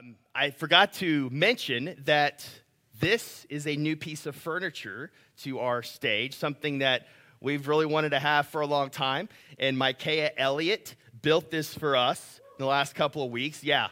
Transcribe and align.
Um, 0.00 0.16
I 0.34 0.50
forgot 0.50 0.94
to 0.94 1.28
mention 1.30 1.94
that 2.04 2.48
this 3.00 3.44
is 3.50 3.66
a 3.66 3.76
new 3.76 3.96
piece 3.96 4.24
of 4.24 4.34
furniture 4.34 5.10
to 5.42 5.58
our 5.58 5.82
stage, 5.82 6.34
something 6.34 6.78
that 6.78 7.06
we've 7.40 7.68
really 7.68 7.86
wanted 7.86 8.10
to 8.10 8.18
have 8.18 8.46
for 8.46 8.62
a 8.62 8.66
long 8.66 8.88
time. 8.88 9.28
And 9.58 9.76
Micaiah 9.76 10.30
Elliott 10.38 10.94
built 11.20 11.50
this 11.50 11.74
for 11.74 11.96
us 11.96 12.40
in 12.58 12.62
the 12.62 12.68
last 12.68 12.94
couple 12.94 13.22
of 13.22 13.30
weeks. 13.30 13.62
Yeah, 13.62 13.88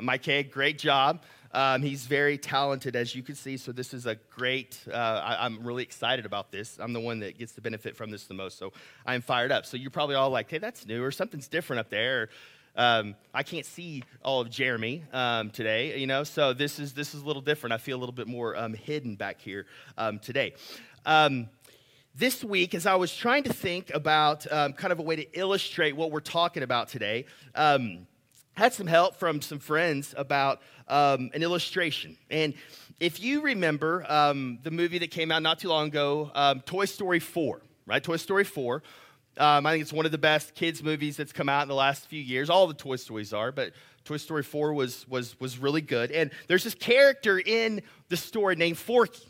Micaiah, 0.00 0.44
great 0.44 0.78
job. 0.78 1.22
Um, 1.52 1.82
he's 1.82 2.06
very 2.06 2.38
talented, 2.38 2.96
as 2.96 3.14
you 3.14 3.22
can 3.22 3.34
see. 3.34 3.56
So 3.56 3.72
this 3.72 3.92
is 3.92 4.06
a 4.06 4.14
great. 4.30 4.78
Uh, 4.90 4.94
I, 4.96 5.44
am 5.44 5.62
really 5.62 5.82
excited 5.82 6.24
about 6.24 6.52
this. 6.52 6.78
I'm 6.80 6.92
the 6.92 7.00
one 7.00 7.18
that 7.20 7.38
gets 7.38 7.52
the 7.52 7.60
benefit 7.60 7.96
from 7.96 8.10
this 8.10 8.24
the 8.24 8.34
most. 8.34 8.56
So 8.56 8.72
I'm 9.04 9.20
fired 9.20 9.50
up. 9.52 9.66
So 9.66 9.76
you're 9.76 9.90
probably 9.90 10.14
all 10.14 10.30
like, 10.30 10.48
"Hey, 10.48 10.58
that's 10.58 10.86
new," 10.86 11.02
or 11.02 11.10
something's 11.10 11.48
different 11.48 11.80
up 11.80 11.90
there. 11.90 12.22
Or, 12.22 12.28
um, 12.76 13.16
I 13.34 13.42
can't 13.42 13.66
see 13.66 14.02
all 14.22 14.40
of 14.40 14.50
Jeremy 14.50 15.04
um, 15.12 15.50
today, 15.50 15.98
you 15.98 16.06
know, 16.06 16.24
so 16.24 16.52
this 16.52 16.78
is 16.78 16.92
this 16.92 17.14
is 17.14 17.22
a 17.22 17.26
little 17.26 17.42
different. 17.42 17.72
I 17.72 17.78
feel 17.78 17.96
a 17.96 18.00
little 18.00 18.14
bit 18.14 18.28
more 18.28 18.56
um, 18.56 18.74
hidden 18.74 19.16
back 19.16 19.40
here 19.40 19.66
um, 19.98 20.18
today. 20.18 20.54
Um, 21.04 21.48
this 22.14 22.44
week, 22.44 22.74
as 22.74 22.86
I 22.86 22.94
was 22.96 23.14
trying 23.14 23.44
to 23.44 23.52
think 23.52 23.90
about 23.94 24.50
um, 24.52 24.72
kind 24.72 24.92
of 24.92 24.98
a 24.98 25.02
way 25.02 25.16
to 25.16 25.38
illustrate 25.38 25.96
what 25.96 26.10
we're 26.10 26.20
talking 26.20 26.62
about 26.62 26.88
today, 26.88 27.26
had 27.54 28.72
some 28.72 28.86
help 28.86 29.16
from 29.16 29.40
some 29.40 29.58
friends 29.58 30.14
about 30.16 30.60
an 30.88 31.30
illustration. 31.34 32.16
And 32.30 32.54
if 32.98 33.20
you 33.20 33.42
remember 33.42 34.04
the 34.62 34.70
movie 34.70 34.98
that 34.98 35.10
came 35.10 35.30
out 35.30 35.42
not 35.42 35.60
too 35.60 35.68
long 35.68 35.88
ago, 35.88 36.30
Toy 36.66 36.84
Story 36.84 37.20
4, 37.20 37.62
right? 37.86 38.02
Toy 38.02 38.16
Story 38.16 38.44
4. 38.44 38.82
Um, 39.40 39.64
I 39.64 39.72
think 39.72 39.80
it's 39.80 39.92
one 39.92 40.04
of 40.04 40.12
the 40.12 40.18
best 40.18 40.54
kids' 40.54 40.82
movies 40.82 41.16
that's 41.16 41.32
come 41.32 41.48
out 41.48 41.62
in 41.62 41.68
the 41.68 41.74
last 41.74 42.06
few 42.08 42.20
years. 42.20 42.50
All 42.50 42.66
the 42.66 42.74
Toy 42.74 42.96
Stories 42.96 43.32
are, 43.32 43.50
but 43.50 43.72
Toy 44.04 44.18
Story 44.18 44.42
4 44.42 44.74
was, 44.74 45.08
was, 45.08 45.40
was 45.40 45.56
really 45.56 45.80
good. 45.80 46.10
And 46.10 46.30
there's 46.46 46.62
this 46.62 46.74
character 46.74 47.38
in 47.38 47.80
the 48.10 48.18
story 48.18 48.54
named 48.54 48.76
Forky, 48.76 49.26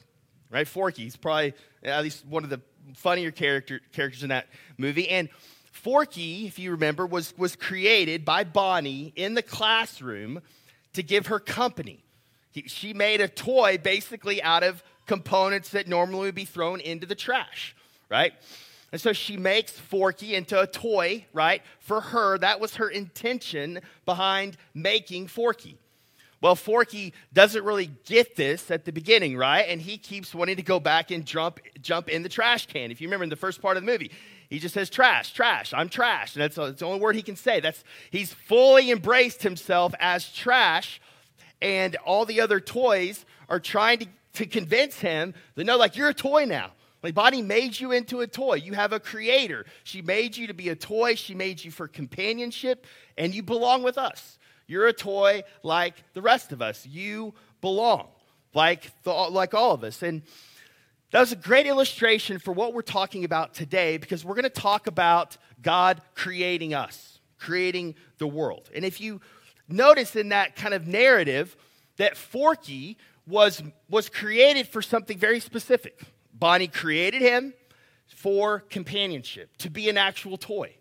right? 0.51 0.67
Forky. 0.67 1.05
He's 1.05 1.17
probably 1.17 1.55
at 1.85 2.03
least 2.03 2.27
one 2.27 2.43
of 2.43 2.51
the 2.51 2.61
funnier 2.97 3.31
character, 3.31 3.81
characters 3.93 4.25
in 4.25 4.31
that 4.31 4.49
movie. 4.77 5.09
And 5.09 5.29
Forky, 5.71 6.45
if 6.45 6.59
you 6.59 6.73
remember, 6.73 7.07
was, 7.07 7.33
was 7.39 7.55
created 7.55 8.25
by 8.25 8.43
Bonnie 8.43 9.13
in 9.15 9.35
the 9.35 9.43
classroom 9.43 10.41
to 10.95 11.05
give 11.05 11.29
her 11.29 11.39
company. 11.39 12.03
He, 12.51 12.63
she 12.63 12.95
made 12.95 13.21
a 13.21 13.29
toy 13.29 13.79
basically 13.79 14.43
out 14.43 14.65
of 14.65 14.83
components 15.07 15.69
that 15.69 15.87
normally 15.87 16.27
would 16.27 16.35
be 16.35 16.45
thrown 16.45 16.81
into 16.81 17.07
the 17.07 17.15
trash, 17.15 17.77
right? 18.09 18.33
And 18.93 19.01
so 19.01 19.13
she 19.13 19.37
makes 19.37 19.73
Forky 19.73 20.35
into 20.35 20.61
a 20.61 20.67
toy, 20.67 21.27
right? 21.33 21.63
For 21.79 22.01
her, 22.01 22.39
that 22.39 22.61
was 22.61 22.77
her 22.77 22.89
intention 22.89 23.81
behind 24.05 24.57
making 24.75 25.29
Forky. 25.29 25.79
Well, 26.41 26.57
Forky 26.57 27.13
doesn't 27.33 27.65
really 27.65 27.91
get 28.07 28.35
this 28.35 28.71
at 28.71 28.87
the 28.87 28.93
beginning, 28.93 29.37
right? 29.37 29.67
And 29.69 29.81
he 29.81 29.99
keeps 29.99 30.35
wanting 30.35 30.57
to 30.57 30.63
go 30.63 30.81
back 30.81 31.11
and 31.11 31.25
jump, 31.25 31.61
jump 31.83 32.09
in 32.09 32.23
the 32.23 32.31
trash 32.31 32.67
can. 32.67 32.91
If 32.91 33.01
you 33.01 33.09
remember 33.09 33.25
in 33.25 33.31
the 33.31 33.37
first 33.37 33.61
part 33.61 33.77
of 33.77 33.85
the 33.85 33.91
movie, 33.91 34.11
he 34.49 34.59
just 34.59 34.75
says 34.75 34.89
trash, 34.89 35.33
trash, 35.33 35.73
I'm 35.75 35.91
trash. 35.91 36.35
And 36.35 36.43
that's, 36.43 36.57
that's 36.57 36.81
the 36.81 36.87
only 36.87 36.99
word 36.99 37.15
he 37.15 37.23
can 37.23 37.37
say. 37.37 37.61
That's, 37.61 37.85
he's 38.11 38.33
fully 38.33 38.91
embraced 38.91 39.43
himself 39.43 39.95
as 40.01 40.33
trash. 40.33 41.01
And 41.61 41.95
all 42.07 42.25
the 42.25 42.41
other 42.41 42.59
toys 42.59 43.27
are 43.51 43.61
trying 43.61 43.99
to, 43.99 44.07
to 44.35 44.47
convince 44.47 44.99
him 44.99 45.35
that 45.57 45.65
no, 45.65 45.77
like 45.77 45.95
you're 45.95 46.09
a 46.09 46.15
toy 46.15 46.47
now. 46.47 46.73
Like 47.03 47.15
Bonnie 47.15 47.43
made 47.43 47.79
you 47.79 47.93
into 47.93 48.21
a 48.21 48.27
toy. 48.27 48.55
You 48.55 48.75
have 48.75 48.93
a 48.93 49.01
creator. 49.01 49.65
She 49.85 50.03
made 50.03 50.37
you 50.37 50.47
to 50.49 50.55
be 50.55 50.69
a 50.69 50.77
toy. 50.77 51.15
She 51.15 51.35
made 51.35 51.65
you 51.65 51.71
for 51.71 51.89
companionship, 51.89 52.87
and 53.17 53.35
you 53.35 53.43
belong 53.43 53.83
with 53.83 53.97
us. 53.97 54.39
You're 54.67 54.87
a 54.87 54.93
toy 54.93 55.43
like 55.63 55.95
the 56.13 56.23
rest 56.23 56.53
of 56.53 56.63
us. 56.63 56.87
You 56.87 57.35
belong 57.61 58.09
like, 58.55 58.91
the, 59.03 59.13
like 59.13 59.55
all 59.55 59.73
of 59.73 59.85
us. 59.85 60.03
And 60.03 60.23
that 61.11 61.21
was 61.21 61.33
a 61.33 61.37
great 61.37 61.67
illustration 61.67 62.39
for 62.39 62.53
what 62.53 62.73
we're 62.73 62.83
talking 62.83 63.25
about 63.25 63.55
today 63.55 63.97
because 63.97 64.25
we're 64.25 64.35
going 64.35 64.45
to 64.45 64.51
talk 64.51 64.87
about 64.87 65.37
God 65.61 66.01
creating 66.15 66.73
us, 66.73 67.19
creating 67.39 67.97
the 68.19 68.29
world. 68.29 68.71
And 68.75 68.85
if 68.85 69.01
you 69.01 69.21
notice 69.69 70.15
in 70.15 70.29
that 70.29 70.57
kind 70.57 70.75
of 70.75 70.87
narrative 70.87 71.57
that 71.97 72.17
Forky 72.17 72.97
was, 73.27 73.63
was 73.89 74.09
created 74.09 74.69
for 74.69 74.83
something 74.83 75.19
very 75.19 75.41
specific. 75.41 76.01
Bonnie 76.41 76.69
created 76.69 77.23
him 77.23 77.55
for 78.09 78.61
companionship, 78.71 79.57
to 79.59 79.71
be 79.71 79.89
an 79.89 79.97
actual 79.97 80.37
toy. 80.37 80.75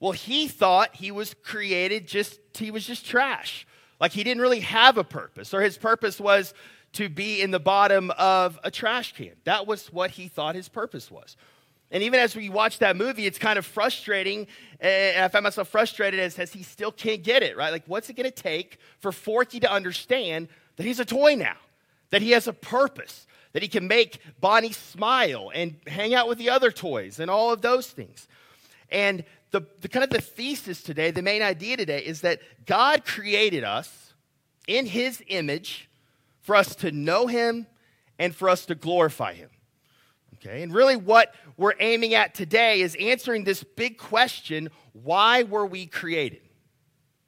Well, 0.00 0.12
he 0.12 0.48
thought 0.48 0.96
he 0.96 1.10
was 1.10 1.34
created 1.42 2.08
just, 2.08 2.40
he 2.54 2.70
was 2.70 2.86
just 2.86 3.06
trash. 3.06 3.66
Like 4.00 4.12
he 4.12 4.24
didn't 4.24 4.40
really 4.40 4.60
have 4.60 4.98
a 4.98 5.04
purpose, 5.04 5.54
or 5.54 5.60
his 5.60 5.78
purpose 5.78 6.18
was 6.18 6.54
to 6.94 7.08
be 7.08 7.40
in 7.40 7.50
the 7.50 7.60
bottom 7.60 8.10
of 8.18 8.58
a 8.64 8.70
trash 8.70 9.12
can. 9.14 9.32
That 9.44 9.66
was 9.66 9.92
what 9.92 10.10
he 10.10 10.28
thought 10.28 10.54
his 10.54 10.68
purpose 10.68 11.10
was. 11.10 11.36
And 11.92 12.02
even 12.02 12.20
as 12.20 12.34
we 12.34 12.48
watch 12.48 12.78
that 12.78 12.96
movie, 12.96 13.26
it's 13.26 13.38
kind 13.38 13.58
of 13.58 13.66
frustrating. 13.66 14.46
And 14.80 15.24
I 15.24 15.28
find 15.28 15.42
myself 15.42 15.68
frustrated 15.68 16.20
as, 16.20 16.38
as 16.38 16.52
he 16.52 16.62
still 16.62 16.92
can't 16.92 17.22
get 17.22 17.42
it, 17.42 17.56
right? 17.56 17.70
Like, 17.70 17.84
what's 17.86 18.08
it 18.08 18.14
going 18.14 18.30
to 18.30 18.34
take 18.34 18.78
for 18.98 19.12
Forky 19.12 19.60
to 19.60 19.70
understand 19.70 20.48
that 20.76 20.86
he's 20.86 21.00
a 21.00 21.04
toy 21.04 21.34
now, 21.34 21.56
that 22.10 22.22
he 22.22 22.30
has 22.30 22.46
a 22.46 22.52
purpose, 22.52 23.26
that 23.52 23.62
he 23.62 23.68
can 23.68 23.88
make 23.88 24.20
Bonnie 24.40 24.72
smile 24.72 25.50
and 25.54 25.76
hang 25.86 26.14
out 26.14 26.28
with 26.28 26.38
the 26.38 26.50
other 26.50 26.70
toys 26.70 27.18
and 27.18 27.30
all 27.30 27.52
of 27.52 27.62
those 27.62 27.88
things. 27.88 28.28
And 28.90 29.24
the, 29.50 29.62
the 29.80 29.88
kind 29.88 30.04
of 30.04 30.10
the 30.10 30.20
thesis 30.20 30.82
today, 30.82 31.10
the 31.10 31.22
main 31.22 31.42
idea 31.42 31.76
today 31.76 32.00
is 32.00 32.20
that 32.20 32.40
God 32.66 33.04
created 33.04 33.64
us 33.64 34.14
in 34.66 34.86
his 34.86 35.22
image 35.26 35.88
for 36.40 36.54
us 36.54 36.74
to 36.76 36.92
know 36.92 37.26
him 37.26 37.66
and 38.18 38.34
for 38.34 38.48
us 38.48 38.66
to 38.66 38.74
glorify 38.74 39.34
him. 39.34 39.50
Okay? 40.36 40.62
And 40.62 40.72
really 40.72 40.96
what 40.96 41.34
we're 41.56 41.74
aiming 41.80 42.14
at 42.14 42.34
today 42.34 42.80
is 42.80 42.96
answering 43.00 43.44
this 43.44 43.62
big 43.62 43.98
question, 43.98 44.70
why 44.92 45.42
were 45.42 45.66
we 45.66 45.86
created? 45.86 46.42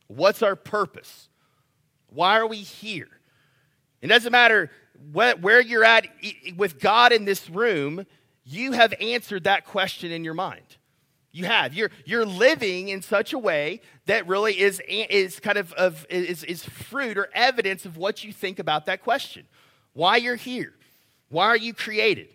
What's 0.06 0.42
our 0.42 0.56
purpose? 0.56 1.28
Why 2.08 2.38
are 2.38 2.46
we 2.46 2.58
here? 2.58 3.08
It 4.00 4.08
doesn't 4.08 4.32
matter 4.32 4.70
where 5.10 5.60
you're 5.60 5.84
at 5.84 6.06
with 6.56 6.78
God 6.78 7.12
in 7.12 7.24
this 7.24 7.50
room, 7.50 8.06
you 8.44 8.72
have 8.72 8.94
answered 9.00 9.44
that 9.44 9.64
question 9.64 10.10
in 10.10 10.24
your 10.24 10.34
mind. 10.34 10.76
You 11.32 11.46
have. 11.46 11.72
You're, 11.72 11.90
you're 12.04 12.26
living 12.26 12.88
in 12.88 13.00
such 13.00 13.32
a 13.32 13.38
way 13.38 13.80
that 14.06 14.26
really 14.26 14.60
is, 14.60 14.82
is 14.86 15.40
kind 15.40 15.56
of, 15.56 15.72
of 15.72 16.06
is, 16.10 16.44
is 16.44 16.64
fruit 16.64 17.16
or 17.16 17.28
evidence 17.34 17.86
of 17.86 17.96
what 17.96 18.22
you 18.22 18.32
think 18.32 18.58
about 18.58 18.86
that 18.86 19.02
question. 19.02 19.46
Why 19.94 20.16
you're 20.16 20.36
here. 20.36 20.74
Why 21.30 21.46
are 21.46 21.56
you 21.56 21.72
created? 21.72 22.28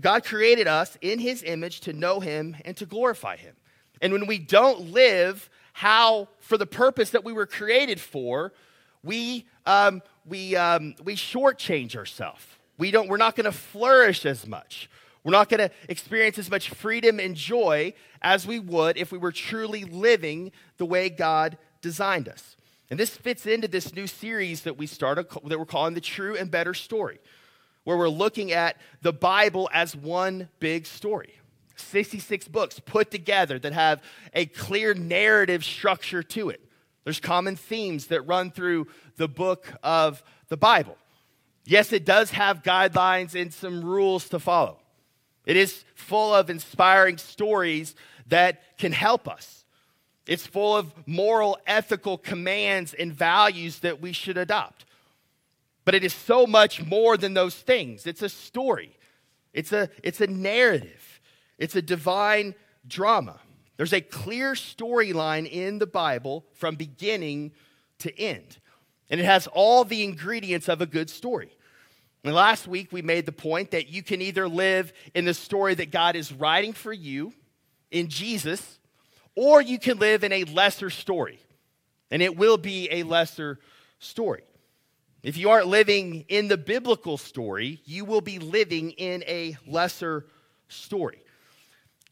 God 0.00 0.24
created 0.24 0.66
us 0.66 0.96
in 1.02 1.18
his 1.18 1.42
image 1.42 1.80
to 1.80 1.92
know 1.92 2.20
him 2.20 2.56
and 2.64 2.74
to 2.78 2.86
glorify 2.86 3.36
him. 3.36 3.54
And 4.00 4.12
when 4.12 4.26
we 4.26 4.38
don't 4.38 4.90
live 4.92 5.50
how, 5.74 6.28
for 6.40 6.56
the 6.56 6.66
purpose 6.66 7.10
that 7.10 7.24
we 7.24 7.34
were 7.34 7.46
created 7.46 8.00
for, 8.00 8.54
we, 9.02 9.46
um, 9.66 10.02
we, 10.26 10.56
um, 10.56 10.94
we 11.02 11.14
shortchange 11.16 11.96
ourselves. 11.96 12.44
We 12.78 12.90
don't, 12.90 13.08
we're 13.08 13.16
not 13.16 13.36
going 13.36 13.44
to 13.44 13.52
flourish 13.52 14.24
as 14.24 14.46
much. 14.46 14.88
We're 15.24 15.32
not 15.32 15.48
going 15.48 15.68
to 15.68 15.70
experience 15.88 16.38
as 16.38 16.50
much 16.50 16.70
freedom 16.70 17.20
and 17.20 17.36
joy 17.36 17.94
as 18.20 18.46
we 18.46 18.58
would 18.58 18.96
if 18.96 19.12
we 19.12 19.18
were 19.18 19.32
truly 19.32 19.84
living 19.84 20.52
the 20.78 20.86
way 20.86 21.08
God 21.08 21.58
designed 21.80 22.28
us. 22.28 22.56
And 22.90 22.98
this 22.98 23.16
fits 23.16 23.46
into 23.46 23.68
this 23.68 23.94
new 23.94 24.06
series 24.06 24.62
that 24.62 24.76
we 24.76 24.86
started 24.86 25.26
that 25.44 25.58
we're 25.58 25.64
calling 25.64 25.94
the 25.94 26.00
True 26.00 26.36
and 26.36 26.50
Better 26.50 26.74
Story, 26.74 27.20
where 27.84 27.96
we're 27.96 28.08
looking 28.08 28.52
at 28.52 28.76
the 29.00 29.12
Bible 29.12 29.70
as 29.72 29.96
one 29.96 30.48
big 30.60 30.86
story. 30.86 31.34
66 31.76 32.48
books 32.48 32.80
put 32.80 33.10
together 33.10 33.58
that 33.58 33.72
have 33.72 34.02
a 34.34 34.46
clear 34.46 34.94
narrative 34.94 35.64
structure 35.64 36.22
to 36.22 36.50
it. 36.50 36.60
There's 37.04 37.20
common 37.20 37.56
themes 37.56 38.06
that 38.06 38.22
run 38.22 38.50
through 38.50 38.86
the 39.16 39.28
book 39.28 39.72
of 39.82 40.22
the 40.48 40.56
Bible. 40.56 40.96
Yes, 41.64 41.92
it 41.92 42.04
does 42.04 42.30
have 42.32 42.62
guidelines 42.62 43.40
and 43.40 43.52
some 43.52 43.84
rules 43.84 44.28
to 44.30 44.38
follow. 44.38 44.78
It 45.44 45.56
is 45.56 45.84
full 45.94 46.34
of 46.34 46.50
inspiring 46.50 47.18
stories 47.18 47.94
that 48.28 48.78
can 48.78 48.92
help 48.92 49.28
us. 49.28 49.64
It's 50.26 50.46
full 50.46 50.76
of 50.76 50.92
moral, 51.06 51.58
ethical 51.66 52.16
commands 52.16 52.94
and 52.94 53.12
values 53.12 53.80
that 53.80 54.00
we 54.00 54.12
should 54.12 54.38
adopt. 54.38 54.84
But 55.84 55.96
it 55.96 56.04
is 56.04 56.14
so 56.14 56.46
much 56.46 56.84
more 56.84 57.16
than 57.16 57.34
those 57.34 57.56
things. 57.56 58.06
It's 58.06 58.22
a 58.22 58.28
story, 58.28 58.96
it's 59.52 59.72
a, 59.72 59.90
it's 60.02 60.20
a 60.20 60.28
narrative, 60.28 61.20
it's 61.58 61.74
a 61.74 61.82
divine 61.82 62.54
drama. 62.86 63.40
There's 63.82 63.92
a 63.92 64.00
clear 64.00 64.52
storyline 64.52 65.44
in 65.50 65.80
the 65.80 65.88
Bible 65.88 66.44
from 66.52 66.76
beginning 66.76 67.50
to 67.98 68.16
end. 68.16 68.58
And 69.10 69.20
it 69.20 69.24
has 69.24 69.48
all 69.48 69.82
the 69.82 70.04
ingredients 70.04 70.68
of 70.68 70.80
a 70.80 70.86
good 70.86 71.10
story. 71.10 71.50
And 72.22 72.32
last 72.32 72.68
week 72.68 72.92
we 72.92 73.02
made 73.02 73.26
the 73.26 73.32
point 73.32 73.72
that 73.72 73.88
you 73.88 74.04
can 74.04 74.22
either 74.22 74.48
live 74.48 74.92
in 75.16 75.24
the 75.24 75.34
story 75.34 75.74
that 75.74 75.90
God 75.90 76.14
is 76.14 76.32
writing 76.32 76.72
for 76.72 76.92
you 76.92 77.32
in 77.90 78.06
Jesus, 78.06 78.78
or 79.34 79.60
you 79.60 79.80
can 79.80 79.98
live 79.98 80.22
in 80.22 80.30
a 80.30 80.44
lesser 80.44 80.88
story. 80.88 81.40
And 82.08 82.22
it 82.22 82.36
will 82.36 82.58
be 82.58 82.86
a 82.88 83.02
lesser 83.02 83.58
story. 83.98 84.44
If 85.24 85.36
you 85.36 85.50
aren't 85.50 85.66
living 85.66 86.24
in 86.28 86.46
the 86.46 86.56
biblical 86.56 87.18
story, 87.18 87.80
you 87.84 88.04
will 88.04 88.20
be 88.20 88.38
living 88.38 88.92
in 88.92 89.24
a 89.26 89.56
lesser 89.66 90.26
story. 90.68 91.18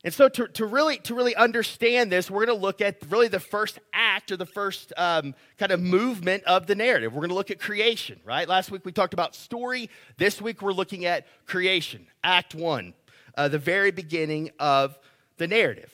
And 0.02 0.14
so, 0.14 0.31
to, 0.31 0.49
to, 0.49 0.64
really, 0.64 0.97
to 0.99 1.14
really 1.14 1.37
understand 1.37 2.11
this, 2.11 2.31
we're 2.31 2.47
going 2.47 2.58
to 2.58 2.62
look 2.62 2.81
at 2.81 2.97
really 3.11 3.29
the 3.29 3.41
first 3.41 3.79
act 3.93 4.32
or 4.32 4.38
the 4.38 4.47
first 4.47 4.94
um, 4.97 5.35
kind 5.58 5.73
of 5.73 5.81
movement 5.81 6.43
of 6.44 6.67
the 6.67 6.75
narrative. 6.75 7.12
We're 7.12 7.20
going 7.20 7.31
to 7.31 7.35
look 7.35 7.50
at 7.50 7.61
creation, 7.61 8.19
right? 8.25 8.49
Last 8.49 8.70
week 8.70 8.87
we 8.87 8.93
talked 8.93 9.12
about 9.12 9.35
story. 9.35 9.91
This 10.17 10.41
week 10.41 10.62
we're 10.62 10.73
looking 10.73 11.05
at 11.05 11.26
creation, 11.47 12.06
Act 12.25 12.55
One, 12.55 12.94
uh, 13.37 13.49
the 13.49 13.58
very 13.58 13.91
beginning 13.91 14.50
of 14.58 14.99
the 15.37 15.47
narrative. 15.47 15.93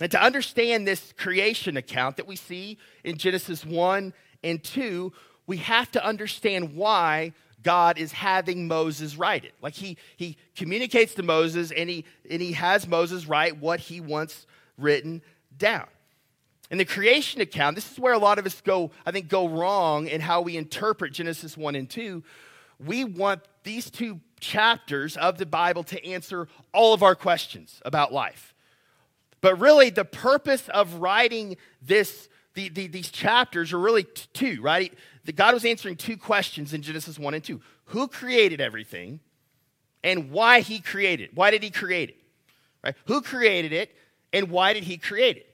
And 0.00 0.10
to 0.10 0.20
understand 0.20 0.86
this 0.86 1.12
creation 1.16 1.76
account 1.76 2.16
that 2.16 2.26
we 2.26 2.34
see 2.34 2.78
in 3.04 3.18
Genesis 3.18 3.64
1 3.64 4.12
and 4.42 4.64
2, 4.64 5.12
we 5.46 5.58
have 5.58 5.92
to 5.92 6.04
understand 6.04 6.74
why 6.74 7.32
God 7.64 7.98
is 7.98 8.12
having 8.12 8.68
Moses 8.68 9.16
write 9.16 9.44
it. 9.44 9.54
Like 9.60 9.74
he, 9.74 9.96
he 10.16 10.36
communicates 10.54 11.14
to 11.14 11.24
Moses 11.24 11.72
and 11.72 11.90
he, 11.90 12.04
and 12.30 12.40
he 12.40 12.52
has 12.52 12.86
Moses 12.86 13.26
write 13.26 13.58
what 13.58 13.80
he 13.80 14.00
wants 14.00 14.46
written 14.78 15.22
down. 15.58 15.86
In 16.70 16.78
the 16.78 16.84
creation 16.84 17.40
account, 17.40 17.74
this 17.74 17.90
is 17.90 17.98
where 17.98 18.14
a 18.14 18.18
lot 18.18 18.38
of 18.38 18.46
us 18.46 18.60
go, 18.60 18.90
I 19.04 19.10
think, 19.10 19.28
go 19.28 19.48
wrong 19.48 20.06
in 20.06 20.20
how 20.20 20.40
we 20.40 20.56
interpret 20.56 21.12
Genesis 21.12 21.56
1 21.56 21.74
and 21.74 21.90
2. 21.90 22.22
We 22.84 23.04
want 23.04 23.42
these 23.64 23.90
two 23.90 24.20
chapters 24.40 25.16
of 25.16 25.38
the 25.38 25.46
Bible 25.46 25.82
to 25.84 26.06
answer 26.06 26.48
all 26.72 26.94
of 26.94 27.02
our 27.02 27.14
questions 27.14 27.80
about 27.84 28.12
life. 28.12 28.54
But 29.40 29.60
really, 29.60 29.90
the 29.90 30.04
purpose 30.04 30.68
of 30.70 30.94
writing 30.94 31.56
this, 31.82 32.28
the, 32.54 32.68
the, 32.68 32.86
these 32.86 33.10
chapters 33.10 33.72
are 33.72 33.78
really 33.78 34.04
t- 34.04 34.26
two, 34.32 34.62
right? 34.62 34.92
that 35.24 35.36
God 35.36 35.54
was 35.54 35.64
answering 35.64 35.96
two 35.96 36.16
questions 36.16 36.72
in 36.72 36.82
Genesis 36.82 37.18
1 37.18 37.34
and 37.34 37.44
2 37.44 37.60
Who 37.86 38.08
created 38.08 38.60
everything 38.60 39.20
and 40.02 40.30
why 40.30 40.60
he 40.60 40.80
created 40.80 41.30
it? 41.30 41.36
Why 41.36 41.50
did 41.50 41.62
he 41.62 41.70
create 41.70 42.10
it? 42.10 42.16
Right? 42.82 42.94
Who 43.06 43.22
created 43.22 43.72
it 43.72 43.94
and 44.32 44.50
why 44.50 44.72
did 44.72 44.84
he 44.84 44.98
create 44.98 45.38
it? 45.38 45.50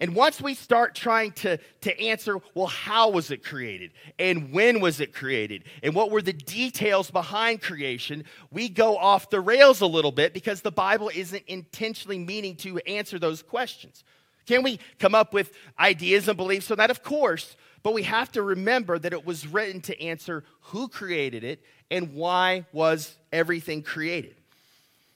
And 0.00 0.16
once 0.16 0.40
we 0.40 0.54
start 0.54 0.96
trying 0.96 1.30
to, 1.32 1.56
to 1.82 2.00
answer, 2.00 2.38
well, 2.54 2.66
how 2.66 3.10
was 3.10 3.30
it 3.30 3.44
created? 3.44 3.92
And 4.18 4.52
when 4.52 4.80
was 4.80 4.98
it 4.98 5.14
created? 5.14 5.62
And 5.84 5.94
what 5.94 6.10
were 6.10 6.20
the 6.20 6.32
details 6.32 7.12
behind 7.12 7.62
creation? 7.62 8.24
We 8.50 8.68
go 8.68 8.96
off 8.96 9.30
the 9.30 9.40
rails 9.40 9.82
a 9.82 9.86
little 9.86 10.10
bit 10.10 10.34
because 10.34 10.62
the 10.62 10.72
Bible 10.72 11.12
isn't 11.14 11.44
intentionally 11.46 12.18
meaning 12.18 12.56
to 12.56 12.78
answer 12.78 13.20
those 13.20 13.40
questions. 13.40 14.02
Can 14.46 14.62
we 14.62 14.78
come 14.98 15.14
up 15.14 15.32
with 15.32 15.52
ideas 15.78 16.28
and 16.28 16.36
beliefs 16.36 16.70
on 16.70 16.78
that? 16.78 16.90
Of 16.90 17.02
course. 17.02 17.56
But 17.82 17.94
we 17.94 18.04
have 18.04 18.32
to 18.32 18.42
remember 18.42 18.98
that 18.98 19.12
it 19.12 19.26
was 19.26 19.46
written 19.46 19.80
to 19.82 20.02
answer 20.02 20.44
who 20.62 20.88
created 20.88 21.44
it 21.44 21.62
and 21.90 22.14
why 22.14 22.64
was 22.72 23.14
everything 23.32 23.82
created. 23.82 24.34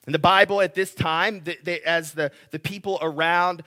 In 0.06 0.12
the 0.12 0.19
Bible 0.19 0.60
at 0.60 0.75
this 0.75 0.94
time, 0.94 1.42
as 1.84 2.12
the, 2.12 2.30
the 2.50 2.58
people 2.58 2.98
around 3.02 3.62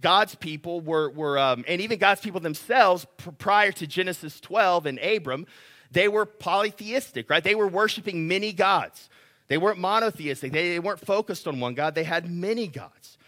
God's 0.00 0.34
people 0.34 0.80
were, 0.80 1.10
were 1.10 1.38
um, 1.38 1.64
and 1.66 1.80
even 1.80 1.98
God's 1.98 2.20
people 2.20 2.40
themselves, 2.40 3.06
pr- 3.16 3.30
prior 3.30 3.72
to 3.72 3.86
Genesis 3.86 4.40
12 4.40 4.86
and 4.86 4.98
Abram, 4.98 5.46
they 5.90 6.08
were 6.08 6.26
polytheistic, 6.26 7.30
right? 7.30 7.42
They 7.42 7.54
were 7.54 7.68
worshiping 7.68 8.28
many 8.28 8.52
gods. 8.52 9.08
They 9.48 9.56
weren't 9.56 9.78
monotheistic. 9.78 10.52
They, 10.52 10.70
they 10.70 10.80
weren't 10.80 11.00
focused 11.00 11.46
on 11.46 11.60
one 11.60 11.74
God. 11.74 11.94
They 11.94 12.04
had 12.04 12.30
many 12.30 12.66
gods. 12.66 13.18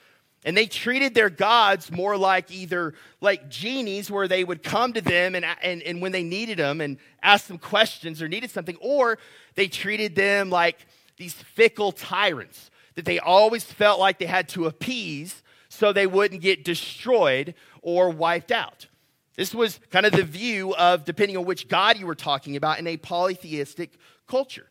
And 0.46 0.56
they 0.56 0.66
treated 0.66 1.12
their 1.12 1.28
gods 1.28 1.90
more 1.90 2.16
like 2.16 2.52
either 2.52 2.94
like 3.20 3.50
genies, 3.50 4.10
where 4.10 4.28
they 4.28 4.44
would 4.44 4.62
come 4.62 4.92
to 4.92 5.00
them 5.00 5.34
and, 5.34 5.44
and, 5.60 5.82
and 5.82 6.00
when 6.00 6.12
they 6.12 6.22
needed 6.22 6.58
them 6.58 6.80
and 6.80 6.98
ask 7.20 7.48
them 7.48 7.58
questions 7.58 8.22
or 8.22 8.28
needed 8.28 8.52
something, 8.52 8.76
or 8.80 9.18
they 9.56 9.66
treated 9.66 10.14
them 10.14 10.48
like 10.48 10.86
these 11.16 11.34
fickle 11.34 11.90
tyrants 11.90 12.70
that 12.94 13.04
they 13.04 13.18
always 13.18 13.64
felt 13.64 13.98
like 13.98 14.20
they 14.20 14.26
had 14.26 14.48
to 14.50 14.66
appease 14.66 15.42
so 15.68 15.92
they 15.92 16.06
wouldn't 16.06 16.40
get 16.40 16.64
destroyed 16.64 17.54
or 17.82 18.08
wiped 18.10 18.52
out. 18.52 18.86
This 19.34 19.52
was 19.52 19.80
kind 19.90 20.06
of 20.06 20.12
the 20.12 20.22
view 20.22 20.76
of, 20.76 21.04
depending 21.04 21.36
on 21.36 21.44
which 21.44 21.66
God 21.66 21.98
you 21.98 22.06
were 22.06 22.14
talking 22.14 22.54
about, 22.54 22.78
in 22.78 22.86
a 22.86 22.96
polytheistic 22.96 23.90
culture. 24.28 24.68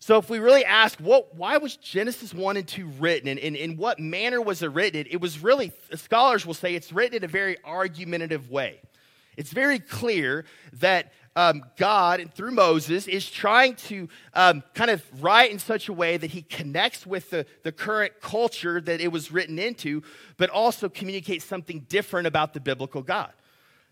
So, 0.00 0.16
if 0.18 0.30
we 0.30 0.38
really 0.38 0.64
ask, 0.64 0.98
what, 1.00 1.34
why 1.34 1.56
was 1.58 1.76
Genesis 1.76 2.32
1 2.32 2.56
and 2.56 2.68
2 2.68 2.86
written, 2.98 3.28
and 3.28 3.56
in 3.56 3.76
what 3.76 3.98
manner 3.98 4.40
was 4.40 4.62
it 4.62 4.68
written? 4.68 5.06
It 5.10 5.20
was 5.20 5.42
really, 5.42 5.72
scholars 5.94 6.46
will 6.46 6.54
say, 6.54 6.74
it's 6.74 6.92
written 6.92 7.16
in 7.16 7.24
a 7.24 7.28
very 7.28 7.56
argumentative 7.64 8.48
way. 8.50 8.80
It's 9.36 9.52
very 9.52 9.78
clear 9.78 10.44
that 10.74 11.12
um, 11.36 11.62
God, 11.76 12.32
through 12.34 12.50
Moses, 12.50 13.06
is 13.06 13.30
trying 13.30 13.76
to 13.76 14.08
um, 14.34 14.64
kind 14.74 14.90
of 14.90 15.04
write 15.22 15.52
in 15.52 15.60
such 15.60 15.88
a 15.88 15.92
way 15.92 16.16
that 16.16 16.30
he 16.30 16.42
connects 16.42 17.06
with 17.06 17.30
the, 17.30 17.46
the 17.62 17.70
current 17.70 18.20
culture 18.20 18.80
that 18.80 19.00
it 19.00 19.12
was 19.12 19.30
written 19.30 19.58
into, 19.58 20.02
but 20.36 20.50
also 20.50 20.88
communicates 20.88 21.44
something 21.44 21.86
different 21.88 22.26
about 22.26 22.54
the 22.54 22.60
biblical 22.60 23.02
God. 23.02 23.32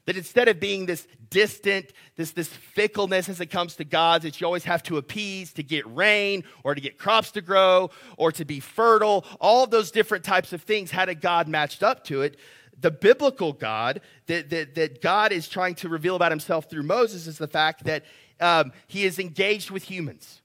That 0.06 0.16
instead 0.16 0.48
of 0.48 0.60
being 0.60 0.86
this 0.86 1.06
distant, 1.30 1.92
this, 2.14 2.30
this 2.30 2.48
fickleness 2.48 3.28
as 3.28 3.40
it 3.40 3.46
comes 3.46 3.76
to 3.76 3.84
gods 3.84 4.24
that 4.24 4.40
you 4.40 4.46
always 4.46 4.64
have 4.64 4.82
to 4.84 4.96
appease 4.96 5.52
to 5.54 5.62
get 5.62 5.84
rain 5.94 6.44
or 6.64 6.74
to 6.74 6.80
get 6.80 6.96
crops 6.96 7.32
to 7.32 7.42
grow 7.42 7.90
or 8.16 8.30
to 8.32 8.44
be 8.44 8.60
fertile, 8.60 9.24
all 9.40 9.66
those 9.66 9.90
different 9.90 10.24
types 10.24 10.52
of 10.52 10.62
things 10.62 10.90
had 10.90 11.08
a 11.08 11.14
God 11.14 11.48
matched 11.48 11.82
up 11.82 12.04
to 12.04 12.22
it. 12.22 12.36
The 12.80 12.90
biblical 12.90 13.52
God 13.52 14.00
that, 14.26 14.50
that, 14.50 14.74
that 14.76 15.02
God 15.02 15.32
is 15.32 15.48
trying 15.48 15.74
to 15.76 15.88
reveal 15.88 16.14
about 16.14 16.30
himself 16.30 16.70
through 16.70 16.84
Moses 16.84 17.26
is 17.26 17.38
the 17.38 17.48
fact 17.48 17.84
that 17.84 18.04
um, 18.40 18.72
he 18.86 19.04
is 19.04 19.18
engaged 19.18 19.70
with 19.70 19.84
humans. 19.84 20.42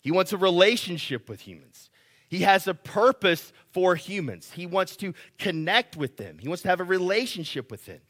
He 0.00 0.12
wants 0.12 0.32
a 0.32 0.36
relationship 0.36 1.28
with 1.28 1.40
humans. 1.40 1.90
He 2.28 2.40
has 2.40 2.66
a 2.66 2.74
purpose 2.74 3.52
for 3.72 3.96
humans. 3.96 4.52
He 4.52 4.66
wants 4.66 4.96
to 4.96 5.14
connect 5.38 5.96
with 5.96 6.16
them. 6.16 6.38
He 6.38 6.48
wants 6.48 6.62
to 6.62 6.68
have 6.68 6.80
a 6.80 6.84
relationship 6.84 7.70
with 7.70 7.86
them. 7.86 8.00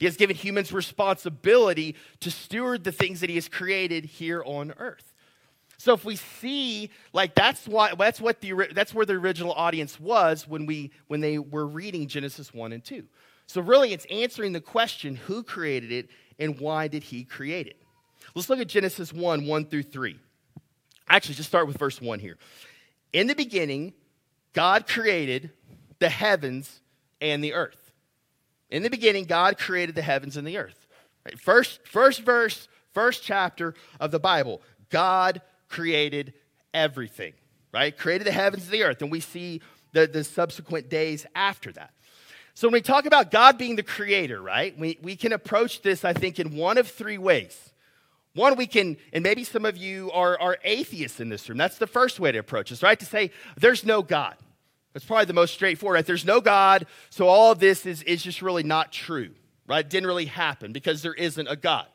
He 0.00 0.06
has 0.06 0.16
given 0.16 0.34
humans 0.34 0.72
responsibility 0.72 1.94
to 2.20 2.30
steward 2.30 2.84
the 2.84 2.90
things 2.90 3.20
that 3.20 3.28
he 3.28 3.36
has 3.36 3.48
created 3.48 4.06
here 4.06 4.42
on 4.44 4.72
earth. 4.78 5.12
So 5.76 5.92
if 5.92 6.06
we 6.06 6.16
see 6.16 6.90
like 7.12 7.34
that's 7.34 7.68
why 7.68 7.94
that's 7.94 8.20
what 8.20 8.40
the 8.40 8.68
that's 8.74 8.94
where 8.94 9.04
the 9.04 9.12
original 9.12 9.52
audience 9.52 10.00
was 10.00 10.48
when 10.48 10.64
we 10.64 10.90
when 11.06 11.20
they 11.20 11.38
were 11.38 11.66
reading 11.66 12.08
Genesis 12.08 12.52
1 12.52 12.72
and 12.72 12.82
2. 12.82 13.04
So 13.46 13.60
really 13.60 13.92
it's 13.92 14.06
answering 14.10 14.52
the 14.52 14.60
question 14.60 15.16
who 15.16 15.42
created 15.42 15.92
it 15.92 16.08
and 16.38 16.58
why 16.58 16.88
did 16.88 17.02
he 17.02 17.24
create 17.24 17.66
it. 17.66 17.76
Let's 18.34 18.48
look 18.48 18.58
at 18.60 18.68
Genesis 18.68 19.12
1 19.12 19.46
1 19.46 19.64
through 19.66 19.82
3. 19.84 20.18
Actually, 21.08 21.34
just 21.34 21.48
start 21.48 21.66
with 21.66 21.76
verse 21.76 22.00
1 22.00 22.20
here. 22.20 22.38
In 23.12 23.26
the 23.26 23.34
beginning, 23.34 23.92
God 24.54 24.86
created 24.86 25.50
the 25.98 26.08
heavens 26.08 26.80
and 27.20 27.44
the 27.44 27.52
earth. 27.52 27.79
In 28.70 28.82
the 28.82 28.90
beginning, 28.90 29.24
God 29.24 29.58
created 29.58 29.94
the 29.94 30.02
heavens 30.02 30.36
and 30.36 30.46
the 30.46 30.58
earth. 30.58 30.86
Right? 31.24 31.38
First, 31.38 31.80
first 31.86 32.22
verse, 32.22 32.68
first 32.92 33.22
chapter 33.22 33.74
of 33.98 34.10
the 34.10 34.20
Bible. 34.20 34.62
God 34.90 35.42
created 35.68 36.32
everything, 36.72 37.32
right? 37.72 37.96
Created 37.96 38.26
the 38.26 38.32
heavens 38.32 38.64
and 38.64 38.72
the 38.72 38.82
earth. 38.82 39.02
And 39.02 39.10
we 39.10 39.20
see 39.20 39.60
the, 39.92 40.06
the 40.06 40.24
subsequent 40.24 40.88
days 40.88 41.26
after 41.34 41.72
that. 41.72 41.92
So 42.54 42.68
when 42.68 42.74
we 42.74 42.80
talk 42.80 43.06
about 43.06 43.30
God 43.30 43.58
being 43.58 43.76
the 43.76 43.82
creator, 43.82 44.40
right, 44.42 44.76
we, 44.78 44.98
we 45.02 45.16
can 45.16 45.32
approach 45.32 45.82
this, 45.82 46.04
I 46.04 46.12
think, 46.12 46.38
in 46.38 46.56
one 46.56 46.78
of 46.78 46.88
three 46.88 47.18
ways. 47.18 47.72
One, 48.34 48.56
we 48.56 48.66
can, 48.66 48.96
and 49.12 49.24
maybe 49.24 49.44
some 49.44 49.64
of 49.64 49.76
you 49.76 50.10
are, 50.12 50.38
are 50.40 50.58
atheists 50.62 51.20
in 51.20 51.28
this 51.28 51.48
room. 51.48 51.58
That's 51.58 51.78
the 51.78 51.86
first 51.86 52.20
way 52.20 52.30
to 52.30 52.38
approach 52.38 52.70
this, 52.70 52.82
right? 52.82 52.98
To 52.98 53.06
say, 53.06 53.30
there's 53.56 53.84
no 53.84 54.02
God. 54.02 54.36
That's 54.92 55.04
probably 55.04 55.26
the 55.26 55.32
most 55.32 55.54
straightforward. 55.54 55.94
Right? 55.94 56.06
There's 56.06 56.24
no 56.24 56.40
God, 56.40 56.86
so 57.10 57.28
all 57.28 57.52
of 57.52 57.58
this 57.58 57.86
is, 57.86 58.02
is 58.02 58.22
just 58.22 58.42
really 58.42 58.62
not 58.62 58.92
true, 58.92 59.30
right? 59.66 59.84
It 59.84 59.90
didn't 59.90 60.06
really 60.06 60.26
happen 60.26 60.72
because 60.72 61.02
there 61.02 61.14
isn't 61.14 61.46
a 61.46 61.56
God. 61.56 61.86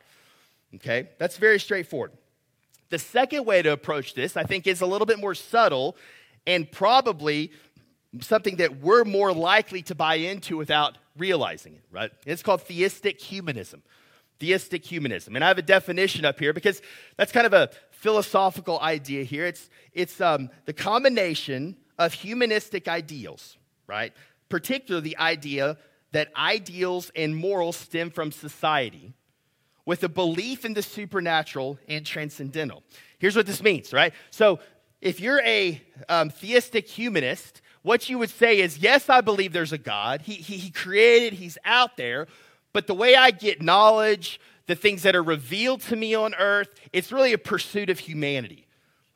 Okay? 0.76 1.08
That's 1.18 1.36
very 1.36 1.58
straightforward. 1.58 2.12
The 2.88 2.98
second 2.98 3.44
way 3.44 3.62
to 3.62 3.72
approach 3.72 4.14
this, 4.14 4.36
I 4.36 4.44
think, 4.44 4.66
is 4.66 4.80
a 4.80 4.86
little 4.86 5.06
bit 5.06 5.18
more 5.18 5.34
subtle 5.34 5.96
and 6.46 6.70
probably 6.70 7.50
something 8.20 8.56
that 8.56 8.80
we're 8.80 9.04
more 9.04 9.32
likely 9.32 9.82
to 9.82 9.94
buy 9.94 10.16
into 10.16 10.56
without 10.56 10.96
realizing 11.18 11.74
it, 11.74 11.82
right? 11.90 12.10
It's 12.24 12.42
called 12.42 12.62
theistic 12.62 13.20
humanism. 13.20 13.82
Theistic 14.38 14.84
humanism. 14.84 15.34
And 15.34 15.44
I 15.44 15.48
have 15.48 15.58
a 15.58 15.62
definition 15.62 16.24
up 16.24 16.38
here 16.38 16.52
because 16.52 16.80
that's 17.16 17.32
kind 17.32 17.46
of 17.46 17.52
a 17.52 17.70
philosophical 17.90 18.78
idea 18.80 19.24
here. 19.24 19.46
It's, 19.46 19.68
it's 19.92 20.20
um, 20.20 20.50
the 20.66 20.72
combination 20.72 21.76
of 21.98 22.12
humanistic 22.12 22.88
ideals, 22.88 23.56
right? 23.86 24.12
Particularly 24.48 25.10
the 25.10 25.18
idea 25.18 25.76
that 26.12 26.28
ideals 26.36 27.10
and 27.14 27.36
morals 27.36 27.76
stem 27.76 28.10
from 28.10 28.32
society 28.32 29.12
with 29.84 30.02
a 30.02 30.08
belief 30.08 30.64
in 30.64 30.74
the 30.74 30.82
supernatural 30.82 31.78
and 31.88 32.04
transcendental. 32.04 32.82
Here's 33.18 33.36
what 33.36 33.46
this 33.46 33.62
means, 33.62 33.92
right? 33.92 34.12
So, 34.30 34.60
if 35.00 35.20
you're 35.20 35.42
a 35.42 35.80
um, 36.08 36.30
theistic 36.30 36.88
humanist, 36.88 37.60
what 37.82 38.08
you 38.08 38.18
would 38.18 38.30
say 38.30 38.58
is, 38.58 38.78
yes, 38.78 39.08
I 39.08 39.20
believe 39.20 39.52
there's 39.52 39.72
a 39.72 39.78
God. 39.78 40.22
He, 40.22 40.34
he, 40.34 40.56
he 40.56 40.70
created, 40.70 41.34
he's 41.34 41.58
out 41.64 41.96
there. 41.96 42.26
But 42.72 42.86
the 42.86 42.94
way 42.94 43.14
I 43.14 43.30
get 43.30 43.62
knowledge, 43.62 44.40
the 44.66 44.74
things 44.74 45.02
that 45.02 45.14
are 45.14 45.22
revealed 45.22 45.82
to 45.82 45.96
me 45.96 46.14
on 46.14 46.34
earth, 46.34 46.68
it's 46.92 47.12
really 47.12 47.32
a 47.32 47.38
pursuit 47.38 47.88
of 47.88 48.00
humanity. 48.00 48.65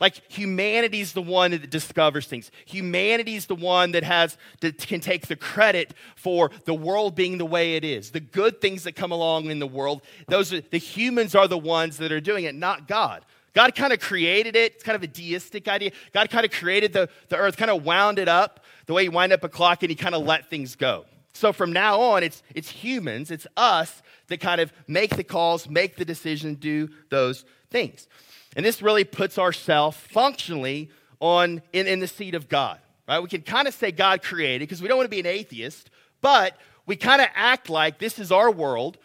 Like 0.01 0.23
humanity's 0.33 1.13
the 1.13 1.23
one 1.23 1.51
that 1.51 1.69
discovers 1.71 2.27
things. 2.27 2.51
Humanity's 2.65 3.47
the 3.47 3.55
one 3.55 3.93
that 3.93 4.03
has 4.03 4.39
that 4.61 4.79
can 4.79 5.01
take 5.01 5.27
the 5.27 5.37
credit 5.37 5.93
for 6.17 6.51
the 6.65 6.75
world 6.75 7.15
being 7.15 7.37
the 7.37 7.45
way 7.45 7.77
it 7.77 7.85
is. 7.85 8.11
The 8.11 8.21
good 8.21 8.63
things 8.63 8.85
that 8.85 8.97
come 8.97 9.13
along 9.13 9.51
in 9.51 9.59
the 9.59 9.67
world, 9.67 10.01
those 10.27 10.53
are, 10.55 10.63
the 10.63 10.79
humans 10.79 11.35
are 11.35 11.47
the 11.47 11.59
ones 11.59 11.99
that 11.99 12.11
are 12.13 12.21
doing 12.21 12.45
it, 12.45 12.55
not 12.55 12.89
God. 12.89 13.25
God 13.53 13.75
kind 13.75 13.93
of 13.93 14.01
created 14.01 14.57
it. 14.57 14.75
It's 14.75 14.85
kind 14.85 14.97
of 14.97 15.03
a 15.03 15.09
deistic 15.09 15.69
idea. 15.69 15.91
God 16.13 16.31
kind 16.31 16.47
of 16.47 16.51
created 16.51 16.93
the, 16.93 17.09
the 17.29 17.37
earth, 17.37 17.57
kind 17.57 17.71
of 17.71 17.85
wound 17.85 18.19
it 18.19 18.29
up 18.29 18.65
the 18.87 18.95
way 18.95 19.03
you 19.03 19.11
wind 19.11 19.33
up 19.33 19.45
a 19.45 19.49
clock 19.49 19.83
and 19.83 19.91
he 19.91 19.97
kind 19.97 20.15
of 20.15 20.25
let 20.25 20.49
things 20.49 20.77
go. 20.77 21.05
So 21.33 21.53
from 21.53 21.73
now 21.73 22.01
on, 22.01 22.23
it's, 22.23 22.43
it's 22.55 22.71
humans, 22.71 23.31
it's 23.31 23.47
us 23.57 24.03
that 24.29 24.41
kind 24.41 24.61
of 24.61 24.73
make 24.89 25.17
the 25.17 25.25
calls, 25.25 25.69
make 25.69 25.97
the 25.97 26.05
decision, 26.05 26.55
do 26.55 26.89
those 27.09 27.45
things. 27.71 28.09
And 28.57 28.65
this 28.65 28.83
really 28.83 29.05
puts 29.05 29.39
ourselves 29.39 29.97
functionally 29.97 30.91
on 31.21 31.63
in, 31.73 31.87
in 31.87 32.01
the 32.01 32.09
seat 32.09 32.35
of 32.35 32.49
God. 32.49 32.79
Right? 33.09 33.21
We 33.21 33.29
can 33.29 33.43
kind 33.43 33.69
of 33.69 33.75
say 33.75 33.93
God 33.93 34.23
created 34.23 34.61
because 34.61 34.81
we 34.81 34.89
don't 34.89 34.97
want 34.97 35.07
to 35.07 35.11
be 35.15 35.21
an 35.21 35.27
atheist, 35.27 35.91
but 36.21 36.57
we 36.87 36.97
kind 36.97 37.21
of 37.21 37.29
act 37.35 37.69
like 37.69 37.99
this 37.99 38.19
is 38.19 38.33
our 38.33 38.51
world. 38.51 38.99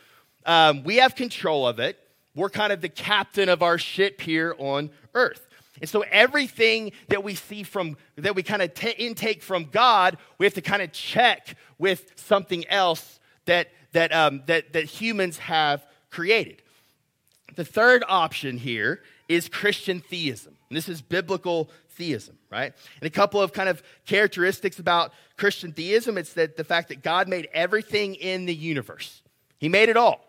Um, 0.46 0.84
we 0.84 0.98
have 0.98 1.16
control 1.16 1.68
of 1.68 1.80
it. 1.80 2.00
We're 2.36 2.50
kind 2.50 2.74
of 2.74 2.82
the 2.82 2.90
captain 2.90 3.50
of 3.50 3.64
our 3.64 3.78
ship 3.78 4.22
here 4.22 4.56
on 4.58 4.90
earth. 5.14 5.48
And 5.82 5.90
so 5.90 6.04
everything 6.10 6.92
that 7.10 7.24
we 7.24 7.36
see 7.36 7.64
from, 7.64 7.98
that 8.16 8.36
we 8.36 8.44
kind 8.44 8.62
of 8.62 8.74
t- 8.74 8.92
intake 8.92 9.42
from 9.42 9.66
God, 9.66 10.18
we 10.38 10.46
have 10.46 10.54
to 10.54 10.62
kind 10.62 10.82
of 10.82 10.92
check 10.92 11.56
with 11.78 12.12
something 12.16 12.68
else 12.68 13.20
that, 13.46 13.70
that, 13.92 14.14
um, 14.14 14.44
that, 14.46 14.74
that 14.74 14.86
humans 14.86 15.38
have 15.38 15.86
created. 16.10 16.62
The 17.56 17.66
third 17.66 18.04
option 18.08 18.58
here 18.58 19.02
is 19.28 19.50
Christian 19.50 20.00
theism. 20.00 20.56
And 20.70 20.78
this 20.78 20.90
is 20.90 21.02
biblical 21.02 21.70
theism, 21.90 22.38
right? 22.52 22.74
And 23.00 23.08
a 23.08 23.10
couple 23.12 23.42
of 23.42 23.54
kind 23.54 23.70
of 23.70 23.82
characteristics 24.06 24.80
about 24.80 25.14
Christian 25.38 25.72
theism 25.72 26.18
it's 26.18 26.34
that 26.34 26.58
the 26.58 26.64
fact 26.64 26.90
that 26.90 27.04
God 27.04 27.28
made 27.28 27.50
everything 27.54 28.16
in 28.16 28.46
the 28.46 28.56
universe, 28.56 29.22
He 29.58 29.70
made 29.70 29.90
it 29.90 29.98
all. 29.98 30.22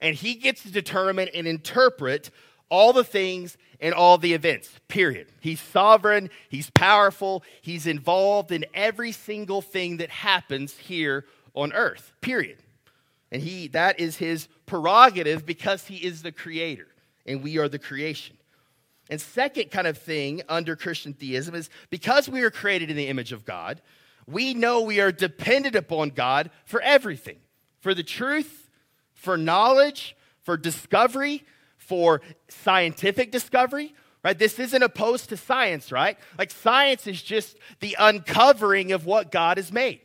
And 0.00 0.14
He 0.14 0.34
gets 0.34 0.62
to 0.62 0.72
determine 0.72 1.28
and 1.34 1.46
interpret 1.46 2.30
all 2.68 2.92
the 2.92 3.04
things 3.04 3.56
and 3.80 3.94
all 3.94 4.18
the 4.18 4.34
events, 4.34 4.70
period. 4.88 5.28
He's 5.40 5.60
sovereign, 5.60 6.30
He's 6.48 6.70
powerful, 6.70 7.42
He's 7.62 7.86
involved 7.86 8.52
in 8.52 8.64
every 8.74 9.12
single 9.12 9.62
thing 9.62 9.98
that 9.98 10.10
happens 10.10 10.76
here 10.76 11.24
on 11.54 11.72
earth, 11.72 12.12
period. 12.20 12.58
And 13.32 13.42
he 13.42 13.68
that 13.68 14.00
is 14.00 14.16
his 14.16 14.48
prerogative 14.66 15.46
because 15.46 15.86
he 15.86 15.96
is 15.96 16.22
the 16.22 16.32
creator 16.32 16.88
and 17.26 17.42
we 17.42 17.58
are 17.58 17.68
the 17.68 17.78
creation. 17.78 18.36
And 19.10 19.20
second 19.20 19.70
kind 19.70 19.86
of 19.86 19.98
thing 19.98 20.42
under 20.48 20.76
Christian 20.76 21.12
theism 21.12 21.54
is 21.54 21.68
because 21.90 22.28
we 22.28 22.42
are 22.42 22.50
created 22.50 22.90
in 22.90 22.96
the 22.96 23.08
image 23.08 23.32
of 23.32 23.44
God, 23.44 23.80
we 24.26 24.54
know 24.54 24.82
we 24.82 25.00
are 25.00 25.10
dependent 25.10 25.74
upon 25.74 26.10
God 26.10 26.50
for 26.64 26.80
everything. 26.80 27.38
For 27.80 27.94
the 27.94 28.04
truth, 28.04 28.68
for 29.14 29.36
knowledge, 29.36 30.16
for 30.42 30.56
discovery, 30.56 31.44
for 31.76 32.20
scientific 32.48 33.32
discovery, 33.32 33.94
right? 34.22 34.38
This 34.38 34.58
isn't 34.58 34.82
opposed 34.82 35.30
to 35.30 35.36
science, 35.36 35.90
right? 35.90 36.16
Like 36.38 36.50
science 36.50 37.06
is 37.06 37.20
just 37.20 37.56
the 37.80 37.96
uncovering 37.98 38.92
of 38.92 39.06
what 39.06 39.32
God 39.32 39.56
has 39.56 39.72
made. 39.72 40.00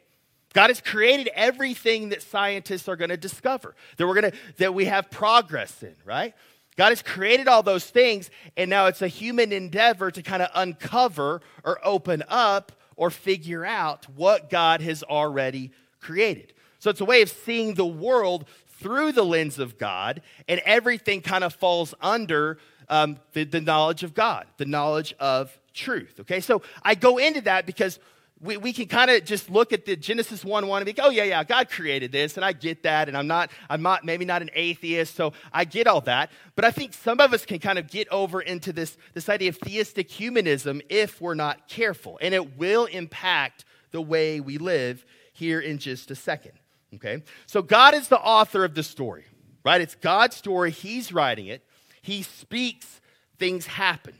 God 0.53 0.69
has 0.69 0.79
created 0.79 1.29
everything 1.35 2.09
that 2.09 2.21
scientists 2.21 2.87
are 2.87 2.95
going 2.95 3.09
to 3.09 3.17
discover, 3.17 3.75
that 3.97 4.07
we're 4.07 4.19
going 4.19 4.31
to 4.31 4.37
that 4.57 4.73
we 4.73 4.85
have 4.85 5.11
progress 5.11 5.83
in, 5.83 5.93
right? 6.05 6.33
God 6.77 6.89
has 6.89 7.01
created 7.01 7.47
all 7.47 7.63
those 7.63 7.85
things, 7.85 8.29
and 8.57 8.69
now 8.69 8.87
it's 8.87 9.01
a 9.01 9.07
human 9.07 9.51
endeavor 9.51 10.11
to 10.11 10.21
kind 10.21 10.41
of 10.41 10.49
uncover 10.53 11.41
or 11.63 11.79
open 11.83 12.23
up 12.27 12.73
or 12.95 13.09
figure 13.09 13.65
out 13.65 14.07
what 14.15 14.49
God 14.49 14.81
has 14.81 15.03
already 15.03 15.71
created. 16.01 16.53
So 16.79 16.89
it's 16.89 17.01
a 17.01 17.05
way 17.05 17.21
of 17.21 17.29
seeing 17.29 17.75
the 17.75 17.85
world 17.85 18.45
through 18.79 19.13
the 19.13 19.23
lens 19.23 19.57
of 19.57 19.77
God, 19.77 20.21
and 20.47 20.59
everything 20.65 21.21
kind 21.21 21.43
of 21.43 21.53
falls 21.53 21.93
under 22.01 22.57
um, 22.89 23.17
the, 23.33 23.45
the 23.45 23.61
knowledge 23.61 24.03
of 24.03 24.13
God, 24.13 24.45
the 24.57 24.65
knowledge 24.65 25.15
of 25.19 25.57
truth. 25.73 26.19
Okay, 26.19 26.41
so 26.41 26.61
I 26.83 26.95
go 26.95 27.17
into 27.17 27.41
that 27.41 27.65
because 27.65 27.99
we, 28.41 28.57
we 28.57 28.73
can 28.73 28.87
kind 28.87 29.09
of 29.09 29.23
just 29.23 29.49
look 29.49 29.71
at 29.71 29.85
the 29.85 29.95
Genesis 29.95 30.43
1 30.43 30.67
1 30.67 30.81
and 30.81 30.85
be 30.85 30.91
like, 30.91 31.07
oh, 31.07 31.09
yeah, 31.09 31.23
yeah, 31.23 31.43
God 31.43 31.69
created 31.69 32.11
this, 32.11 32.35
and 32.35 32.43
I 32.45 32.51
get 32.51 32.83
that, 32.83 33.07
and 33.07 33.17
I'm 33.17 33.27
not, 33.27 33.49
I'm 33.69 33.81
not, 33.81 34.03
maybe 34.03 34.25
not 34.25 34.41
an 34.41 34.49
atheist, 34.53 35.15
so 35.15 35.33
I 35.53 35.63
get 35.63 35.87
all 35.87 36.01
that. 36.01 36.31
But 36.55 36.65
I 36.65 36.71
think 36.71 36.93
some 36.93 37.19
of 37.19 37.33
us 37.33 37.45
can 37.45 37.59
kind 37.59 37.79
of 37.79 37.89
get 37.89 38.09
over 38.09 38.41
into 38.41 38.73
this, 38.73 38.97
this 39.13 39.29
idea 39.29 39.49
of 39.49 39.57
theistic 39.57 40.11
humanism 40.11 40.81
if 40.89 41.21
we're 41.21 41.35
not 41.35 41.67
careful, 41.69 42.19
and 42.21 42.33
it 42.33 42.57
will 42.57 42.85
impact 42.85 43.63
the 43.91 44.01
way 44.01 44.41
we 44.41 44.57
live 44.57 45.05
here 45.31 45.61
in 45.61 45.77
just 45.77 46.11
a 46.11 46.15
second. 46.15 46.53
Okay? 46.95 47.23
So 47.45 47.61
God 47.61 47.93
is 47.93 48.09
the 48.09 48.19
author 48.19 48.65
of 48.65 48.75
the 48.75 48.83
story, 48.83 49.25
right? 49.63 49.79
It's 49.79 49.95
God's 49.95 50.35
story, 50.35 50.71
He's 50.71 51.13
writing 51.13 51.47
it, 51.47 51.65
He 52.01 52.21
speaks, 52.21 52.99
things 53.39 53.65
happen, 53.65 54.15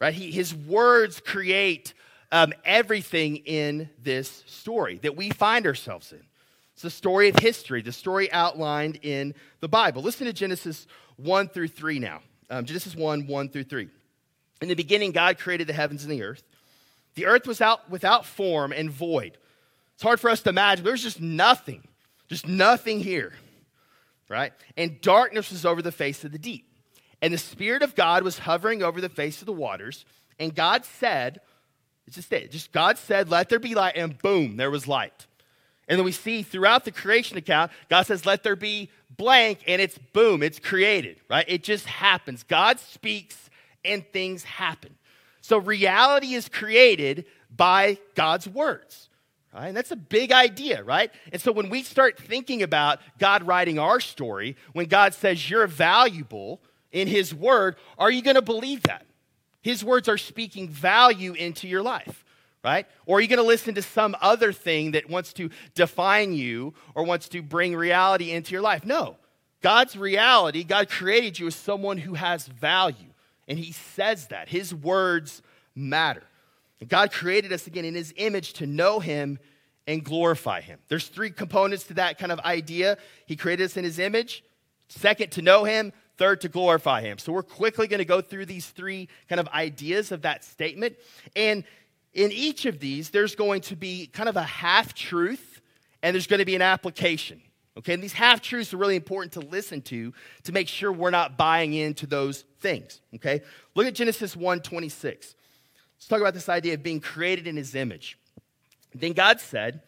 right? 0.00 0.12
He, 0.12 0.32
his 0.32 0.52
words 0.52 1.20
create 1.20 1.94
um, 2.34 2.52
everything 2.64 3.36
in 3.36 3.88
this 4.02 4.42
story 4.48 4.98
that 5.04 5.16
we 5.16 5.30
find 5.30 5.68
ourselves 5.68 6.10
in. 6.10 6.20
It's 6.72 6.82
the 6.82 6.90
story 6.90 7.28
of 7.28 7.36
history, 7.36 7.80
the 7.80 7.92
story 7.92 8.30
outlined 8.32 8.98
in 9.02 9.34
the 9.60 9.68
Bible. 9.68 10.02
Listen 10.02 10.26
to 10.26 10.32
Genesis 10.32 10.88
1 11.16 11.50
through 11.50 11.68
3 11.68 12.00
now. 12.00 12.22
Um, 12.50 12.64
Genesis 12.64 12.96
1 12.96 13.28
1 13.28 13.48
through 13.50 13.64
3. 13.64 13.88
In 14.60 14.68
the 14.68 14.74
beginning, 14.74 15.12
God 15.12 15.38
created 15.38 15.68
the 15.68 15.72
heavens 15.72 16.02
and 16.02 16.10
the 16.10 16.24
earth. 16.24 16.42
The 17.14 17.26
earth 17.26 17.46
was 17.46 17.60
out 17.60 17.88
without 17.88 18.26
form 18.26 18.72
and 18.72 18.90
void. 18.90 19.38
It's 19.94 20.02
hard 20.02 20.18
for 20.18 20.28
us 20.28 20.42
to 20.42 20.50
imagine. 20.50 20.84
There's 20.84 21.04
just 21.04 21.20
nothing, 21.20 21.86
just 22.26 22.48
nothing 22.48 22.98
here, 22.98 23.32
right? 24.28 24.52
And 24.76 25.00
darkness 25.00 25.52
was 25.52 25.64
over 25.64 25.82
the 25.82 25.92
face 25.92 26.24
of 26.24 26.32
the 26.32 26.38
deep. 26.40 26.66
And 27.22 27.32
the 27.32 27.38
Spirit 27.38 27.82
of 27.82 27.94
God 27.94 28.24
was 28.24 28.40
hovering 28.40 28.82
over 28.82 29.00
the 29.00 29.08
face 29.08 29.40
of 29.40 29.46
the 29.46 29.52
waters. 29.52 30.04
And 30.40 30.52
God 30.52 30.84
said, 30.84 31.38
it's 32.06 32.16
just 32.16 32.32
it. 32.32 32.50
Just 32.50 32.72
God 32.72 32.98
said, 32.98 33.30
let 33.30 33.48
there 33.48 33.58
be 33.58 33.74
light, 33.74 33.96
and 33.96 34.18
boom, 34.18 34.56
there 34.56 34.70
was 34.70 34.86
light. 34.86 35.26
And 35.88 35.98
then 35.98 36.04
we 36.04 36.12
see 36.12 36.42
throughout 36.42 36.84
the 36.84 36.90
creation 36.90 37.36
account, 37.36 37.70
God 37.90 38.06
says, 38.06 38.24
let 38.24 38.42
there 38.42 38.56
be 38.56 38.90
blank, 39.16 39.60
and 39.66 39.80
it's 39.80 39.98
boom, 40.12 40.42
it's 40.42 40.58
created, 40.58 41.20
right? 41.28 41.44
It 41.46 41.62
just 41.62 41.86
happens. 41.86 42.42
God 42.42 42.80
speaks, 42.80 43.50
and 43.84 44.06
things 44.12 44.44
happen. 44.44 44.94
So 45.40 45.58
reality 45.58 46.34
is 46.34 46.48
created 46.48 47.26
by 47.54 47.98
God's 48.14 48.48
words. 48.48 49.10
Right? 49.54 49.68
And 49.68 49.76
that's 49.76 49.92
a 49.92 49.96
big 49.96 50.32
idea, 50.32 50.82
right? 50.82 51.12
And 51.32 51.40
so 51.40 51.52
when 51.52 51.68
we 51.68 51.84
start 51.84 52.18
thinking 52.18 52.62
about 52.62 52.98
God 53.18 53.44
writing 53.44 53.78
our 53.78 54.00
story, 54.00 54.56
when 54.72 54.86
God 54.86 55.14
says 55.14 55.48
you're 55.48 55.68
valuable 55.68 56.60
in 56.90 57.06
His 57.06 57.32
word, 57.32 57.76
are 57.96 58.10
you 58.10 58.20
going 58.20 58.34
to 58.34 58.42
believe 58.42 58.82
that? 58.84 59.06
His 59.64 59.82
words 59.82 60.10
are 60.10 60.18
speaking 60.18 60.68
value 60.68 61.32
into 61.32 61.66
your 61.66 61.82
life, 61.82 62.22
right? 62.62 62.86
Or 63.06 63.16
are 63.16 63.20
you 63.22 63.28
going 63.28 63.38
to 63.38 63.42
listen 63.42 63.74
to 63.76 63.82
some 63.82 64.14
other 64.20 64.52
thing 64.52 64.90
that 64.90 65.08
wants 65.08 65.32
to 65.32 65.48
define 65.74 66.34
you 66.34 66.74
or 66.94 67.02
wants 67.02 67.30
to 67.30 67.40
bring 67.40 67.74
reality 67.74 68.30
into 68.30 68.52
your 68.52 68.60
life? 68.60 68.84
No. 68.84 69.16
God's 69.62 69.96
reality, 69.96 70.64
God 70.64 70.90
created 70.90 71.38
you 71.38 71.46
as 71.46 71.54
someone 71.54 71.96
who 71.96 72.12
has 72.12 72.46
value. 72.46 73.08
And 73.48 73.58
He 73.58 73.72
says 73.72 74.26
that. 74.26 74.50
His 74.50 74.74
words 74.74 75.40
matter. 75.74 76.24
God 76.86 77.10
created 77.10 77.50
us 77.50 77.66
again 77.66 77.86
in 77.86 77.94
His 77.94 78.12
image 78.18 78.52
to 78.54 78.66
know 78.66 79.00
Him 79.00 79.38
and 79.86 80.04
glorify 80.04 80.60
Him. 80.60 80.78
There's 80.88 81.08
three 81.08 81.30
components 81.30 81.84
to 81.84 81.94
that 81.94 82.18
kind 82.18 82.32
of 82.32 82.38
idea. 82.40 82.98
He 83.24 83.34
created 83.34 83.64
us 83.64 83.78
in 83.78 83.84
His 83.84 83.98
image. 83.98 84.44
Second, 84.88 85.32
to 85.32 85.40
know 85.40 85.64
Him. 85.64 85.94
Third, 86.16 86.40
to 86.42 86.48
glorify 86.48 87.00
him. 87.00 87.18
So 87.18 87.32
we're 87.32 87.42
quickly 87.42 87.88
going 87.88 87.98
to 87.98 88.04
go 88.04 88.20
through 88.20 88.46
these 88.46 88.66
three 88.66 89.08
kind 89.28 89.40
of 89.40 89.48
ideas 89.48 90.12
of 90.12 90.22
that 90.22 90.44
statement. 90.44 90.96
And 91.34 91.64
in 92.12 92.30
each 92.30 92.66
of 92.66 92.78
these, 92.78 93.10
there's 93.10 93.34
going 93.34 93.62
to 93.62 93.76
be 93.76 94.06
kind 94.06 94.28
of 94.28 94.36
a 94.36 94.42
half 94.42 94.94
truth 94.94 95.60
and 96.02 96.14
there's 96.14 96.26
going 96.26 96.38
to 96.38 96.44
be 96.44 96.54
an 96.54 96.62
application. 96.62 97.40
Okay, 97.76 97.94
and 97.94 98.02
these 98.02 98.12
half 98.12 98.40
truths 98.40 98.72
are 98.72 98.76
really 98.76 98.94
important 98.94 99.32
to 99.32 99.40
listen 99.40 99.82
to 99.82 100.12
to 100.44 100.52
make 100.52 100.68
sure 100.68 100.92
we're 100.92 101.10
not 101.10 101.36
buying 101.36 101.74
into 101.74 102.06
those 102.06 102.44
things. 102.60 103.00
Okay, 103.16 103.42
look 103.74 103.86
at 103.86 103.94
Genesis 103.94 104.36
1 104.36 104.60
26. 104.60 105.34
Let's 105.96 106.06
talk 106.06 106.20
about 106.20 106.34
this 106.34 106.48
idea 106.48 106.74
of 106.74 106.82
being 106.82 107.00
created 107.00 107.48
in 107.48 107.56
his 107.56 107.74
image. 107.74 108.16
Then 108.94 109.12
God 109.12 109.40
said, 109.40 109.80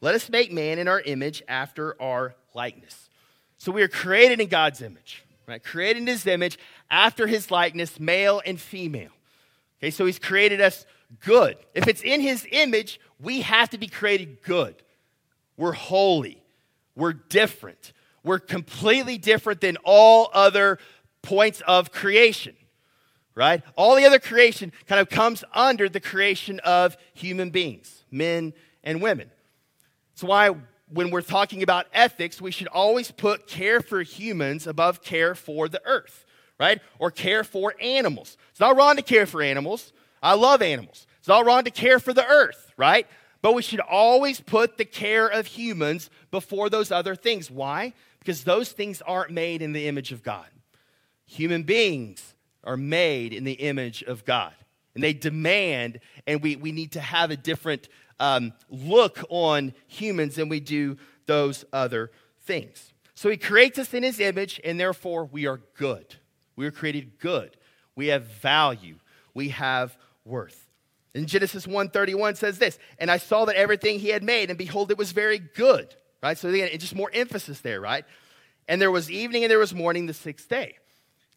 Let 0.00 0.14
us 0.14 0.30
make 0.30 0.52
man 0.52 0.78
in 0.78 0.88
our 0.88 1.00
image 1.00 1.42
after 1.46 2.00
our 2.00 2.34
likeness. 2.54 3.10
So 3.58 3.72
we 3.72 3.82
are 3.82 3.88
created 3.88 4.40
in 4.40 4.48
God's 4.48 4.80
image 4.80 5.23
right? 5.46 5.62
Created 5.62 6.00
in 6.00 6.06
his 6.06 6.26
image, 6.26 6.58
after 6.90 7.26
his 7.26 7.50
likeness, 7.50 8.00
male 8.00 8.40
and 8.44 8.60
female. 8.60 9.10
Okay, 9.78 9.90
so 9.90 10.06
he's 10.06 10.18
created 10.18 10.60
us 10.60 10.86
good. 11.20 11.56
If 11.74 11.88
it's 11.88 12.02
in 12.02 12.20
his 12.20 12.46
image, 12.50 13.00
we 13.20 13.42
have 13.42 13.70
to 13.70 13.78
be 13.78 13.86
created 13.86 14.42
good. 14.42 14.74
We're 15.56 15.72
holy. 15.72 16.42
We're 16.96 17.12
different. 17.12 17.92
we're 18.24 18.38
completely 18.38 19.18
different 19.18 19.60
than 19.60 19.76
all 19.84 20.30
other 20.32 20.78
points 21.22 21.60
of 21.66 21.92
creation, 21.92 22.56
right? 23.34 23.62
All 23.76 23.94
the 23.94 24.06
other 24.06 24.18
creation 24.18 24.72
kind 24.86 25.00
of 25.00 25.08
comes 25.08 25.44
under 25.52 25.88
the 25.88 26.00
creation 26.00 26.58
of 26.60 26.96
human 27.12 27.50
beings, 27.50 28.04
men 28.10 28.54
and 28.82 29.00
women. 29.00 29.30
That's 30.12 30.24
why 30.24 30.50
when 30.88 31.10
we're 31.10 31.22
talking 31.22 31.62
about 31.62 31.86
ethics, 31.92 32.40
we 32.40 32.50
should 32.50 32.68
always 32.68 33.10
put 33.10 33.46
care 33.46 33.80
for 33.80 34.02
humans 34.02 34.66
above 34.66 35.02
care 35.02 35.34
for 35.34 35.68
the 35.68 35.82
earth, 35.84 36.26
right? 36.58 36.80
Or 36.98 37.10
care 37.10 37.44
for 37.44 37.74
animals. 37.80 38.36
It's 38.50 38.60
not 38.60 38.76
wrong 38.76 38.96
to 38.96 39.02
care 39.02 39.26
for 39.26 39.42
animals. 39.42 39.92
I 40.22 40.34
love 40.34 40.62
animals. 40.62 41.06
It's 41.18 41.28
not 41.28 41.46
wrong 41.46 41.64
to 41.64 41.70
care 41.70 41.98
for 41.98 42.12
the 42.12 42.26
earth, 42.26 42.72
right? 42.76 43.06
But 43.40 43.54
we 43.54 43.62
should 43.62 43.80
always 43.80 44.40
put 44.40 44.78
the 44.78 44.84
care 44.84 45.26
of 45.26 45.46
humans 45.46 46.10
before 46.30 46.70
those 46.70 46.90
other 46.90 47.14
things. 47.14 47.50
Why? 47.50 47.92
Because 48.18 48.44
those 48.44 48.72
things 48.72 49.02
aren't 49.02 49.30
made 49.30 49.62
in 49.62 49.72
the 49.72 49.86
image 49.86 50.12
of 50.12 50.22
God. 50.22 50.46
Human 51.26 51.62
beings 51.62 52.34
are 52.62 52.76
made 52.76 53.32
in 53.32 53.44
the 53.44 53.52
image 53.52 54.02
of 54.02 54.24
God. 54.24 54.52
And 54.94 55.02
they 55.02 55.12
demand, 55.12 56.00
and 56.26 56.40
we, 56.40 56.56
we 56.56 56.72
need 56.72 56.92
to 56.92 57.00
have 57.00 57.30
a 57.30 57.36
different 57.36 57.88
um, 58.20 58.52
look 58.68 59.24
on 59.28 59.74
humans 59.86 60.36
than 60.36 60.48
we 60.48 60.60
do 60.60 60.96
those 61.26 61.64
other 61.72 62.10
things. 62.42 62.92
So 63.14 63.30
he 63.30 63.36
creates 63.36 63.78
us 63.78 63.94
in 63.94 64.02
his 64.02 64.20
image, 64.20 64.60
and 64.64 64.78
therefore 64.78 65.24
we 65.24 65.46
are 65.46 65.60
good. 65.76 66.16
We 66.56 66.66
are 66.66 66.70
created 66.70 67.18
good. 67.18 67.56
We 67.96 68.08
have 68.08 68.24
value. 68.24 68.98
We 69.34 69.50
have 69.50 69.96
worth. 70.24 70.68
In 71.14 71.26
Genesis 71.26 71.66
1:31 71.66 72.36
says 72.36 72.58
this, 72.58 72.78
and 72.98 73.10
I 73.10 73.18
saw 73.18 73.44
that 73.44 73.56
everything 73.56 74.00
he 74.00 74.08
had 74.08 74.22
made, 74.22 74.50
and 74.50 74.58
behold, 74.58 74.90
it 74.90 74.98
was 74.98 75.12
very 75.12 75.38
good. 75.38 75.94
Right? 76.22 76.36
So 76.36 76.48
again, 76.48 76.76
just 76.78 76.94
more 76.94 77.10
emphasis 77.12 77.60
there, 77.60 77.80
right? 77.80 78.04
And 78.66 78.80
there 78.80 78.90
was 78.90 79.10
evening 79.10 79.44
and 79.44 79.50
there 79.50 79.58
was 79.58 79.74
morning 79.74 80.06
the 80.06 80.14
sixth 80.14 80.48
day. 80.48 80.78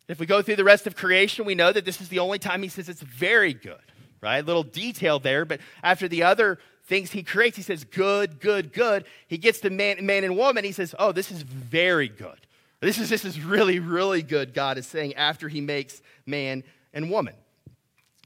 If 0.08 0.20
we 0.20 0.26
go 0.26 0.42
through 0.42 0.56
the 0.56 0.64
rest 0.64 0.88
of 0.88 0.96
creation, 0.96 1.46
we 1.46 1.56
know 1.56 1.74
that 1.74 1.84
this 1.84 2.00
is 2.00 2.08
the 2.08 2.20
only 2.20 2.40
time 2.40 2.64
he 2.64 2.70
says 2.70 2.88
it's 2.88 3.02
very 3.02 3.54
good, 3.54 3.82
right? 4.22 4.38
A 4.38 4.46
little 4.46 4.64
detail 4.64 5.20
there, 5.20 5.46
but 5.46 5.60
after 5.84 6.08
the 6.08 6.24
other 6.24 6.60
things 6.86 7.12
he 7.12 7.24
creates, 7.24 7.58
he 7.58 7.64
says 7.64 7.84
good, 7.84 8.40
good, 8.40 8.74
good. 8.74 9.06
He 9.28 9.38
gets 9.38 9.60
to 9.62 9.70
man, 9.70 10.06
man 10.06 10.24
and 10.24 10.38
woman, 10.38 10.64
he 10.64 10.72
says, 10.72 10.96
oh, 10.98 11.12
this 11.12 11.32
is 11.32 11.42
very 11.42 12.08
good. 12.08 12.48
This 12.80 13.00
is, 13.00 13.10
this 13.10 13.26
is 13.26 13.42
really, 13.42 13.80
really 13.80 14.22
good, 14.22 14.54
God 14.54 14.78
is 14.78 14.88
saying, 14.88 15.16
after 15.16 15.50
he 15.50 15.62
makes 15.62 16.02
man 16.26 16.64
and 16.94 17.10
woman. 17.10 17.34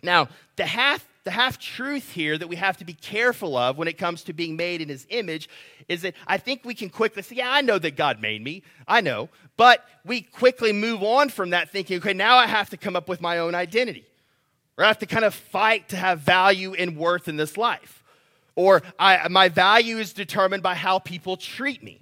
Now, 0.03 0.29
the 0.57 0.65
half, 0.65 1.07
the 1.23 1.31
half 1.31 1.57
truth 1.57 2.11
here 2.11 2.37
that 2.37 2.47
we 2.47 2.55
have 2.55 2.77
to 2.77 2.85
be 2.85 2.93
careful 2.93 3.55
of 3.55 3.77
when 3.77 3.87
it 3.87 3.97
comes 3.97 4.23
to 4.23 4.33
being 4.33 4.55
made 4.55 4.81
in 4.81 4.89
his 4.89 5.05
image 5.09 5.49
is 5.87 6.01
that 6.01 6.15
I 6.27 6.37
think 6.37 6.65
we 6.65 6.73
can 6.73 6.89
quickly 6.89 7.21
say, 7.21 7.35
Yeah, 7.35 7.51
I 7.51 7.61
know 7.61 7.77
that 7.79 7.95
God 7.95 8.21
made 8.21 8.43
me. 8.43 8.63
I 8.87 9.01
know. 9.01 9.29
But 9.57 9.85
we 10.05 10.21
quickly 10.21 10.73
move 10.73 11.03
on 11.03 11.29
from 11.29 11.51
that 11.51 11.69
thinking, 11.69 11.97
okay, 11.97 12.13
now 12.13 12.37
I 12.37 12.47
have 12.47 12.71
to 12.71 12.77
come 12.77 12.95
up 12.95 13.07
with 13.07 13.21
my 13.21 13.37
own 13.37 13.53
identity. 13.53 14.05
Or 14.77 14.83
I 14.83 14.87
have 14.87 14.99
to 14.99 15.05
kind 15.05 15.25
of 15.25 15.33
fight 15.33 15.89
to 15.89 15.97
have 15.97 16.21
value 16.21 16.73
and 16.73 16.97
worth 16.97 17.27
in 17.27 17.37
this 17.37 17.57
life. 17.57 18.03
Or 18.55 18.81
I, 18.99 19.27
my 19.29 19.49
value 19.49 19.97
is 19.97 20.13
determined 20.13 20.63
by 20.63 20.75
how 20.75 20.99
people 20.99 21.37
treat 21.37 21.83
me. 21.83 22.01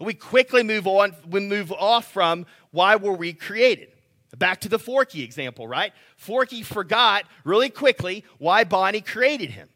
We 0.00 0.14
quickly 0.14 0.62
move 0.62 0.86
on, 0.86 1.14
we 1.28 1.40
move 1.40 1.72
off 1.72 2.12
from 2.12 2.46
why 2.70 2.96
were 2.96 3.12
we 3.12 3.32
created. 3.32 3.88
Back 4.36 4.60
to 4.60 4.68
the 4.68 4.78
Forky 4.78 5.22
example, 5.22 5.66
right? 5.66 5.92
Forky 6.16 6.62
forgot 6.62 7.24
really 7.44 7.70
quickly 7.70 8.24
why 8.38 8.64
Bonnie 8.64 9.00
created 9.00 9.50
him. 9.50 9.68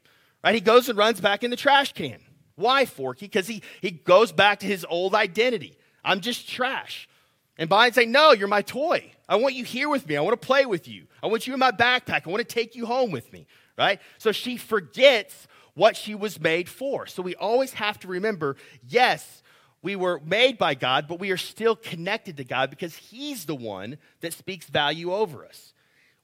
Right? 0.45 0.55
He 0.55 0.61
goes 0.61 0.89
and 0.89 0.99
runs 0.99 1.21
back 1.21 1.43
in 1.43 1.51
the 1.51 1.57
trash 1.57 1.93
can. 1.93 2.19
Why, 2.55 2.85
Forky? 2.85 3.27
Because 3.27 3.47
he, 3.47 3.62
he 3.81 3.91
goes 3.91 4.31
back 4.31 4.61
to 4.61 4.67
his 4.67 4.85
old 4.89 5.15
identity. 5.15 5.77
I'm 6.05 6.21
just 6.21 6.49
trash. 6.49 7.09
And 7.57 7.69
Bonnie's 7.69 7.95
say, 7.95 8.07
No, 8.07 8.33
you're 8.33 8.49
my 8.49 8.62
toy. 8.62 9.12
I 9.29 9.37
want 9.37 9.55
you 9.55 9.64
here 9.64 9.88
with 9.88 10.07
me. 10.07 10.17
I 10.17 10.21
want 10.21 10.41
to 10.41 10.47
play 10.47 10.67
with 10.67 10.88
you. 10.88 11.07
I 11.23 11.26
want 11.26 11.47
you 11.47 11.55
in 11.55 11.61
my 11.61 11.71
backpack. 11.71 12.26
I 12.26 12.31
want 12.31 12.47
to 12.47 12.55
take 12.55 12.75
you 12.75 12.87
home 12.87 13.11
with 13.11 13.33
me. 13.33 13.47
Right? 13.79 14.01
So 14.18 14.33
she 14.33 14.57
forgets 14.57 15.49
what 15.75 15.96
she 15.96 16.14
was 16.14 16.38
made 16.40 16.68
for. 16.68 17.07
So 17.07 17.23
we 17.23 17.35
always 17.37 17.73
have 17.75 17.99
to 18.01 18.09
remember 18.09 18.57
yes, 18.87 19.42
we 19.83 19.96
were 19.96 20.20
made 20.25 20.59
by 20.59 20.75
God, 20.75 21.09
but 21.09 21.18
we 21.18 21.31
are 21.31 21.37
still 21.37 21.75
connected 21.75 22.37
to 22.37 22.44
God 22.44 22.70
because 22.70 22.94
He's 22.94 23.46
the 23.46 23.55
one 23.55 23.99
that 24.20 24.33
speaks 24.33 24.66
value 24.66 25.12
over 25.12 25.44
us. 25.44 25.73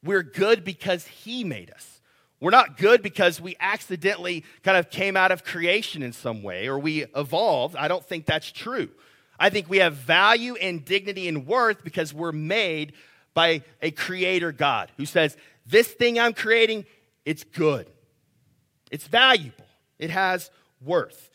We're 0.02 0.22
good 0.22 0.64
because 0.64 1.06
He 1.06 1.42
made 1.42 1.70
us. 1.70 2.00
We're 2.40 2.50
not 2.50 2.76
good 2.76 3.02
because 3.02 3.40
we 3.40 3.56
accidentally 3.58 4.44
kind 4.62 4.76
of 4.76 4.90
came 4.90 5.16
out 5.16 5.32
of 5.32 5.42
creation 5.42 6.04
in 6.04 6.12
some 6.12 6.44
way 6.44 6.68
or 6.68 6.78
we 6.78 7.06
evolved. 7.16 7.74
I 7.74 7.88
don't 7.88 8.04
think 8.04 8.26
that's 8.26 8.52
true. 8.52 8.90
I 9.38 9.50
think 9.50 9.68
we 9.68 9.78
have 9.78 9.94
value 9.94 10.56
and 10.56 10.84
dignity 10.84 11.28
and 11.28 11.46
worth 11.46 11.84
because 11.84 12.12
we're 12.12 12.32
made 12.32 12.92
by 13.34 13.62
a 13.80 13.90
creator 13.90 14.50
God 14.52 14.90
who 14.96 15.06
says, 15.06 15.36
This 15.66 15.88
thing 15.88 16.18
I'm 16.18 16.32
creating, 16.32 16.86
it's 17.24 17.44
good, 17.44 17.86
it's 18.90 19.06
valuable, 19.06 19.66
it 19.98 20.10
has 20.10 20.50
worth. 20.80 21.30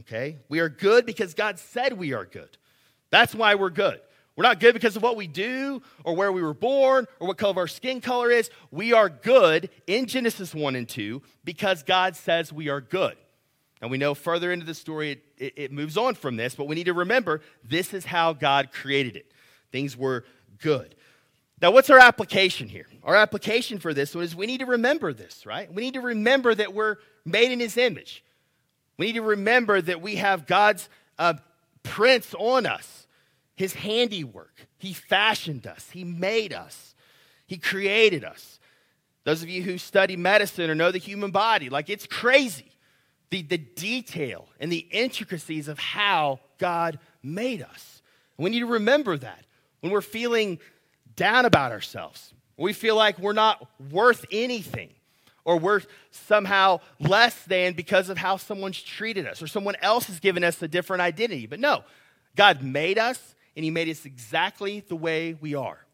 Okay? 0.00 0.36
We 0.48 0.60
are 0.60 0.68
good 0.68 1.06
because 1.06 1.34
God 1.34 1.58
said 1.58 1.94
we 1.94 2.12
are 2.12 2.24
good. 2.24 2.56
That's 3.10 3.34
why 3.34 3.54
we're 3.54 3.70
good. 3.70 4.00
We're 4.36 4.44
not 4.44 4.60
good 4.60 4.72
because 4.72 4.94
of 4.94 5.02
what 5.02 5.16
we 5.16 5.26
do 5.26 5.82
or 6.04 6.14
where 6.14 6.30
we 6.30 6.42
were 6.42 6.54
born 6.54 7.08
or 7.18 7.26
what 7.26 7.38
color 7.38 7.58
our 7.58 7.66
skin 7.66 8.00
color 8.00 8.30
is. 8.30 8.50
We 8.70 8.92
are 8.92 9.08
good 9.08 9.68
in 9.88 10.06
Genesis 10.06 10.54
1 10.54 10.76
and 10.76 10.88
2 10.88 11.20
because 11.42 11.82
God 11.82 12.14
says 12.14 12.52
we 12.52 12.68
are 12.68 12.80
good. 12.80 13.16
And 13.80 13.90
we 13.90 13.98
know 13.98 14.14
further 14.14 14.52
into 14.52 14.66
the 14.66 14.74
story, 14.74 15.12
it, 15.12 15.22
it, 15.38 15.52
it 15.56 15.72
moves 15.72 15.96
on 15.96 16.14
from 16.14 16.36
this, 16.36 16.54
but 16.54 16.66
we 16.66 16.74
need 16.74 16.84
to 16.84 16.94
remember 16.94 17.40
this 17.62 17.94
is 17.94 18.04
how 18.04 18.32
God 18.32 18.70
created 18.72 19.16
it. 19.16 19.30
Things 19.70 19.96
were 19.96 20.24
good. 20.60 20.94
Now, 21.60 21.72
what's 21.72 21.90
our 21.90 21.98
application 21.98 22.68
here? 22.68 22.86
Our 23.02 23.16
application 23.16 23.78
for 23.78 23.92
this 23.92 24.14
one 24.14 24.24
is 24.24 24.34
we 24.34 24.46
need 24.46 24.60
to 24.60 24.66
remember 24.66 25.12
this, 25.12 25.44
right? 25.44 25.72
We 25.72 25.82
need 25.82 25.94
to 25.94 26.00
remember 26.00 26.54
that 26.54 26.72
we're 26.72 26.96
made 27.24 27.50
in 27.50 27.60
His 27.60 27.76
image. 27.76 28.24
We 28.96 29.06
need 29.06 29.14
to 29.14 29.22
remember 29.22 29.80
that 29.80 30.00
we 30.00 30.16
have 30.16 30.46
God's 30.46 30.88
uh, 31.18 31.34
prints 31.82 32.34
on 32.38 32.66
us, 32.66 33.06
His 33.56 33.74
handiwork. 33.74 34.66
He 34.78 34.92
fashioned 34.92 35.66
us, 35.66 35.90
He 35.90 36.04
made 36.04 36.52
us, 36.52 36.94
He 37.46 37.58
created 37.58 38.24
us. 38.24 38.60
Those 39.24 39.42
of 39.42 39.48
you 39.48 39.62
who 39.62 39.78
study 39.78 40.16
medicine 40.16 40.70
or 40.70 40.74
know 40.74 40.90
the 40.90 40.98
human 40.98 41.32
body, 41.32 41.68
like 41.68 41.90
it's 41.90 42.06
crazy. 42.06 42.72
The, 43.30 43.42
the 43.42 43.58
detail 43.58 44.48
and 44.58 44.72
the 44.72 44.86
intricacies 44.90 45.68
of 45.68 45.78
how 45.78 46.40
God 46.58 46.98
made 47.22 47.62
us. 47.62 48.02
We 48.36 48.50
need 48.50 48.60
to 48.60 48.66
remember 48.66 49.18
that 49.18 49.44
when 49.80 49.92
we're 49.92 50.00
feeling 50.00 50.58
down 51.16 51.44
about 51.44 51.72
ourselves, 51.72 52.32
we 52.56 52.72
feel 52.72 52.96
like 52.96 53.18
we're 53.18 53.32
not 53.32 53.68
worth 53.90 54.24
anything 54.30 54.90
or 55.44 55.58
we're 55.58 55.82
somehow 56.10 56.80
less 57.00 57.42
than 57.44 57.72
because 57.72 58.08
of 58.08 58.18
how 58.18 58.36
someone's 58.36 58.82
treated 58.82 59.26
us 59.26 59.42
or 59.42 59.46
someone 59.46 59.76
else 59.80 60.06
has 60.06 60.20
given 60.20 60.44
us 60.44 60.60
a 60.62 60.68
different 60.68 61.00
identity. 61.00 61.46
But 61.46 61.60
no, 61.60 61.84
God 62.36 62.62
made 62.62 62.98
us 62.98 63.34
and 63.56 63.64
He 63.64 63.70
made 63.70 63.88
us 63.88 64.04
exactly 64.04 64.80
the 64.80 64.96
way 64.96 65.34
we 65.40 65.54
are. 65.54 65.84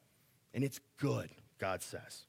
And 0.53 0.64
it's 0.64 0.81
good, 0.99 1.31
God 1.59 1.83
says. 1.83 2.23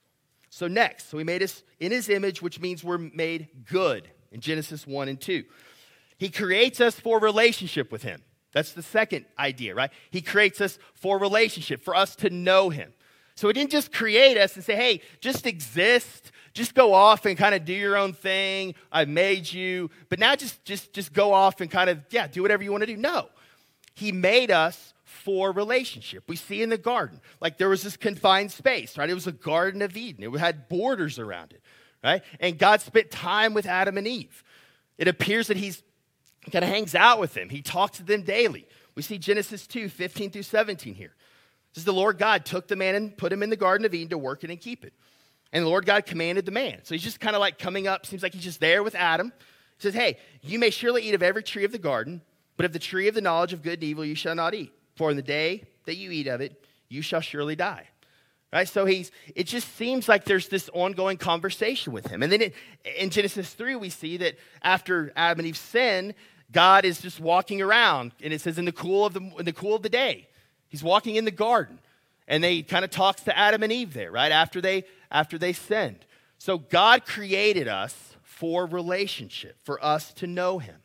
So, 0.50 0.68
next, 0.68 1.10
so 1.10 1.18
He 1.18 1.24
made 1.24 1.44
us 1.44 1.64
in 1.80 1.92
His 1.92 2.10
image, 2.10 2.42
which 2.42 2.60
means 2.60 2.84
we're 2.84 2.98
made 2.98 3.50
good 3.66 4.08
in 4.32 4.42
Genesis 4.42 4.86
1 4.86 5.08
and 5.08 5.20
2. 5.20 5.44
He 6.18 6.30
creates 6.30 6.80
us 6.80 7.00
for 7.00 7.20
relationship 7.20 7.92
with 7.92 8.04
Him. 8.04 8.22
That's 8.54 8.72
the 8.72 8.84
second 8.84 9.26
idea, 9.38 9.76
right? 9.76 9.92
He 10.12 10.22
creates 10.22 10.62
us 10.62 10.80
for 10.94 11.20
relationship, 11.20 11.84
for 11.84 11.96
us 11.96 12.16
to 12.18 12.30
know 12.30 12.70
Him. 12.70 12.94
So 13.36 13.48
He 13.48 13.54
didn't 13.54 13.72
just 13.72 13.92
create 13.92 14.38
us 14.38 14.56
and 14.56 14.64
say, 14.64 14.76
hey, 14.76 15.02
just 15.20 15.46
exist 15.46 16.32
just 16.56 16.74
go 16.74 16.94
off 16.94 17.26
and 17.26 17.38
kind 17.38 17.54
of 17.54 17.66
do 17.66 17.74
your 17.74 17.98
own 17.98 18.14
thing. 18.14 18.76
I 18.90 19.04
made 19.06 19.52
you. 19.52 19.92
But 20.10 20.20
now 20.20 20.36
just, 20.36 20.64
just, 20.64 20.94
just 20.94 21.14
go 21.14 21.34
off 21.34 21.60
and 21.60 21.70
kind 21.70 21.90
of, 21.90 22.00
yeah, 22.10 22.28
do 22.28 22.42
whatever 22.42 22.64
you 22.64 22.72
want 22.72 22.82
to 22.82 22.88
do. 22.88 22.96
No. 22.96 23.28
He 23.94 24.14
made 24.14 24.52
us 24.52 24.94
for 25.04 25.52
relationship. 25.52 26.24
We 26.28 26.38
see 26.38 26.64
in 26.64 26.70
the 26.70 26.78
garden, 26.78 27.20
like 27.42 27.58
there 27.58 27.70
was 27.70 27.84
this 27.84 27.98
confined 27.98 28.52
space, 28.52 28.98
right? 28.98 29.10
It 29.10 29.14
was 29.14 29.28
a 29.28 29.34
Garden 29.34 29.82
of 29.82 29.96
Eden, 29.96 30.24
it 30.24 30.40
had 30.40 30.68
borders 30.68 31.20
around 31.20 31.52
it, 31.52 31.62
right? 32.06 32.24
And 32.40 32.58
God 32.58 32.82
spent 32.82 33.12
time 33.12 33.54
with 33.54 33.66
Adam 33.66 33.98
and 33.98 34.08
Eve. 34.08 34.44
It 34.98 35.08
appears 35.08 35.48
that 35.48 35.58
He's 35.58 35.84
kind 36.52 36.64
of 36.64 36.70
hangs 36.70 36.96
out 36.96 37.20
with 37.20 37.34
them, 37.34 37.50
He 37.50 37.62
talks 37.62 37.98
to 37.98 38.04
them 38.04 38.22
daily. 38.22 38.68
We 38.96 39.02
see 39.02 39.18
Genesis 39.18 39.68
2 39.68 39.90
15 39.90 40.32
through 40.32 40.44
17 40.44 40.94
here. 40.94 41.14
This 41.74 41.82
is 41.82 41.86
the 41.86 41.92
Lord 41.92 42.18
God 42.18 42.46
took 42.46 42.70
the 42.70 42.78
man 42.78 42.96
and 42.96 43.18
put 43.18 43.34
him 43.34 43.44
in 43.44 43.50
the 43.50 43.58
Garden 43.58 43.86
of 43.86 43.94
Eden 43.94 44.08
to 44.10 44.18
work 44.18 44.46
it 44.46 44.50
and 44.50 44.62
keep 44.62 44.86
it. 44.86 44.94
And 45.52 45.66
the 45.66 45.70
Lord 45.70 45.86
God 45.86 46.06
commanded 46.06 46.46
the 46.46 46.52
man. 46.52 46.80
So 46.84 46.96
he's 46.96 47.04
just 47.04 47.20
kind 47.20 47.36
of 47.36 47.42
like 47.42 47.60
coming 47.60 47.86
up, 47.86 48.06
seems 48.06 48.24
like 48.24 48.34
he's 48.34 48.46
just 48.46 48.62
there 48.62 48.82
with 48.82 48.96
Adam. 48.96 49.34
He 49.78 49.82
says, 49.82 49.94
Hey, 49.94 50.18
you 50.42 50.58
may 50.58 50.70
surely 50.70 51.02
eat 51.02 51.16
of 51.16 51.22
every 51.22 51.44
tree 51.44 51.66
of 51.66 51.74
the 51.74 51.78
garden, 51.78 52.22
but 52.56 52.66
of 52.66 52.72
the 52.72 52.80
tree 52.80 53.10
of 53.10 53.16
the 53.16 53.22
knowledge 53.22 53.52
of 53.52 53.62
good 53.62 53.80
and 53.80 53.84
evil 53.84 54.06
you 54.06 54.16
shall 54.16 54.36
not 54.36 54.54
eat. 54.54 54.72
For 54.96 55.10
in 55.10 55.18
the 55.18 55.22
day 55.22 55.66
that 55.86 55.98
you 55.98 56.12
eat 56.12 56.28
of 56.28 56.40
it, 56.40 56.64
you 56.88 57.02
shall 57.02 57.20
surely 57.20 57.58
die. 57.58 57.90
Right? 58.56 58.70
So 58.70 58.86
he's, 58.86 59.12
it 59.36 59.48
just 59.48 59.76
seems 59.76 60.08
like 60.08 60.24
there's 60.24 60.48
this 60.48 60.70
ongoing 60.72 61.18
conversation 61.18 61.92
with 61.92 62.08
him. 62.08 62.24
And 62.24 62.32
then 62.32 62.42
it, 62.42 62.54
in 62.98 63.10
Genesis 63.10 63.54
3, 63.54 63.76
we 63.76 63.90
see 63.90 64.16
that 64.16 64.38
after 64.64 65.12
Adam 65.18 65.40
and 65.40 65.48
Eve 65.50 65.58
sin, 65.58 66.14
God 66.54 66.86
is 66.86 67.02
just 67.02 67.20
walking 67.20 67.62
around, 67.62 68.14
and 68.24 68.32
it 68.32 68.40
says 68.40 68.58
in 68.58 68.64
the 68.64 68.72
cool 68.72 69.06
of 69.06 69.14
the, 69.14 69.20
in 69.38 69.44
the 69.44 69.52
cool 69.52 69.76
of 69.76 69.82
the 69.82 69.90
day, 69.90 70.30
he's 70.70 70.82
walking 70.82 71.18
in 71.18 71.26
the 71.26 71.32
garden, 71.32 71.80
and 72.30 72.42
they 72.42 72.62
kind 72.62 72.86
of 72.86 72.92
talks 72.92 73.24
to 73.24 73.38
Adam 73.38 73.62
and 73.62 73.74
Eve 73.74 73.94
there, 73.94 74.10
right 74.10 74.32
after 74.32 74.62
they 74.62 74.86
after 75.12 75.38
they 75.38 75.52
sinned. 75.52 76.06
So 76.38 76.58
God 76.58 77.06
created 77.06 77.68
us 77.68 78.16
for 78.24 78.66
relationship, 78.66 79.58
for 79.66 79.84
us 79.84 80.14
to 80.14 80.28
know 80.28 80.60
Him. 80.60 80.78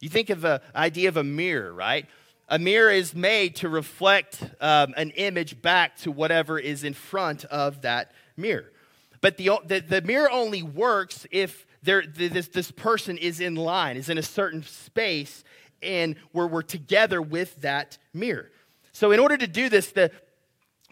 You 0.00 0.08
think 0.08 0.30
of 0.30 0.40
the 0.40 0.62
idea 0.74 1.10
of 1.10 1.18
a 1.18 1.24
mirror, 1.24 1.74
right? 1.74 2.06
A 2.52 2.58
mirror 2.58 2.90
is 2.90 3.14
made 3.14 3.54
to 3.56 3.68
reflect 3.68 4.42
um, 4.60 4.92
an 4.96 5.10
image 5.10 5.62
back 5.62 5.96
to 5.98 6.10
whatever 6.10 6.58
is 6.58 6.82
in 6.82 6.94
front 6.94 7.44
of 7.44 7.82
that 7.82 8.10
mirror. 8.36 8.72
But 9.20 9.36
the, 9.36 9.60
the, 9.64 9.80
the 9.80 10.02
mirror 10.02 10.28
only 10.30 10.64
works 10.64 11.28
if 11.30 11.64
there, 11.84 12.02
this, 12.02 12.48
this 12.48 12.72
person 12.72 13.18
is 13.18 13.38
in 13.38 13.54
line, 13.54 13.96
is 13.96 14.08
in 14.08 14.18
a 14.18 14.22
certain 14.22 14.64
space, 14.64 15.44
and 15.80 16.16
where 16.32 16.46
we're 16.46 16.62
together 16.62 17.22
with 17.22 17.60
that 17.62 17.98
mirror. 18.12 18.50
So, 18.92 19.12
in 19.12 19.20
order 19.20 19.36
to 19.36 19.46
do 19.46 19.68
this, 19.68 19.92
the, 19.92 20.10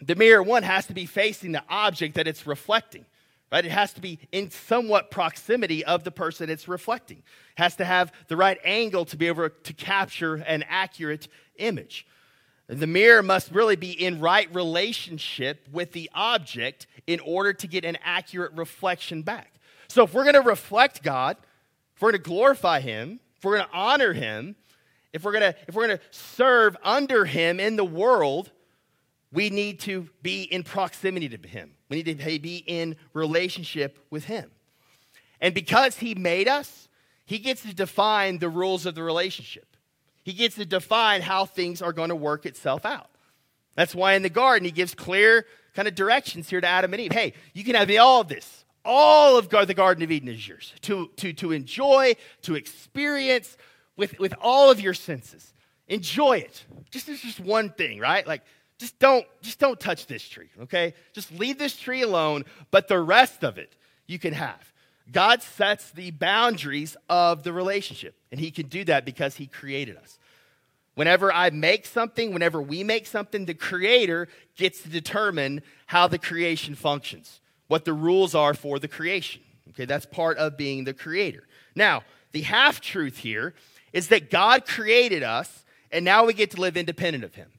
the 0.01 0.15
mirror, 0.15 0.41
one, 0.41 0.63
has 0.63 0.87
to 0.87 0.93
be 0.93 1.05
facing 1.05 1.51
the 1.51 1.63
object 1.69 2.15
that 2.15 2.27
it's 2.27 2.47
reflecting, 2.47 3.05
right? 3.51 3.65
It 3.65 3.71
has 3.71 3.93
to 3.93 4.01
be 4.01 4.19
in 4.31 4.51
somewhat 4.51 5.11
proximity 5.11 5.83
of 5.83 6.03
the 6.03 6.11
person 6.11 6.49
it's 6.49 6.67
reflecting. 6.67 7.17
It 7.17 7.61
has 7.61 7.75
to 7.77 7.85
have 7.85 8.11
the 8.27 8.37
right 8.37 8.59
angle 8.63 9.05
to 9.05 9.17
be 9.17 9.27
able 9.27 9.49
to 9.49 9.73
capture 9.73 10.35
an 10.35 10.63
accurate 10.67 11.27
image. 11.57 12.05
The 12.67 12.87
mirror 12.87 13.23
must 13.23 13.51
really 13.51 13.75
be 13.75 13.91
in 13.91 14.19
right 14.19 14.53
relationship 14.53 15.67
with 15.71 15.91
the 15.91 16.09
object 16.13 16.85
in 17.07 17.19
order 17.21 17.51
to 17.53 17.67
get 17.67 17.83
an 17.83 17.97
accurate 18.03 18.53
reflection 18.53 19.23
back. 19.23 19.53
So 19.87 20.03
if 20.03 20.13
we're 20.13 20.23
going 20.23 20.35
to 20.35 20.41
reflect 20.41 21.01
God, 21.01 21.37
if 21.95 22.01
we're 22.01 22.11
going 22.11 22.21
to 22.21 22.29
glorify 22.29 22.79
him, 22.79 23.19
if 23.37 23.43
we're 23.43 23.57
going 23.57 23.67
to 23.67 23.75
honor 23.75 24.13
him, 24.13 24.55
if 25.13 25.23
we're 25.23 25.31
going 25.31 25.51
to 25.51 25.59
if 25.67 25.73
we're 25.73 25.87
going 25.87 25.97
to 25.97 26.03
serve 26.11 26.77
under 26.83 27.25
him 27.25 27.59
in 27.59 27.75
the 27.75 27.83
world, 27.83 28.51
we 29.31 29.49
need 29.49 29.79
to 29.81 30.09
be 30.21 30.43
in 30.43 30.63
proximity 30.63 31.29
to 31.29 31.47
him. 31.47 31.71
We 31.89 32.01
need 32.01 32.19
to 32.19 32.39
be 32.39 32.63
in 32.65 32.95
relationship 33.13 33.99
with 34.09 34.25
him. 34.25 34.51
And 35.41 35.53
because 35.53 35.97
he 35.97 36.15
made 36.15 36.47
us, 36.47 36.87
he 37.25 37.37
gets 37.37 37.61
to 37.61 37.73
define 37.73 38.39
the 38.39 38.49
rules 38.49 38.85
of 38.85 38.95
the 38.95 39.03
relationship. 39.03 39.77
He 40.23 40.33
gets 40.33 40.55
to 40.55 40.65
define 40.65 41.21
how 41.21 41.45
things 41.45 41.81
are 41.81 41.93
going 41.93 42.09
to 42.09 42.15
work 42.15 42.45
itself 42.45 42.85
out. 42.85 43.09
That's 43.75 43.95
why 43.95 44.13
in 44.13 44.23
the 44.23 44.29
garden, 44.29 44.65
he 44.65 44.71
gives 44.71 44.93
clear 44.93 45.45
kind 45.75 45.87
of 45.87 45.95
directions 45.95 46.49
here 46.49 46.59
to 46.59 46.67
Adam 46.67 46.93
and 46.93 47.01
Eve. 47.01 47.11
Hey, 47.11 47.33
you 47.53 47.63
can 47.63 47.75
have 47.75 47.89
all 47.97 48.21
of 48.21 48.27
this. 48.27 48.65
All 48.83 49.37
of 49.37 49.49
the 49.49 49.73
Garden 49.73 50.03
of 50.03 50.11
Eden 50.11 50.29
is 50.29 50.47
yours 50.47 50.73
to, 50.81 51.09
to, 51.17 51.33
to 51.33 51.51
enjoy, 51.51 52.15
to 52.43 52.55
experience 52.55 53.57
with, 53.97 54.17
with 54.19 54.33
all 54.41 54.71
of 54.71 54.79
your 54.79 54.93
senses. 54.93 55.53
Enjoy 55.87 56.37
it. 56.37 56.65
Just, 56.89 57.09
it's 57.09 57.21
just 57.21 57.39
one 57.39 57.69
thing, 57.71 57.99
right? 57.99 58.25
Like, 58.25 58.41
just 58.79 58.97
don't, 58.97 59.25
just 59.41 59.59
don't 59.59 59.79
touch 59.79 60.07
this 60.07 60.27
tree, 60.27 60.49
okay? 60.61 60.93
Just 61.13 61.31
leave 61.33 61.57
this 61.57 61.75
tree 61.75 62.01
alone, 62.01 62.45
but 62.71 62.87
the 62.87 62.99
rest 62.99 63.43
of 63.43 63.57
it 63.57 63.75
you 64.07 64.17
can 64.17 64.33
have. 64.33 64.71
God 65.11 65.41
sets 65.41 65.91
the 65.91 66.11
boundaries 66.11 66.95
of 67.09 67.43
the 67.43 67.51
relationship, 67.51 68.15
and 68.31 68.39
He 68.39 68.51
can 68.51 68.67
do 68.67 68.83
that 68.85 69.05
because 69.05 69.35
He 69.35 69.47
created 69.47 69.97
us. 69.97 70.17
Whenever 70.95 71.31
I 71.31 71.49
make 71.49 71.85
something, 71.85 72.33
whenever 72.33 72.61
we 72.61 72.83
make 72.83 73.05
something, 73.05 73.45
the 73.45 73.53
Creator 73.53 74.27
gets 74.55 74.81
to 74.81 74.89
determine 74.89 75.61
how 75.85 76.07
the 76.07 76.17
creation 76.17 76.75
functions, 76.75 77.41
what 77.67 77.85
the 77.85 77.93
rules 77.93 78.35
are 78.35 78.53
for 78.53 78.79
the 78.79 78.87
creation. 78.87 79.41
Okay, 79.69 79.85
that's 79.85 80.05
part 80.05 80.37
of 80.37 80.57
being 80.57 80.83
the 80.83 80.93
Creator. 80.93 81.43
Now, 81.75 82.03
the 82.31 82.41
half 82.41 82.81
truth 82.81 83.17
here 83.17 83.53
is 83.93 84.09
that 84.09 84.29
God 84.29 84.65
created 84.65 85.23
us, 85.23 85.65
and 85.91 86.05
now 86.05 86.25
we 86.25 86.33
get 86.33 86.51
to 86.51 86.61
live 86.61 86.77
independent 86.77 87.23
of 87.23 87.35
Him. 87.35 87.49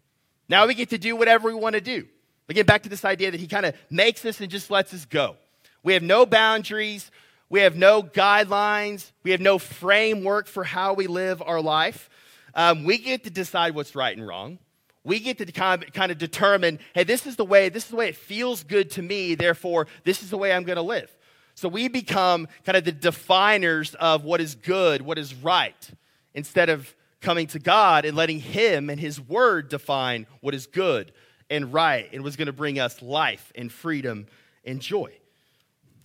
Now 0.51 0.67
we 0.67 0.75
get 0.75 0.91
to 0.91 0.99
do 0.99 1.15
whatever 1.15 1.49
we 1.49 1.55
want 1.55 1.77
to 1.77 1.81
do. 1.81 2.09
Again, 2.49 2.67
back 2.67 2.83
to 2.83 2.89
this 2.89 3.05
idea 3.05 3.31
that 3.31 3.39
He 3.39 3.47
kind 3.47 3.65
of 3.65 3.75
makes 3.89 4.25
us 4.25 4.41
and 4.41 4.51
just 4.51 4.69
lets 4.69 4.93
us 4.93 5.05
go. 5.05 5.37
We 5.85 5.95
have 5.95 6.03
no 6.03 6.27
boundaries. 6.27 7.13
We 7.49 7.61
have 7.61 7.77
no 7.77 8.03
guidelines. 8.03 9.13
We 9.23 9.31
have 9.31 9.41
no 9.41 9.59
framework 9.59 10.49
for 10.49 10.65
how 10.65 10.95
we 10.95 11.07
live 11.07 11.41
our 11.41 11.61
life. 11.61 12.11
Um, 12.53 12.83
we 12.83 12.99
get 12.99 13.23
to 13.25 13.31
decide 13.31 13.77
what's 13.77 13.95
right 13.95 14.17
and 14.17 14.27
wrong. 14.27 14.59
We 15.05 15.21
get 15.21 15.39
to 15.39 15.47
kind 15.47 15.85
of, 15.85 15.93
kind 15.93 16.11
of 16.11 16.19
determine, 16.19 16.81
hey, 16.95 17.05
this 17.05 17.27
is 17.27 17.37
the 17.37 17.45
way, 17.45 17.69
this 17.69 17.85
is 17.85 17.91
the 17.91 17.97
way 17.97 18.09
it 18.09 18.17
feels 18.17 18.65
good 18.65 18.91
to 18.93 19.03
me, 19.03 19.37
therefore, 19.37 19.87
this 20.03 20.21
is 20.21 20.31
the 20.31 20.37
way 20.37 20.53
I'm 20.53 20.65
going 20.65 20.77
to 20.77 20.83
live. 20.83 21.17
So 21.55 21.69
we 21.69 21.87
become 21.87 22.49
kind 22.67 22.77
of 22.77 22.85
the 22.85 22.93
definers 22.93 23.95
of 23.95 24.25
what 24.25 24.41
is 24.41 24.57
good, 24.57 25.03
what 25.03 25.17
is 25.17 25.33
right, 25.33 25.91
instead 26.35 26.69
of 26.69 26.93
coming 27.21 27.47
to 27.49 27.59
God 27.59 28.05
and 28.05 28.17
letting 28.17 28.41
Him 28.41 28.91
and 28.91 29.01
His 29.01 29.21
Word 29.21 29.69
define 29.69 30.27
what 30.41 30.55
is 30.55 30.67
good 30.67 31.13
and 31.49 31.73
right 31.73 32.09
and 32.13 32.23
was 32.23 32.37
going 32.37 32.47
to 32.47 32.53
bring 32.53 32.79
us 32.79 33.03
life 33.03 33.53
and 33.55 33.71
freedom 33.71 34.27
and 34.65 34.81
joy. 34.81 35.13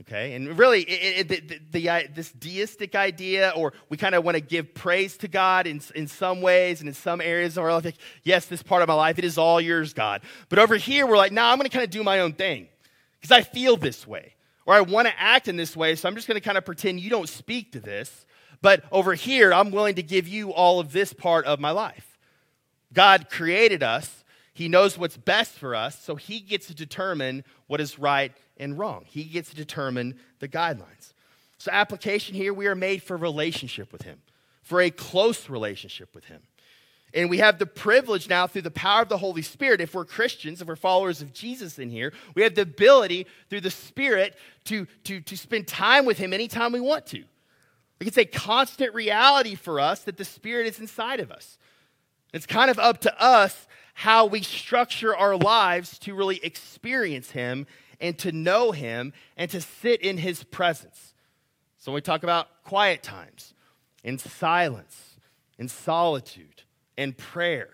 Okay, 0.01 0.33
and 0.33 0.57
really, 0.59 0.81
it, 0.81 1.31
it, 1.31 1.47
the, 1.47 1.57
the, 1.71 1.87
the, 1.87 2.09
this 2.13 2.31
deistic 2.31 2.95
idea, 2.95 3.53
or 3.55 3.73
we 3.89 3.95
kind 3.95 4.13
of 4.13 4.25
want 4.25 4.35
to 4.35 4.41
give 4.41 4.73
praise 4.73 5.17
to 5.17 5.27
God 5.27 5.65
in, 5.67 5.81
in 5.95 6.07
some 6.07 6.41
ways 6.41 6.81
and 6.81 6.89
in 6.89 6.93
some 6.93 7.21
areas 7.21 7.57
of 7.57 7.63
our 7.63 7.71
life. 7.73 7.85
Like, 7.85 7.95
yes, 8.21 8.45
this 8.45 8.61
part 8.61 8.81
of 8.81 8.89
my 8.89 8.93
life, 8.93 9.17
it 9.17 9.25
is 9.25 9.37
all 9.37 9.59
yours, 9.59 9.93
God. 9.93 10.21
But 10.49 10.59
over 10.59 10.75
here, 10.75 11.07
we're 11.07 11.17
like, 11.17 11.31
no, 11.31 11.41
nah, 11.41 11.51
I'm 11.51 11.57
going 11.57 11.69
to 11.69 11.75
kind 11.75 11.83
of 11.83 11.89
do 11.89 12.03
my 12.03 12.19
own 12.19 12.33
thing 12.33 12.67
because 13.19 13.31
I 13.31 13.41
feel 13.41 13.77
this 13.77 14.05
way, 14.05 14.35
or 14.65 14.75
I 14.75 14.81
want 14.81 15.07
to 15.07 15.13
act 15.19 15.47
in 15.47 15.55
this 15.55 15.77
way. 15.77 15.95
So 15.95 16.09
I'm 16.09 16.15
just 16.15 16.27
going 16.27 16.39
to 16.39 16.45
kind 16.45 16.57
of 16.57 16.65
pretend 16.65 16.99
you 16.99 17.09
don't 17.09 17.29
speak 17.29 17.71
to 17.71 17.79
this. 17.79 18.27
But 18.65 18.83
over 18.91 19.13
here, 19.13 19.53
I'm 19.53 19.69
willing 19.69 19.93
to 19.93 20.01
give 20.01 20.27
you 20.27 20.51
all 20.51 20.79
of 20.79 20.91
this 20.91 21.13
part 21.13 21.45
of 21.45 21.59
my 21.59 21.69
life. 21.69 22.17
God 22.91 23.29
created 23.29 23.83
us 23.83 24.23
he 24.55 24.69
knows 24.69 24.97
what's 24.97 25.17
best 25.17 25.51
for 25.51 25.75
us, 25.75 25.99
so 25.99 26.15
he 26.15 26.39
gets 26.39 26.67
to 26.67 26.73
determine 26.73 27.43
what 27.67 27.81
is 27.81 27.99
right 27.99 28.31
and 28.55 28.79
wrong. 28.79 29.03
He 29.05 29.25
gets 29.25 29.49
to 29.49 29.55
determine 29.55 30.17
the 30.39 30.47
guidelines. 30.47 31.13
So, 31.57 31.71
application 31.73 32.35
here, 32.35 32.53
we 32.53 32.67
are 32.67 32.73
made 32.73 33.03
for 33.03 33.17
relationship 33.17 33.91
with 33.91 34.03
him, 34.03 34.21
for 34.61 34.79
a 34.79 34.89
close 34.89 35.49
relationship 35.49 36.15
with 36.15 36.25
him. 36.25 36.41
And 37.13 37.29
we 37.29 37.39
have 37.39 37.59
the 37.59 37.65
privilege 37.65 38.29
now 38.29 38.47
through 38.47 38.61
the 38.61 38.71
power 38.71 39.01
of 39.01 39.09
the 39.09 39.17
Holy 39.17 39.41
Spirit, 39.41 39.81
if 39.81 39.93
we're 39.93 40.05
Christians, 40.05 40.61
if 40.61 40.69
we're 40.69 40.77
followers 40.77 41.21
of 41.21 41.33
Jesus 41.33 41.77
in 41.77 41.89
here, 41.89 42.13
we 42.33 42.43
have 42.43 42.55
the 42.55 42.61
ability 42.61 43.27
through 43.49 43.61
the 43.61 43.69
Spirit 43.69 44.37
to, 44.65 44.87
to, 45.03 45.19
to 45.19 45.35
spend 45.35 45.67
time 45.67 46.05
with 46.05 46.17
Him 46.17 46.31
anytime 46.31 46.71
we 46.71 46.79
want 46.79 47.05
to. 47.07 47.25
It's 47.99 48.17
a 48.17 48.25
constant 48.25 48.93
reality 48.93 49.55
for 49.55 49.79
us 49.79 50.01
that 50.01 50.17
the 50.17 50.25
Spirit 50.25 50.67
is 50.67 50.79
inside 50.79 51.19
of 51.19 51.31
us. 51.31 51.57
It's 52.33 52.45
kind 52.45 52.69
of 52.69 52.77
up 52.77 52.99
to 53.01 53.21
us 53.21 53.67
how 53.93 54.25
we 54.25 54.41
structure 54.41 55.15
our 55.15 55.37
lives 55.37 55.97
to 55.99 56.13
really 56.13 56.43
experience 56.43 57.31
Him 57.31 57.65
and 58.01 58.17
to 58.19 58.33
know 58.33 58.71
Him 58.71 59.13
and 59.37 59.49
to 59.51 59.61
sit 59.61 60.01
in 60.01 60.17
His 60.17 60.43
presence. 60.43 61.13
So 61.77 61.91
when 61.91 61.99
we 61.99 62.01
talk 62.01 62.23
about 62.23 62.47
quiet 62.63 63.01
times, 63.01 63.53
in 64.03 64.17
silence, 64.17 65.17
in 65.57 65.69
solitude, 65.69 66.63
in 66.97 67.13
prayer, 67.13 67.69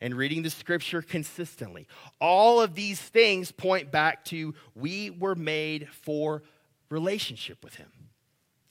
and 0.00 0.14
reading 0.14 0.42
the 0.42 0.50
scripture 0.50 1.02
consistently, 1.02 1.86
all 2.20 2.62
of 2.62 2.74
these 2.74 3.00
things 3.00 3.52
point 3.52 3.90
back 3.90 4.24
to 4.26 4.54
we 4.74 5.10
were 5.10 5.34
made 5.34 5.88
for 5.90 6.42
relationship 6.88 7.62
with 7.62 7.74
Him. 7.74 7.88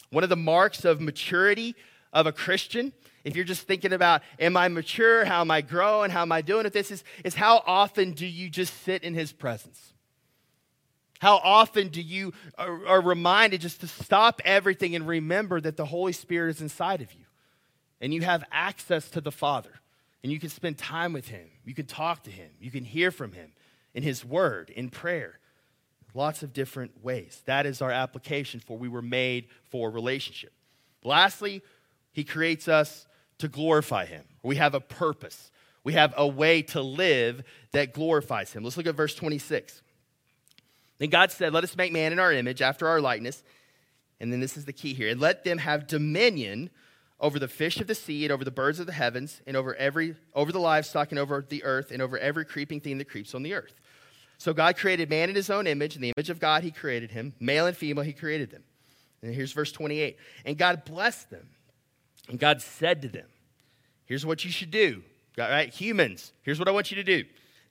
One 0.10 0.24
of 0.24 0.30
the 0.30 0.36
marks 0.36 0.86
of 0.86 1.02
maturity 1.02 1.76
of 2.14 2.28
a 2.28 2.32
Christian 2.32 2.94
if 3.28 3.36
you're 3.36 3.44
just 3.44 3.68
thinking 3.68 3.92
about, 3.92 4.22
am 4.40 4.56
I 4.56 4.70
mature? 4.70 5.26
How 5.26 5.42
am 5.42 5.52
I 5.52 5.60
growing? 5.60 6.12
How 6.12 6.22
am 6.22 6.32
I 6.32 6.42
doing 6.42 6.64
with 6.64 6.72
this? 6.72 6.92
Is, 6.92 7.04
is 7.26 7.36
how 7.36 7.62
often 7.68 8.14
do 8.14 8.26
you 8.26 8.50
just 8.50 8.84
sit 8.84 9.04
in 9.04 9.14
his 9.14 9.34
presence? 9.34 9.92
How 11.20 11.36
often 11.36 11.90
do 11.90 12.02
you 12.02 12.32
are, 12.58 12.88
are 12.88 13.02
reminded 13.02 13.60
just 13.60 13.82
to 13.82 13.88
stop 13.88 14.42
everything 14.46 14.96
and 14.96 15.06
remember 15.06 15.60
that 15.60 15.76
the 15.76 15.84
Holy 15.84 16.14
Spirit 16.14 16.52
is 16.52 16.62
inside 16.62 17.02
of 17.02 17.12
you 17.12 17.26
and 18.00 18.14
you 18.14 18.22
have 18.22 18.46
access 18.50 19.10
to 19.10 19.20
the 19.20 19.32
Father 19.32 19.82
and 20.24 20.32
you 20.32 20.40
can 20.40 20.50
spend 20.50 20.78
time 20.78 21.12
with 21.12 21.28
him. 21.28 21.50
You 21.66 21.74
can 21.74 21.86
talk 21.86 22.24
to 22.24 22.32
him. 22.32 22.52
You 22.62 22.72
can 22.72 22.86
hear 22.86 23.12
from 23.12 23.34
him 23.34 23.52
in 23.94 24.04
his 24.04 24.24
word, 24.24 24.70
in 24.70 24.90
prayer. 24.90 25.40
Lots 26.18 26.42
of 26.42 26.52
different 26.52 27.04
ways. 27.04 27.44
That 27.46 27.68
is 27.68 27.80
our 27.80 27.92
application 27.92 28.60
for 28.60 28.76
we 28.76 28.90
were 28.90 29.04
made 29.04 29.50
for 29.70 29.92
relationship. 29.92 30.52
Lastly, 31.04 31.62
he 32.12 32.24
creates 32.24 32.68
us 32.68 33.06
to 33.38 33.48
glorify 33.48 34.06
Him. 34.06 34.24
We 34.42 34.56
have 34.56 34.74
a 34.74 34.80
purpose. 34.80 35.52
We 35.84 35.94
have 35.94 36.16
a 36.18 36.26
way 36.26 36.64
to 36.64 36.82
live 36.82 37.44
that 37.72 37.94
glorifies 37.94 38.52
Him. 38.52 38.64
Let's 38.64 38.78
look 38.78 38.88
at 38.88 38.96
verse 38.96 39.14
26. 39.14 39.84
Then 40.98 41.12
God 41.12 41.32
said, 41.32 41.54
Let 41.54 41.64
us 41.64 41.78
make 41.78 41.94
man 41.94 42.12
in 42.12 42.18
our 42.18 42.34
image, 42.34 42.64
after 42.64 42.88
our 42.88 43.00
likeness. 43.00 43.44
And 44.20 44.34
then 44.34 44.40
this 44.40 44.58
is 44.58 44.66
the 44.66 44.74
key 44.74 44.96
here. 44.96 45.10
And 45.10 45.22
let 45.22 45.44
them 45.44 45.60
have 45.60 45.86
dominion 45.86 46.72
over 47.20 47.38
the 47.38 47.48
fish 47.48 47.80
of 47.80 47.86
the 47.86 47.94
sea 47.94 48.26
and 48.26 48.32
over 48.32 48.44
the 48.44 48.50
birds 48.50 48.80
of 48.80 48.88
the 48.88 48.94
heavens 48.94 49.40
and 49.46 49.56
over 49.56 49.76
every 49.76 50.16
over 50.34 50.52
the 50.52 50.60
livestock 50.60 51.12
and 51.12 51.20
over 51.20 51.46
the 51.48 51.64
earth 51.64 51.92
and 51.92 52.02
over 52.02 52.18
every 52.18 52.44
creeping 52.44 52.82
thing 52.82 52.98
that 52.98 53.08
creeps 53.08 53.36
on 53.36 53.44
the 53.44 53.54
earth. 53.54 53.80
So 54.38 54.54
God 54.54 54.78
created 54.78 55.10
man 55.10 55.30
in 55.30 55.36
his 55.36 55.50
own 55.50 55.68
image, 55.68 55.96
in 55.96 56.02
the 56.02 56.14
image 56.16 56.30
of 56.30 56.40
God 56.40 56.64
he 56.64 56.72
created 56.72 57.12
him, 57.12 57.34
male 57.40 57.66
and 57.66 57.76
female 57.76 58.04
he 58.04 58.14
created 58.14 58.52
them. 58.52 58.64
And 59.22 59.34
here's 59.34 59.52
verse 59.52 59.72
28. 59.72 60.18
And 60.46 60.58
God 60.58 60.86
blessed 60.86 61.30
them. 61.30 61.50
And 62.30 62.40
God 62.40 62.62
said 62.62 63.02
to 63.02 63.08
them, 63.08 63.26
Here's 64.06 64.26
what 64.26 64.46
you 64.46 64.52
should 64.52 64.72
do. 64.72 65.04
Right? 65.38 65.74
Humans, 65.74 66.34
here's 66.44 66.60
what 66.60 66.68
I 66.68 66.72
want 66.72 66.92
you 66.92 66.96
to 66.96 67.04
do 67.04 67.24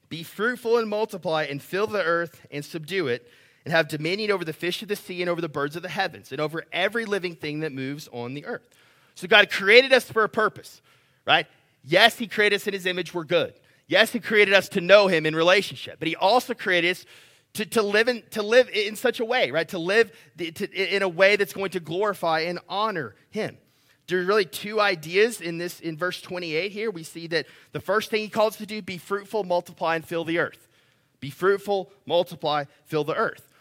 be 0.09 0.23
fruitful 0.23 0.79
and 0.79 0.89
multiply 0.89 1.45
and 1.45 1.61
fill 1.61 1.87
the 1.87 2.03
earth 2.03 2.47
and 2.51 2.65
subdue 2.65 3.09
it 3.09 3.29
and 3.65 3.73
have 3.73 3.89
dominion 3.89 4.31
over 4.31 4.45
the 4.45 4.53
fish 4.53 4.83
of 4.83 4.89
the 4.89 4.95
sea 4.95 5.21
and 5.21 5.29
over 5.29 5.41
the 5.41 5.49
birds 5.49 5.75
of 5.75 5.83
the 5.83 5.89
heavens 5.89 6.31
and 6.31 6.41
over 6.41 6.63
every 6.73 7.05
living 7.05 7.35
thing 7.35 7.61
that 7.61 7.73
moves 7.73 8.09
on 8.13 8.35
the 8.35 8.45
earth. 8.45 8.69
So 9.17 9.27
God 9.27 9.51
created 9.51 9.93
us 9.93 10.05
for 10.05 10.23
a 10.23 10.29
purpose, 10.29 10.81
right? 11.27 11.47
Yes, 11.83 12.19
He 12.19 12.29
created 12.29 12.57
us 12.57 12.67
in 12.69 12.75
His 12.75 12.87
image, 12.87 13.13
we're 13.13 13.25
good. 13.25 13.55
Yes, 13.87 14.13
He 14.13 14.21
created 14.21 14.55
us 14.55 14.69
to 14.71 14.81
know 14.81 15.07
Him 15.07 15.27
in 15.27 15.35
relationship, 15.35 15.99
but 15.99 16.09
He 16.09 16.17
also 16.17 16.55
created 16.55 16.93
us 16.93 17.07
to, 17.55 17.67
to, 17.67 17.83
live, 17.83 18.09
in, 18.09 18.23
to 18.31 18.43
live 18.43 18.69
in 18.69 18.97
such 18.97 19.21
a 19.21 19.25
way, 19.25 19.51
right? 19.51 19.69
To 19.69 19.79
live 19.79 20.13
to, 20.39 20.95
in 20.95 21.03
a 21.03 21.09
way 21.09 21.37
that's 21.37 21.53
going 21.53 21.71
to 21.71 21.81
glorify 21.81 22.41
and 22.41 22.59
honor 22.69 23.15
Him. 23.31 23.57
There's 24.09 24.27
really 24.27 24.45
two 24.45 24.81
ideas 24.81 25.41
in 25.41 25.59
this 25.59 25.81
in 25.81 25.97
verse 25.97 26.21
28 26.21 26.71
here. 26.71 26.91
We 26.91 27.03
see 27.03 27.27
that 27.29 27.47
the 27.73 27.81
first 27.81 28.11
thing 28.11 28.23
he 28.23 28.29
calls 28.29 28.55
us 28.55 28.59
to 28.59 28.67
do 28.67 28.81
be 28.81 28.99
fruitful, 28.99 29.43
multiply, 29.43 29.97
and 29.97 30.05
fill 30.05 30.25
the 30.25 30.39
earth. 30.39 30.69
Be 31.19 31.31
fruitful, 31.31 31.91
multiply, 32.05 32.65
fill 32.85 33.05
the 33.05 33.17
earth. 33.17 33.53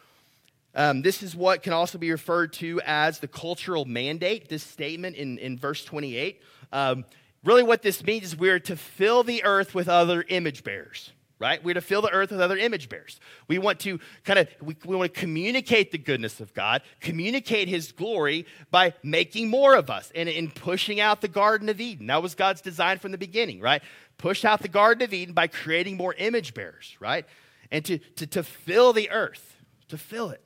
Um, 0.76 1.02
this 1.02 1.24
is 1.24 1.36
what 1.36 1.64
can 1.64 1.74
also 1.74 1.98
be 1.98 2.12
referred 2.12 2.54
to 2.54 2.82
as 2.86 3.20
the 3.20 3.28
cultural 3.28 3.86
mandate, 3.86 4.50
this 4.50 4.62
statement 4.62 5.16
in, 5.16 5.38
in 5.40 5.58
verse 5.58 5.84
28. 5.84 6.42
Um, 6.74 7.06
really, 7.46 7.64
what 7.64 7.82
this 7.82 8.04
means 8.04 8.26
is 8.26 8.36
we're 8.36 8.60
to 8.60 8.76
fill 8.76 9.24
the 9.24 9.44
earth 9.46 9.74
with 9.74 9.88
other 9.88 10.26
image 10.28 10.64
bearers 10.64 11.12
right? 11.40 11.64
We're 11.64 11.74
to 11.74 11.82
fill 11.82 12.02
the 12.02 12.12
earth 12.12 12.32
with 12.32 12.40
other 12.40 12.58
image 12.58 12.90
bearers. 12.90 13.20
We 13.48 13.58
want 13.58 13.80
to 13.82 14.00
kind 14.24 14.40
of 14.40 14.48
we, 14.62 14.76
we, 14.86 14.96
want 14.96 15.14
to 15.14 15.20
communicate 15.20 15.92
the 15.92 15.98
goodness 15.98 16.40
of 16.40 16.54
God, 16.54 16.82
communicate 17.02 17.68
his 17.68 17.92
glory 17.92 18.46
by 18.72 18.94
making 19.04 19.50
more 19.50 19.76
of 19.76 19.90
us 19.90 20.12
and 20.16 20.30
in 20.30 20.50
pushing 20.50 21.00
out 21.00 21.22
the 21.22 21.28
Garden 21.28 21.70
of 21.70 21.82
Eden. 21.82 22.08
That 22.08 22.24
was 22.24 22.36
God's 22.36 22.62
design 22.62 23.00
from 23.00 23.12
the 23.12 23.18
beginning, 23.18 23.60
right? 23.60 23.82
Push 24.18 24.46
out 24.46 24.62
the 24.62 24.68
Garden 24.68 25.04
of 25.04 25.14
Eden 25.14 25.34
by 25.34 25.48
creating 25.48 25.98
more 25.98 26.14
image 26.14 26.54
bearers, 26.54 26.96
right? 27.00 27.26
And 27.72 27.84
to, 27.86 27.98
to, 27.98 28.28
to 28.28 28.44
fill 28.44 28.94
the 28.94 29.10
earth, 29.12 29.58
to 29.90 29.98
fill 29.98 30.30
it, 30.30 30.42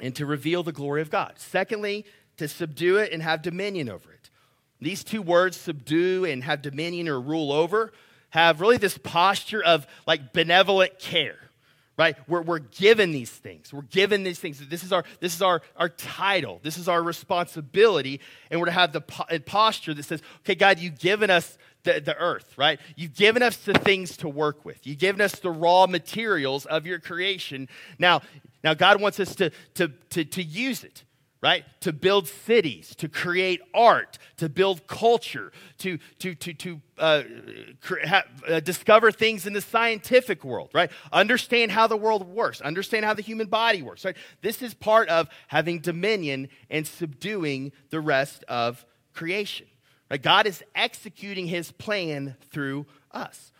and 0.00 0.14
to 0.16 0.26
reveal 0.26 0.62
the 0.62 0.72
glory 0.72 1.00
of 1.00 1.10
God. 1.10 1.34
Secondly, 1.36 2.04
to 2.36 2.48
subdue 2.48 2.98
it 2.98 3.12
and 3.12 3.22
have 3.22 3.40
dominion 3.42 3.88
over 3.88 4.12
it. 4.12 4.23
These 4.80 5.04
two 5.04 5.22
words, 5.22 5.56
subdue 5.56 6.24
and 6.24 6.44
have 6.44 6.62
dominion 6.62 7.08
or 7.08 7.20
rule 7.20 7.52
over, 7.52 7.92
have 8.30 8.60
really 8.60 8.76
this 8.76 8.98
posture 8.98 9.62
of 9.62 9.86
like 10.06 10.32
benevolent 10.32 10.98
care 10.98 11.38
right? 11.96 12.16
We're, 12.28 12.42
we're 12.42 12.58
given 12.58 13.12
these 13.12 13.30
things. 13.30 13.72
We're 13.72 13.82
given 13.82 14.24
these 14.24 14.38
things. 14.38 14.66
This 14.68 14.82
is 14.82 14.92
our 14.92 15.04
this 15.20 15.34
is 15.34 15.42
our 15.42 15.62
our 15.76 15.88
title. 15.88 16.60
This 16.62 16.78
is 16.78 16.88
our 16.88 17.02
responsibility. 17.02 18.20
And 18.50 18.60
we're 18.60 18.66
to 18.66 18.72
have 18.72 18.92
the 18.92 19.00
po- 19.00 19.38
posture 19.46 19.94
that 19.94 20.02
says 20.02 20.22
okay 20.40 20.54
god 20.54 20.78
you've 20.78 20.98
given 20.98 21.30
us 21.30 21.56
the, 21.84 22.00
the 22.00 22.16
earth 22.16 22.54
right? 22.56 22.80
You've 22.96 23.14
given 23.14 23.42
us 23.42 23.56
the 23.58 23.74
things 23.74 24.16
to 24.18 24.28
work 24.28 24.64
with. 24.64 24.86
You've 24.86 24.98
given 24.98 25.20
us 25.20 25.38
the 25.38 25.50
raw 25.50 25.86
materials 25.86 26.66
of 26.66 26.86
your 26.86 26.98
creation. 26.98 27.68
Now 27.98 28.22
now 28.62 28.74
god 28.74 29.00
wants 29.00 29.20
us 29.20 29.34
to 29.36 29.50
to 29.74 29.88
to, 30.10 30.24
to 30.24 30.42
use 30.42 30.84
it 30.84 31.04
right? 31.44 31.66
To 31.80 31.92
build 31.92 32.26
cities, 32.26 32.94
to 32.96 33.06
create 33.06 33.60
art, 33.74 34.16
to 34.38 34.48
build 34.48 34.86
culture, 34.86 35.52
to, 35.76 35.98
to, 36.20 36.34
to, 36.36 36.54
to 36.54 36.80
uh, 36.98 37.22
uh, 38.48 38.60
discover 38.60 39.12
things 39.12 39.46
in 39.46 39.52
the 39.52 39.60
scientific 39.60 40.42
world, 40.42 40.70
right? 40.72 40.90
Understand 41.12 41.70
how 41.70 41.86
the 41.86 41.98
world 41.98 42.26
works, 42.26 42.62
understand 42.62 43.04
how 43.04 43.12
the 43.12 43.20
human 43.20 43.48
body 43.48 43.82
works, 43.82 44.06
right? 44.06 44.16
This 44.40 44.62
is 44.62 44.72
part 44.72 45.10
of 45.10 45.28
having 45.48 45.80
dominion 45.80 46.48
and 46.70 46.86
subduing 46.86 47.72
the 47.90 48.00
rest 48.00 48.42
of 48.44 48.86
creation. 49.12 49.66
Right? 50.10 50.22
God 50.22 50.46
is 50.46 50.64
executing 50.74 51.46
his 51.46 51.70
plan 51.72 52.36
through 52.52 52.86
us. 53.10 53.52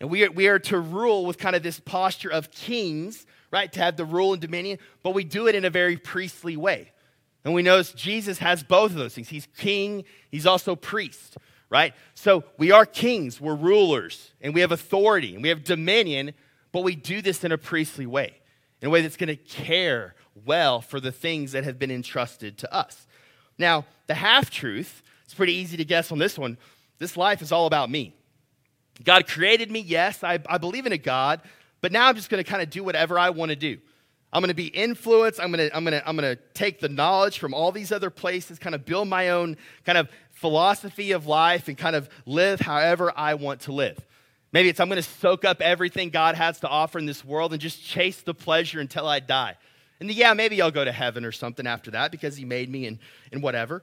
And 0.00 0.10
we 0.10 0.24
are, 0.24 0.32
we 0.32 0.48
are 0.48 0.58
to 0.58 0.80
rule 0.80 1.26
with 1.26 1.38
kind 1.38 1.54
of 1.54 1.62
this 1.62 1.78
posture 1.78 2.30
of 2.30 2.50
kings, 2.50 3.24
right? 3.52 3.72
To 3.72 3.78
have 3.78 3.96
the 3.96 4.04
rule 4.04 4.32
and 4.32 4.42
dominion, 4.42 4.80
but 5.04 5.14
we 5.14 5.22
do 5.22 5.46
it 5.46 5.54
in 5.54 5.64
a 5.64 5.70
very 5.70 5.96
priestly 5.96 6.56
way 6.56 6.90
and 7.44 7.54
we 7.54 7.62
notice 7.62 7.92
Jesus 7.92 8.38
has 8.38 8.62
both 8.62 8.90
of 8.90 8.96
those 8.96 9.14
things. 9.14 9.28
He's 9.28 9.48
king, 9.56 10.04
he's 10.30 10.46
also 10.46 10.76
priest, 10.76 11.38
right? 11.70 11.94
So 12.14 12.44
we 12.58 12.70
are 12.70 12.84
kings, 12.84 13.40
we're 13.40 13.54
rulers, 13.54 14.32
and 14.40 14.54
we 14.54 14.60
have 14.60 14.72
authority, 14.72 15.34
and 15.34 15.42
we 15.42 15.48
have 15.48 15.64
dominion, 15.64 16.34
but 16.72 16.82
we 16.82 16.94
do 16.94 17.22
this 17.22 17.42
in 17.44 17.52
a 17.52 17.58
priestly 17.58 18.06
way, 18.06 18.34
in 18.80 18.88
a 18.88 18.90
way 18.90 19.02
that's 19.02 19.16
going 19.16 19.28
to 19.28 19.36
care 19.36 20.14
well 20.44 20.80
for 20.80 21.00
the 21.00 21.12
things 21.12 21.52
that 21.52 21.64
have 21.64 21.78
been 21.78 21.90
entrusted 21.90 22.58
to 22.58 22.74
us. 22.74 23.06
Now, 23.58 23.84
the 24.06 24.14
half 24.14 24.50
truth, 24.50 25.02
it's 25.24 25.34
pretty 25.34 25.54
easy 25.54 25.76
to 25.76 25.84
guess 25.84 26.12
on 26.12 26.18
this 26.18 26.38
one. 26.38 26.58
This 26.98 27.16
life 27.16 27.42
is 27.42 27.52
all 27.52 27.66
about 27.66 27.90
me. 27.90 28.14
God 29.02 29.26
created 29.26 29.70
me, 29.70 29.80
yes, 29.80 30.22
I, 30.22 30.38
I 30.46 30.58
believe 30.58 30.86
in 30.86 30.92
a 30.92 30.98
God, 30.98 31.40
but 31.80 31.92
now 31.92 32.08
I'm 32.08 32.16
just 32.16 32.28
going 32.28 32.42
to 32.42 32.48
kind 32.48 32.62
of 32.62 32.68
do 32.68 32.84
whatever 32.84 33.18
I 33.18 33.30
want 33.30 33.50
to 33.50 33.56
do. 33.56 33.78
I'm 34.32 34.40
going 34.40 34.48
to 34.48 34.54
be 34.54 34.68
influenced. 34.68 35.40
I'm 35.40 35.50
going 35.50 35.68
to, 35.68 35.76
I'm 35.76 35.84
going 35.84 36.00
to, 36.00 36.08
I'm 36.08 36.16
going 36.16 36.36
to 36.36 36.42
take 36.54 36.80
the 36.80 36.88
knowledge 36.88 37.38
from 37.38 37.52
all 37.52 37.72
these 37.72 37.90
other 37.90 38.10
places, 38.10 38.58
kind 38.58 38.74
of 38.74 38.84
build 38.84 39.08
my 39.08 39.30
own 39.30 39.56
kind 39.84 39.98
of 39.98 40.08
philosophy 40.30 41.12
of 41.12 41.26
life 41.26 41.68
and 41.68 41.76
kind 41.76 41.96
of 41.96 42.08
live 42.26 42.60
however 42.60 43.12
I 43.16 43.34
want 43.34 43.62
to 43.62 43.72
live. 43.72 43.98
Maybe 44.52 44.68
it's 44.68 44.80
I'm 44.80 44.88
going 44.88 45.02
to 45.02 45.08
soak 45.08 45.44
up 45.44 45.60
everything 45.60 46.10
God 46.10 46.34
has 46.36 46.60
to 46.60 46.68
offer 46.68 46.98
in 46.98 47.06
this 47.06 47.24
world 47.24 47.52
and 47.52 47.60
just 47.60 47.84
chase 47.84 48.22
the 48.22 48.34
pleasure 48.34 48.80
until 48.80 49.06
I 49.06 49.20
die. 49.20 49.56
And 50.00 50.10
yeah, 50.10 50.32
maybe 50.32 50.60
I'll 50.62 50.70
go 50.70 50.84
to 50.84 50.92
heaven 50.92 51.24
or 51.24 51.32
something 51.32 51.66
after 51.66 51.90
that 51.92 52.10
because 52.10 52.36
He 52.36 52.44
made 52.44 52.70
me 52.70 52.86
and, 52.86 52.98
and 53.32 53.42
whatever. 53.42 53.82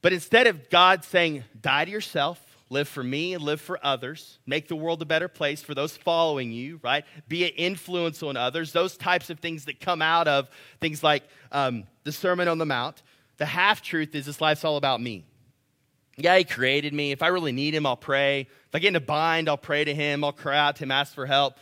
But 0.00 0.12
instead 0.12 0.46
of 0.46 0.70
God 0.70 1.04
saying, 1.04 1.44
die 1.60 1.86
to 1.86 1.90
yourself, 1.90 2.40
live 2.70 2.88
for 2.88 3.02
me 3.02 3.34
and 3.34 3.42
live 3.42 3.60
for 3.60 3.78
others, 3.82 4.38
make 4.46 4.68
the 4.68 4.76
world 4.76 5.00
a 5.00 5.06
better 5.06 5.28
place 5.28 5.62
for 5.62 5.74
those 5.74 5.96
following 5.96 6.52
you, 6.52 6.80
right? 6.82 7.04
Be 7.28 7.44
an 7.44 7.50
influence 7.56 8.22
on 8.22 8.36
others, 8.36 8.72
those 8.72 8.96
types 8.96 9.30
of 9.30 9.40
things 9.40 9.64
that 9.66 9.80
come 9.80 10.02
out 10.02 10.28
of 10.28 10.48
things 10.80 11.02
like 11.02 11.22
um, 11.52 11.84
the 12.04 12.12
Sermon 12.12 12.48
on 12.48 12.58
the 12.58 12.66
Mount. 12.66 13.02
The 13.38 13.46
half 13.46 13.80
truth 13.82 14.14
is 14.14 14.26
this 14.26 14.40
life's 14.40 14.64
all 14.64 14.76
about 14.76 15.00
me. 15.00 15.24
Yeah, 16.16 16.36
he 16.36 16.44
created 16.44 16.92
me. 16.92 17.12
If 17.12 17.22
I 17.22 17.28
really 17.28 17.52
need 17.52 17.74
him, 17.74 17.86
I'll 17.86 17.96
pray. 17.96 18.40
If 18.40 18.74
I 18.74 18.80
get 18.80 18.88
in 18.88 18.96
a 18.96 19.00
bind, 19.00 19.48
I'll 19.48 19.56
pray 19.56 19.84
to 19.84 19.94
him. 19.94 20.24
I'll 20.24 20.32
cry 20.32 20.58
out 20.58 20.76
to 20.76 20.82
him, 20.82 20.90
ask 20.90 21.14
for 21.14 21.26
help. 21.26 21.54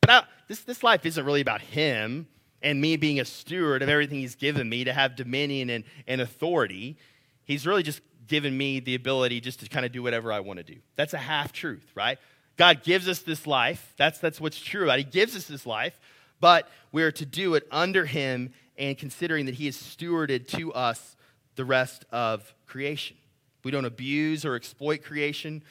But 0.00 0.10
I, 0.10 0.22
this, 0.46 0.60
this 0.60 0.84
life 0.84 1.04
isn't 1.04 1.24
really 1.24 1.40
about 1.40 1.60
him 1.60 2.28
and 2.62 2.80
me 2.80 2.96
being 2.96 3.20
a 3.20 3.24
steward 3.24 3.82
of 3.82 3.88
everything 3.88 4.18
he's 4.18 4.36
given 4.36 4.68
me 4.68 4.84
to 4.84 4.92
have 4.92 5.16
dominion 5.16 5.70
and, 5.70 5.84
and 6.06 6.20
authority. 6.20 6.96
He's 7.44 7.66
really 7.66 7.82
just 7.82 8.00
given 8.26 8.56
me 8.56 8.80
the 8.80 8.94
ability 8.94 9.40
just 9.40 9.60
to 9.60 9.68
kind 9.68 9.86
of 9.86 9.92
do 9.92 10.02
whatever 10.02 10.32
I 10.32 10.40
want 10.40 10.58
to 10.58 10.64
do. 10.64 10.76
That's 10.96 11.14
a 11.14 11.18
half 11.18 11.52
truth, 11.52 11.90
right? 11.94 12.18
God 12.56 12.82
gives 12.82 13.08
us 13.08 13.20
this 13.20 13.46
life. 13.46 13.94
That's, 13.96 14.18
that's 14.18 14.40
what's 14.40 14.58
true. 14.58 14.86
Right? 14.86 14.98
He 14.98 15.04
gives 15.04 15.36
us 15.36 15.46
this 15.46 15.66
life, 15.66 15.98
but 16.40 16.68
we're 16.92 17.12
to 17.12 17.26
do 17.26 17.54
it 17.54 17.66
under 17.70 18.04
Him 18.06 18.52
and 18.78 18.96
considering 18.96 19.46
that 19.46 19.54
He 19.54 19.66
has 19.66 19.76
stewarded 19.76 20.48
to 20.48 20.72
us 20.72 21.16
the 21.54 21.64
rest 21.64 22.04
of 22.10 22.54
creation. 22.66 23.16
We 23.64 23.70
don't 23.70 23.84
abuse 23.84 24.44
or 24.44 24.54
exploit 24.54 25.02
creation. 25.02 25.62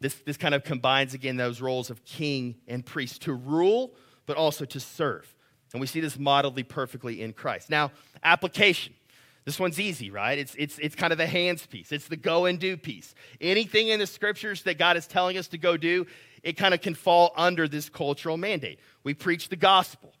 This, 0.00 0.14
this 0.14 0.36
kind 0.36 0.54
of 0.54 0.64
combines, 0.64 1.14
again, 1.14 1.36
those 1.36 1.60
roles 1.60 1.90
of 1.90 2.04
king 2.04 2.56
and 2.66 2.84
priest 2.84 3.22
to 3.22 3.32
rule, 3.32 3.92
but 4.26 4.36
also 4.36 4.64
to 4.64 4.80
serve. 4.80 5.32
And 5.72 5.80
we 5.80 5.86
see 5.86 6.00
this 6.00 6.18
modeled 6.18 6.60
perfectly 6.68 7.22
in 7.22 7.32
Christ. 7.32 7.70
Now, 7.70 7.92
application. 8.22 8.94
This 9.44 9.58
one's 9.58 9.80
easy, 9.80 10.10
right? 10.10 10.38
It's, 10.38 10.54
it's, 10.56 10.78
it's 10.78 10.94
kind 10.94 11.12
of 11.12 11.18
the 11.18 11.26
hands 11.26 11.66
piece, 11.66 11.92
it's 11.92 12.08
the 12.08 12.16
go 12.16 12.44
and 12.44 12.58
do 12.58 12.76
piece. 12.76 13.14
Anything 13.40 13.88
in 13.88 13.98
the 13.98 14.06
scriptures 14.06 14.62
that 14.62 14.78
God 14.78 14.96
is 14.96 15.06
telling 15.06 15.36
us 15.36 15.48
to 15.48 15.58
go 15.58 15.76
do, 15.76 16.06
it 16.42 16.56
kind 16.56 16.74
of 16.74 16.80
can 16.80 16.94
fall 16.94 17.32
under 17.36 17.68
this 17.68 17.88
cultural 17.88 18.36
mandate. 18.36 18.78
We 19.04 19.14
preach 19.14 19.48
the 19.48 19.56
gospel. 19.56 20.12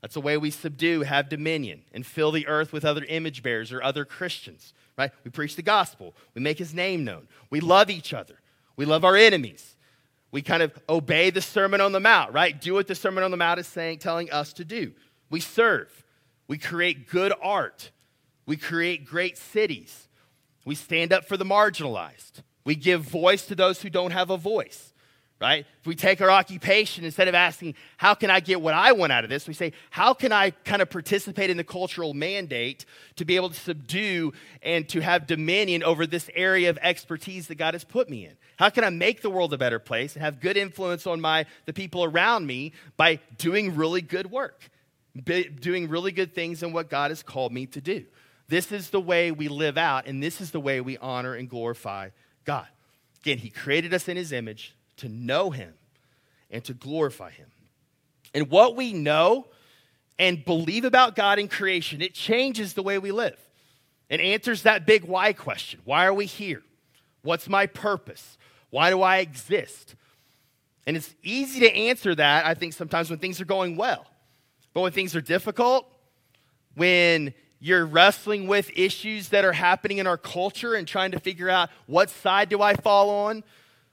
That's 0.00 0.14
the 0.14 0.20
way 0.20 0.38
we 0.38 0.50
subdue, 0.50 1.02
have 1.02 1.28
dominion, 1.28 1.82
and 1.92 2.06
fill 2.06 2.32
the 2.32 2.46
earth 2.46 2.72
with 2.72 2.86
other 2.86 3.04
image 3.04 3.42
bearers 3.42 3.70
or 3.70 3.82
other 3.82 4.06
Christians, 4.06 4.72
right? 4.96 5.10
We 5.24 5.30
preach 5.30 5.56
the 5.56 5.62
gospel. 5.62 6.14
We 6.34 6.40
make 6.40 6.58
his 6.58 6.72
name 6.72 7.04
known. 7.04 7.28
We 7.50 7.60
love 7.60 7.90
each 7.90 8.14
other. 8.14 8.40
We 8.76 8.86
love 8.86 9.04
our 9.04 9.16
enemies. 9.16 9.76
We 10.30 10.40
kind 10.40 10.62
of 10.62 10.72
obey 10.88 11.28
the 11.28 11.42
Sermon 11.42 11.82
on 11.82 11.92
the 11.92 12.00
Mount, 12.00 12.32
right? 12.32 12.58
Do 12.58 12.74
what 12.74 12.86
the 12.86 12.94
Sermon 12.94 13.24
on 13.24 13.30
the 13.30 13.36
Mount 13.36 13.60
is 13.60 13.66
saying, 13.66 13.98
telling 13.98 14.30
us 14.30 14.54
to 14.54 14.64
do. 14.64 14.92
We 15.28 15.40
serve. 15.40 16.04
We 16.48 16.56
create 16.56 17.10
good 17.10 17.34
art. 17.42 17.90
We 18.50 18.56
create 18.56 19.06
great 19.06 19.38
cities. 19.38 20.08
We 20.64 20.74
stand 20.74 21.12
up 21.12 21.24
for 21.24 21.36
the 21.36 21.44
marginalized. 21.44 22.42
We 22.64 22.74
give 22.74 23.02
voice 23.02 23.46
to 23.46 23.54
those 23.54 23.80
who 23.80 23.90
don't 23.90 24.10
have 24.10 24.28
a 24.30 24.36
voice, 24.36 24.92
right? 25.40 25.64
If 25.78 25.86
we 25.86 25.94
take 25.94 26.20
our 26.20 26.32
occupation, 26.32 27.04
instead 27.04 27.28
of 27.28 27.36
asking, 27.36 27.76
how 27.96 28.14
can 28.14 28.28
I 28.28 28.40
get 28.40 28.60
what 28.60 28.74
I 28.74 28.90
want 28.90 29.12
out 29.12 29.22
of 29.22 29.30
this, 29.30 29.46
we 29.46 29.54
say, 29.54 29.72
how 29.90 30.14
can 30.14 30.32
I 30.32 30.50
kind 30.50 30.82
of 30.82 30.90
participate 30.90 31.48
in 31.48 31.58
the 31.58 31.62
cultural 31.62 32.12
mandate 32.12 32.86
to 33.14 33.24
be 33.24 33.36
able 33.36 33.50
to 33.50 33.54
subdue 33.54 34.32
and 34.62 34.88
to 34.88 34.98
have 34.98 35.28
dominion 35.28 35.84
over 35.84 36.04
this 36.04 36.28
area 36.34 36.70
of 36.70 36.78
expertise 36.82 37.46
that 37.46 37.54
God 37.54 37.74
has 37.74 37.84
put 37.84 38.10
me 38.10 38.26
in? 38.26 38.32
How 38.56 38.68
can 38.68 38.82
I 38.82 38.90
make 38.90 39.22
the 39.22 39.30
world 39.30 39.54
a 39.54 39.58
better 39.58 39.78
place 39.78 40.16
and 40.16 40.24
have 40.24 40.40
good 40.40 40.56
influence 40.56 41.06
on 41.06 41.20
my, 41.20 41.46
the 41.66 41.72
people 41.72 42.02
around 42.02 42.48
me 42.48 42.72
by 42.96 43.20
doing 43.38 43.76
really 43.76 44.02
good 44.02 44.28
work, 44.28 44.68
doing 45.24 45.88
really 45.88 46.10
good 46.10 46.34
things 46.34 46.64
in 46.64 46.72
what 46.72 46.90
God 46.90 47.12
has 47.12 47.22
called 47.22 47.52
me 47.52 47.66
to 47.66 47.80
do? 47.80 48.06
This 48.50 48.72
is 48.72 48.90
the 48.90 49.00
way 49.00 49.30
we 49.30 49.46
live 49.46 49.78
out, 49.78 50.06
and 50.06 50.20
this 50.20 50.40
is 50.40 50.50
the 50.50 50.58
way 50.58 50.80
we 50.80 50.98
honor 50.98 51.34
and 51.34 51.48
glorify 51.48 52.08
God. 52.44 52.66
Again, 53.22 53.38
He 53.38 53.48
created 53.48 53.94
us 53.94 54.08
in 54.08 54.16
His 54.16 54.32
image 54.32 54.74
to 54.96 55.08
know 55.08 55.50
Him 55.50 55.72
and 56.50 56.64
to 56.64 56.74
glorify 56.74 57.30
Him. 57.30 57.46
And 58.34 58.50
what 58.50 58.74
we 58.74 58.92
know 58.92 59.46
and 60.18 60.44
believe 60.44 60.84
about 60.84 61.14
God 61.14 61.38
in 61.38 61.46
creation, 61.46 62.02
it 62.02 62.12
changes 62.12 62.74
the 62.74 62.82
way 62.82 62.98
we 62.98 63.12
live. 63.12 63.38
It 64.08 64.20
answers 64.20 64.64
that 64.64 64.84
big 64.84 65.04
why 65.04 65.32
question 65.32 65.78
Why 65.84 66.04
are 66.06 66.14
we 66.14 66.26
here? 66.26 66.62
What's 67.22 67.48
my 67.48 67.66
purpose? 67.66 68.36
Why 68.70 68.90
do 68.90 69.00
I 69.00 69.18
exist? 69.18 69.94
And 70.88 70.96
it's 70.96 71.14
easy 71.22 71.60
to 71.60 71.72
answer 71.72 72.16
that, 72.16 72.46
I 72.46 72.54
think, 72.54 72.72
sometimes 72.72 73.10
when 73.10 73.20
things 73.20 73.40
are 73.40 73.44
going 73.44 73.76
well. 73.76 74.06
But 74.74 74.80
when 74.80 74.90
things 74.90 75.14
are 75.14 75.20
difficult, 75.20 75.86
when 76.74 77.32
you're 77.60 77.84
wrestling 77.84 78.46
with 78.46 78.70
issues 78.74 79.28
that 79.28 79.44
are 79.44 79.52
happening 79.52 79.98
in 79.98 80.06
our 80.06 80.16
culture 80.16 80.74
and 80.74 80.88
trying 80.88 81.12
to 81.12 81.20
figure 81.20 81.50
out 81.50 81.68
what 81.86 82.08
side 82.08 82.48
do 82.48 82.62
I 82.62 82.74
fall 82.74 83.10
on, 83.10 83.44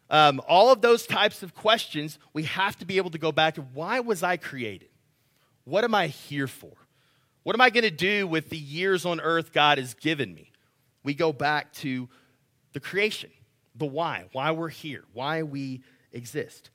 um, 0.10 0.42
all 0.48 0.72
of 0.72 0.82
those 0.82 1.06
types 1.06 1.44
of 1.44 1.54
questions, 1.54 2.18
we 2.34 2.44
have 2.44 2.78
to 2.80 2.86
be 2.86 2.96
able 2.98 3.10
to 3.12 3.18
go 3.18 3.32
back 3.34 3.56
to 3.56 3.62
why 3.62 4.00
was 4.00 4.24
I 4.24 4.38
created? 4.38 4.88
What 5.66 5.84
am 5.84 5.94
I 5.94 6.08
here 6.08 6.48
for? 6.48 6.72
What 7.44 7.56
am 7.56 7.62
I 7.62 7.70
going 7.70 7.84
to 7.84 7.92
do 7.92 8.26
with 8.26 8.50
the 8.50 8.58
years 8.58 9.06
on 9.06 9.20
earth 9.20 9.52
God 9.52 9.78
has 9.78 9.94
given 9.94 10.34
me? 10.34 10.52
We 11.04 11.14
go 11.14 11.34
back 11.34 11.74
to 11.74 12.08
the 12.72 12.80
creation, 12.80 13.32
the 13.76 13.86
why, 13.86 14.26
why 14.32 14.52
we're 14.52 14.70
here, 14.70 15.04
why 15.14 15.44
we 15.44 15.82
exist. 16.14 16.70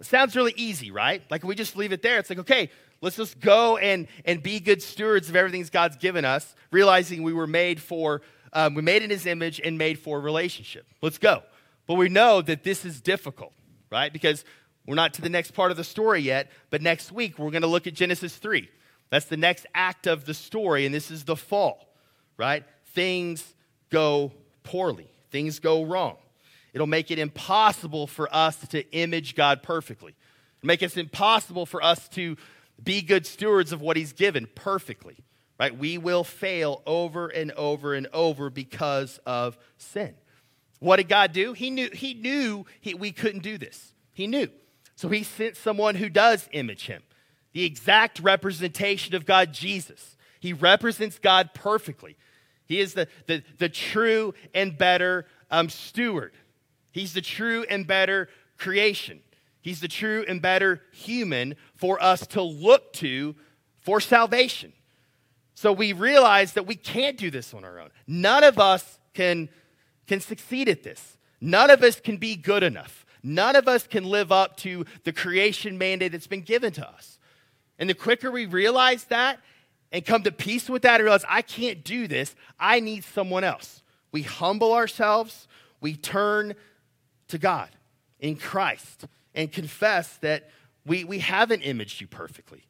It 0.00 0.06
sounds 0.06 0.36
really 0.36 0.54
easy, 0.56 0.90
right? 0.90 1.22
Like 1.30 1.44
we 1.44 1.54
just 1.54 1.76
leave 1.76 1.92
it 1.92 2.02
there. 2.02 2.18
It's 2.18 2.30
like, 2.30 2.38
okay, 2.38 2.70
let's 3.00 3.16
just 3.16 3.40
go 3.40 3.76
and, 3.76 4.08
and 4.24 4.42
be 4.42 4.60
good 4.60 4.82
stewards 4.82 5.28
of 5.28 5.36
everything 5.36 5.66
God's 5.70 5.96
given 5.96 6.24
us, 6.24 6.54
realizing 6.70 7.22
we 7.22 7.32
were 7.32 7.46
made 7.46 7.80
for, 7.80 8.22
um, 8.52 8.74
we 8.74 8.82
made 8.82 9.02
in 9.02 9.10
his 9.10 9.26
image 9.26 9.60
and 9.60 9.78
made 9.78 9.98
for 9.98 10.20
relationship. 10.20 10.86
Let's 11.02 11.18
go. 11.18 11.42
But 11.86 11.94
we 11.94 12.08
know 12.08 12.42
that 12.42 12.64
this 12.64 12.84
is 12.84 13.00
difficult, 13.00 13.52
right? 13.90 14.12
Because 14.12 14.44
we're 14.86 14.94
not 14.94 15.14
to 15.14 15.22
the 15.22 15.28
next 15.28 15.52
part 15.52 15.70
of 15.70 15.76
the 15.76 15.84
story 15.84 16.20
yet, 16.20 16.50
but 16.70 16.82
next 16.82 17.12
week 17.12 17.38
we're 17.38 17.50
going 17.50 17.62
to 17.62 17.68
look 17.68 17.86
at 17.86 17.94
Genesis 17.94 18.36
3. 18.36 18.68
That's 19.10 19.26
the 19.26 19.36
next 19.36 19.66
act 19.74 20.06
of 20.06 20.24
the 20.24 20.34
story, 20.34 20.84
and 20.84 20.94
this 20.94 21.10
is 21.10 21.24
the 21.24 21.36
fall, 21.36 21.88
right? 22.36 22.64
Things 22.92 23.54
go 23.90 24.32
poorly, 24.64 25.10
things 25.30 25.60
go 25.60 25.84
wrong. 25.84 26.16
It'll 26.74 26.86
make 26.86 27.10
it 27.10 27.18
impossible 27.18 28.06
for 28.06 28.34
us 28.34 28.56
to 28.68 28.88
image 28.92 29.34
God 29.34 29.62
perfectly. 29.62 30.14
It'll 30.58 30.66
make 30.66 30.82
it 30.82 30.96
impossible 30.96 31.64
for 31.64 31.82
us 31.82 32.08
to 32.10 32.36
be 32.82 33.02
good 33.02 33.26
stewards 33.26 33.72
of 33.72 33.80
what 33.80 33.96
He's 33.96 34.12
given 34.12 34.48
perfectly, 34.54 35.16
right? 35.58 35.76
We 35.76 35.98
will 35.98 36.24
fail 36.24 36.82
over 36.86 37.28
and 37.28 37.52
over 37.52 37.94
and 37.94 38.06
over 38.12 38.50
because 38.50 39.18
of 39.26 39.58
sin. 39.76 40.14
What 40.80 40.96
did 40.96 41.08
God 41.08 41.32
do? 41.32 41.52
He 41.52 41.70
knew, 41.70 41.90
he 41.92 42.14
knew 42.14 42.66
he, 42.80 42.94
we 42.94 43.12
couldn't 43.12 43.42
do 43.42 43.58
this. 43.58 43.94
He 44.12 44.26
knew. 44.26 44.48
So 44.96 45.08
He 45.08 45.22
sent 45.22 45.56
someone 45.56 45.94
who 45.94 46.08
does 46.08 46.48
image 46.52 46.86
Him, 46.86 47.02
the 47.52 47.64
exact 47.64 48.18
representation 48.20 49.14
of 49.14 49.26
God, 49.26 49.52
Jesus. 49.52 50.16
He 50.40 50.52
represents 50.52 51.18
God 51.18 51.50
perfectly. 51.54 52.16
He 52.66 52.80
is 52.80 52.94
the, 52.94 53.08
the, 53.26 53.42
the 53.58 53.68
true 53.68 54.34
and 54.54 54.76
better 54.76 55.26
um, 55.50 55.68
steward. 55.68 56.32
He's 56.90 57.12
the 57.12 57.20
true 57.20 57.64
and 57.70 57.86
better 57.86 58.28
creation. 58.56 59.20
He's 59.62 59.80
the 59.80 59.88
true 59.88 60.24
and 60.26 60.42
better 60.42 60.82
human 60.92 61.54
for 61.78 62.02
us 62.02 62.26
to 62.26 62.42
look 62.42 62.92
to 62.94 63.34
for 63.80 64.00
salvation. 64.00 64.72
So 65.54 65.72
we 65.72 65.92
realize 65.92 66.52
that 66.52 66.66
we 66.66 66.74
can't 66.74 67.16
do 67.16 67.30
this 67.30 67.54
on 67.54 67.64
our 67.64 67.80
own. 67.80 67.88
None 68.06 68.44
of 68.44 68.58
us 68.58 68.98
can, 69.14 69.48
can 70.06 70.20
succeed 70.20 70.68
at 70.68 70.82
this. 70.82 71.16
None 71.40 71.70
of 71.70 71.82
us 71.82 71.98
can 71.98 72.16
be 72.16 72.36
good 72.36 72.62
enough. 72.62 73.06
None 73.22 73.56
of 73.56 73.66
us 73.66 73.86
can 73.86 74.04
live 74.04 74.30
up 74.30 74.56
to 74.58 74.84
the 75.04 75.12
creation 75.12 75.78
mandate 75.78 76.12
that's 76.12 76.26
been 76.26 76.42
given 76.42 76.72
to 76.74 76.88
us. 76.88 77.18
And 77.78 77.88
the 77.88 77.94
quicker 77.94 78.30
we 78.30 78.46
realize 78.46 79.04
that 79.04 79.40
and 79.90 80.04
come 80.04 80.22
to 80.24 80.32
peace 80.32 80.68
with 80.68 80.82
that 80.82 80.96
and 80.96 81.04
realize, 81.04 81.24
I 81.28 81.42
can't 81.42 81.82
do 81.82 82.06
this, 82.06 82.34
I 82.58 82.80
need 82.80 83.04
someone 83.04 83.44
else. 83.44 83.82
We 84.12 84.22
humble 84.22 84.74
ourselves, 84.74 85.48
we 85.80 85.94
turn 85.94 86.54
to 87.28 87.38
God 87.38 87.70
in 88.20 88.36
Christ 88.36 89.06
and 89.34 89.50
confess 89.50 90.16
that 90.18 90.50
we, 90.88 91.04
we 91.04 91.18
haven't 91.18 91.62
imaged 91.62 92.00
you 92.00 92.06
perfectly, 92.06 92.64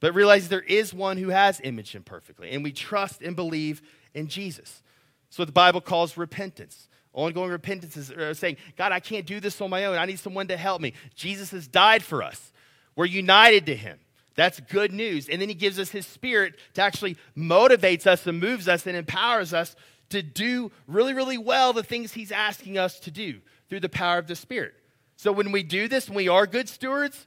but 0.00 0.14
realize 0.14 0.48
there 0.48 0.60
is 0.60 0.94
one 0.94 1.16
who 1.16 1.28
has 1.28 1.60
imaged 1.62 1.94
him 1.94 2.02
perfectly. 2.02 2.50
And 2.50 2.62
we 2.62 2.72
trust 2.72 3.22
and 3.22 3.36
believe 3.36 3.82
in 4.14 4.28
Jesus. 4.28 4.82
So 5.30 5.44
the 5.44 5.52
Bible 5.52 5.80
calls 5.80 6.16
repentance. 6.16 6.88
Ongoing 7.12 7.50
repentance 7.50 7.96
is 7.96 8.10
uh, 8.10 8.34
saying, 8.34 8.56
God, 8.76 8.92
I 8.92 9.00
can't 9.00 9.26
do 9.26 9.40
this 9.40 9.60
on 9.60 9.70
my 9.70 9.86
own. 9.86 9.96
I 9.96 10.04
need 10.04 10.18
someone 10.18 10.48
to 10.48 10.56
help 10.56 10.80
me. 10.80 10.92
Jesus 11.14 11.50
has 11.50 11.66
died 11.66 12.02
for 12.02 12.22
us. 12.22 12.52
We're 12.94 13.06
united 13.06 13.66
to 13.66 13.76
him. 13.76 13.98
That's 14.34 14.60
good 14.60 14.92
news. 14.92 15.28
And 15.28 15.40
then 15.40 15.48
he 15.48 15.54
gives 15.54 15.78
us 15.78 15.90
his 15.90 16.06
spirit 16.06 16.56
to 16.74 16.82
actually 16.82 17.16
motivates 17.36 18.06
us 18.06 18.26
and 18.26 18.38
moves 18.38 18.68
us 18.68 18.86
and 18.86 18.96
empowers 18.96 19.54
us 19.54 19.74
to 20.10 20.22
do 20.22 20.70
really, 20.86 21.14
really 21.14 21.38
well 21.38 21.72
the 21.72 21.82
things 21.82 22.12
he's 22.12 22.30
asking 22.30 22.78
us 22.78 23.00
to 23.00 23.10
do 23.10 23.40
through 23.68 23.80
the 23.80 23.88
power 23.88 24.18
of 24.18 24.26
the 24.26 24.36
Spirit. 24.36 24.74
So 25.16 25.32
when 25.32 25.52
we 25.52 25.62
do 25.62 25.88
this, 25.88 26.08
when 26.08 26.16
we 26.16 26.28
are 26.28 26.46
good 26.46 26.68
stewards, 26.68 27.26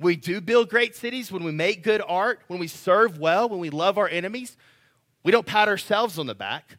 we 0.00 0.16
do 0.16 0.40
build 0.40 0.70
great 0.70 0.96
cities, 0.96 1.30
when 1.30 1.44
we 1.44 1.52
make 1.52 1.82
good 1.82 2.02
art, 2.06 2.40
when 2.48 2.58
we 2.58 2.66
serve 2.66 3.18
well, 3.18 3.48
when 3.48 3.60
we 3.60 3.70
love 3.70 3.98
our 3.98 4.08
enemies, 4.08 4.56
we 5.22 5.32
don't 5.32 5.46
pat 5.46 5.68
ourselves 5.68 6.18
on 6.18 6.26
the 6.26 6.34
back. 6.34 6.78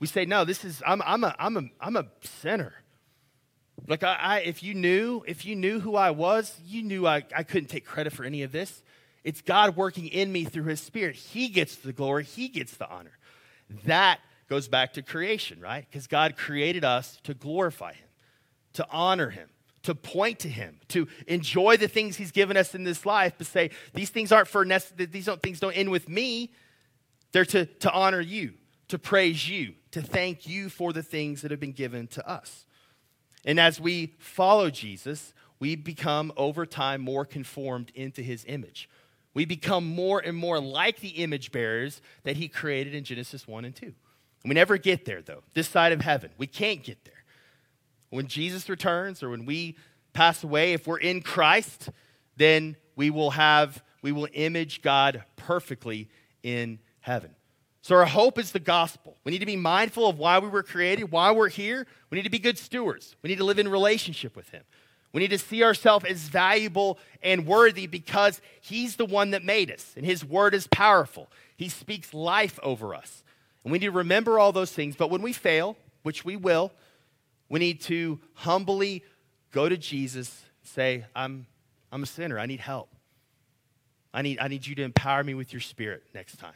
We 0.00 0.06
say, 0.06 0.24
no, 0.24 0.44
this 0.44 0.64
is, 0.64 0.82
I'm, 0.86 1.02
I'm, 1.02 1.24
a, 1.24 1.34
I'm, 1.38 1.56
a, 1.56 1.62
I'm 1.80 1.96
a 1.96 2.06
sinner. 2.22 2.74
Like, 3.86 4.02
I, 4.02 4.18
I, 4.20 4.38
if 4.40 4.62
you 4.62 4.74
knew, 4.74 5.22
if 5.26 5.46
you 5.46 5.56
knew 5.56 5.80
who 5.80 5.96
I 5.96 6.10
was, 6.10 6.58
you 6.64 6.82
knew 6.82 7.06
I, 7.06 7.24
I 7.34 7.42
couldn't 7.42 7.68
take 7.68 7.84
credit 7.84 8.12
for 8.12 8.24
any 8.24 8.42
of 8.42 8.52
this. 8.52 8.82
It's 9.24 9.40
God 9.40 9.76
working 9.76 10.06
in 10.06 10.30
me 10.30 10.44
through 10.44 10.64
his 10.64 10.80
spirit. 10.80 11.16
He 11.16 11.48
gets 11.48 11.76
the 11.76 11.92
glory, 11.92 12.24
he 12.24 12.48
gets 12.48 12.76
the 12.76 12.88
honor. 12.88 13.18
That 13.84 14.20
goes 14.48 14.68
back 14.68 14.94
to 14.94 15.02
creation, 15.02 15.60
right? 15.60 15.86
Because 15.88 16.06
God 16.06 16.36
created 16.36 16.84
us 16.84 17.18
to 17.24 17.34
glorify 17.34 17.92
him 17.92 18.08
to 18.78 18.86
honor 18.90 19.30
him, 19.30 19.48
to 19.82 19.94
point 19.94 20.40
to 20.40 20.48
him, 20.48 20.80
to 20.88 21.08
enjoy 21.26 21.76
the 21.76 21.88
things 21.88 22.16
he's 22.16 22.32
given 22.32 22.56
us 22.56 22.74
in 22.74 22.84
this 22.84 23.06
life, 23.06 23.34
but 23.38 23.46
say, 23.46 23.70
these 23.94 24.10
things 24.10 24.32
aren't 24.32 24.48
for 24.48 24.64
nece- 24.64 25.10
these 25.10 25.26
don't, 25.26 25.40
things 25.42 25.60
don't 25.60 25.74
end 25.74 25.90
with 25.90 26.08
me. 26.08 26.52
They're 27.32 27.44
to, 27.46 27.66
to 27.66 27.92
honor 27.92 28.20
you, 28.20 28.54
to 28.88 28.98
praise 28.98 29.48
you, 29.48 29.74
to 29.92 30.02
thank 30.02 30.46
you 30.46 30.68
for 30.68 30.92
the 30.92 31.02
things 31.02 31.42
that 31.42 31.50
have 31.50 31.60
been 31.60 31.72
given 31.72 32.06
to 32.08 32.28
us. 32.28 32.66
And 33.44 33.60
as 33.60 33.80
we 33.80 34.14
follow 34.18 34.70
Jesus, 34.70 35.32
we 35.60 35.76
become 35.76 36.32
over 36.36 36.66
time 36.66 37.00
more 37.00 37.24
conformed 37.24 37.90
into 37.94 38.22
his 38.22 38.44
image. 38.46 38.88
We 39.34 39.44
become 39.44 39.86
more 39.86 40.20
and 40.20 40.36
more 40.36 40.60
like 40.60 41.00
the 41.00 41.08
image 41.08 41.52
bearers 41.52 42.00
that 42.24 42.36
he 42.36 42.48
created 42.48 42.94
in 42.94 43.04
Genesis 43.04 43.46
1 43.46 43.64
and 43.64 43.74
2. 43.74 43.94
we 44.44 44.54
never 44.54 44.78
get 44.78 45.04
there, 45.04 45.22
though, 45.22 45.42
this 45.54 45.68
side 45.68 45.92
of 45.92 46.00
heaven. 46.00 46.30
We 46.38 46.46
can't 46.46 46.82
get 46.82 47.04
there. 47.04 47.17
When 48.10 48.26
Jesus 48.26 48.68
returns 48.68 49.22
or 49.22 49.30
when 49.30 49.44
we 49.44 49.76
pass 50.12 50.42
away, 50.42 50.72
if 50.72 50.86
we're 50.86 50.98
in 50.98 51.22
Christ, 51.22 51.90
then 52.36 52.76
we 52.96 53.10
will 53.10 53.30
have, 53.30 53.82
we 54.02 54.12
will 54.12 54.28
image 54.32 54.82
God 54.82 55.24
perfectly 55.36 56.08
in 56.42 56.78
heaven. 57.00 57.34
So 57.82 57.96
our 57.96 58.06
hope 58.06 58.38
is 58.38 58.52
the 58.52 58.58
gospel. 58.58 59.16
We 59.24 59.32
need 59.32 59.38
to 59.38 59.46
be 59.46 59.56
mindful 59.56 60.08
of 60.08 60.18
why 60.18 60.38
we 60.38 60.48
were 60.48 60.62
created, 60.62 61.10
why 61.10 61.30
we're 61.30 61.48
here. 61.48 61.86
We 62.10 62.16
need 62.16 62.24
to 62.24 62.30
be 62.30 62.38
good 62.38 62.58
stewards. 62.58 63.16
We 63.22 63.30
need 63.30 63.38
to 63.38 63.44
live 63.44 63.58
in 63.58 63.68
relationship 63.68 64.36
with 64.36 64.50
Him. 64.50 64.62
We 65.12 65.20
need 65.20 65.30
to 65.30 65.38
see 65.38 65.62
ourselves 65.62 66.04
as 66.04 66.20
valuable 66.28 66.98
and 67.22 67.46
worthy 67.46 67.86
because 67.86 68.40
He's 68.60 68.96
the 68.96 69.06
one 69.06 69.30
that 69.30 69.42
made 69.42 69.70
us, 69.70 69.94
and 69.96 70.04
His 70.04 70.24
word 70.24 70.54
is 70.54 70.66
powerful. 70.66 71.30
He 71.56 71.68
speaks 71.68 72.12
life 72.12 72.58
over 72.62 72.94
us. 72.94 73.22
And 73.64 73.72
we 73.72 73.78
need 73.78 73.86
to 73.86 73.92
remember 73.92 74.38
all 74.38 74.52
those 74.52 74.72
things. 74.72 74.96
But 74.96 75.10
when 75.10 75.22
we 75.22 75.32
fail, 75.32 75.76
which 76.02 76.24
we 76.24 76.36
will, 76.36 76.72
we 77.48 77.58
need 77.58 77.80
to 77.82 78.20
humbly 78.34 79.04
go 79.52 79.68
to 79.68 79.76
Jesus, 79.76 80.44
say, 80.62 81.04
I'm, 81.14 81.46
I'm 81.90 82.02
a 82.02 82.06
sinner. 82.06 82.38
I 82.38 82.46
need 82.46 82.60
help. 82.60 82.90
I 84.12 84.22
need, 84.22 84.38
I 84.38 84.48
need 84.48 84.66
you 84.66 84.74
to 84.76 84.82
empower 84.82 85.22
me 85.22 85.34
with 85.34 85.52
your 85.52 85.60
spirit 85.60 86.02
next 86.14 86.38
time 86.38 86.54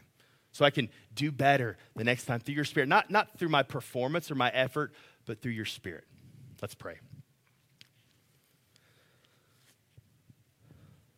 so 0.53 0.65
I 0.65 0.71
can 0.71 0.89
do 1.15 1.33
better 1.33 1.77
the 1.97 2.05
next 2.05 2.27
time 2.27 2.41
through 2.41 2.55
your 2.55 2.65
spirit. 2.65 2.89
Not, 2.89 3.11
not 3.11 3.39
through 3.39 3.49
my 3.49 3.63
performance 3.63 4.31
or 4.31 4.35
my 4.35 4.51
effort, 4.51 4.93
but 5.27 5.41
through 5.41 5.53
your 5.53 5.65
spirit. 5.65 6.05
Let's 6.61 6.75
pray. 6.75 6.99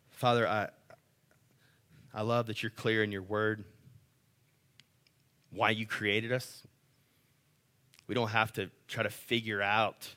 Father, 0.09 0.47
I, 0.47 0.69
I 2.13 2.21
love 2.21 2.47
that 2.47 2.63
you're 2.63 2.69
clear 2.69 3.03
in 3.03 3.11
your 3.11 3.21
word 3.21 3.65
why 5.51 5.69
you 5.69 5.85
created 5.85 6.31
us. 6.31 6.63
We 8.07 8.15
don't 8.15 8.29
have 8.29 8.53
to 8.53 8.69
try 8.87 9.03
to 9.03 9.09
figure 9.09 9.61
out 9.61 10.15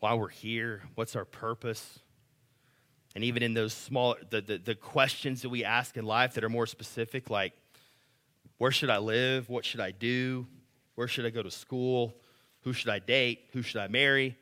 why 0.00 0.14
we're 0.14 0.28
here, 0.28 0.82
what's 0.94 1.16
our 1.16 1.24
purpose. 1.24 2.00
And 3.14 3.24
even 3.24 3.42
in 3.42 3.54
those 3.54 3.72
small, 3.72 4.16
the, 4.30 4.40
the, 4.40 4.58
the 4.58 4.74
questions 4.74 5.42
that 5.42 5.48
we 5.48 5.64
ask 5.64 5.96
in 5.96 6.04
life 6.04 6.34
that 6.34 6.44
are 6.44 6.48
more 6.48 6.66
specific, 6.66 7.30
like, 7.30 7.52
Where 8.58 8.70
should 8.70 8.90
I 8.90 8.98
live? 8.98 9.48
What 9.48 9.64
should 9.64 9.80
I 9.80 9.90
do? 9.90 10.46
Where 10.94 11.08
should 11.08 11.26
I 11.26 11.30
go 11.30 11.42
to 11.42 11.50
school? 11.50 12.14
Who 12.62 12.72
should 12.72 12.90
I 12.90 12.98
date? 12.98 13.48
Who 13.52 13.62
should 13.62 13.80
I 13.80 13.88
marry? 13.88 14.36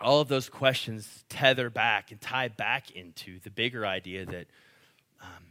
All 0.00 0.20
of 0.20 0.28
those 0.28 0.48
questions 0.48 1.24
tether 1.28 1.70
back 1.70 2.10
and 2.10 2.20
tie 2.20 2.48
back 2.48 2.90
into 2.90 3.38
the 3.40 3.50
bigger 3.50 3.86
idea 3.86 4.26
that 4.26 4.46
um, 5.20 5.44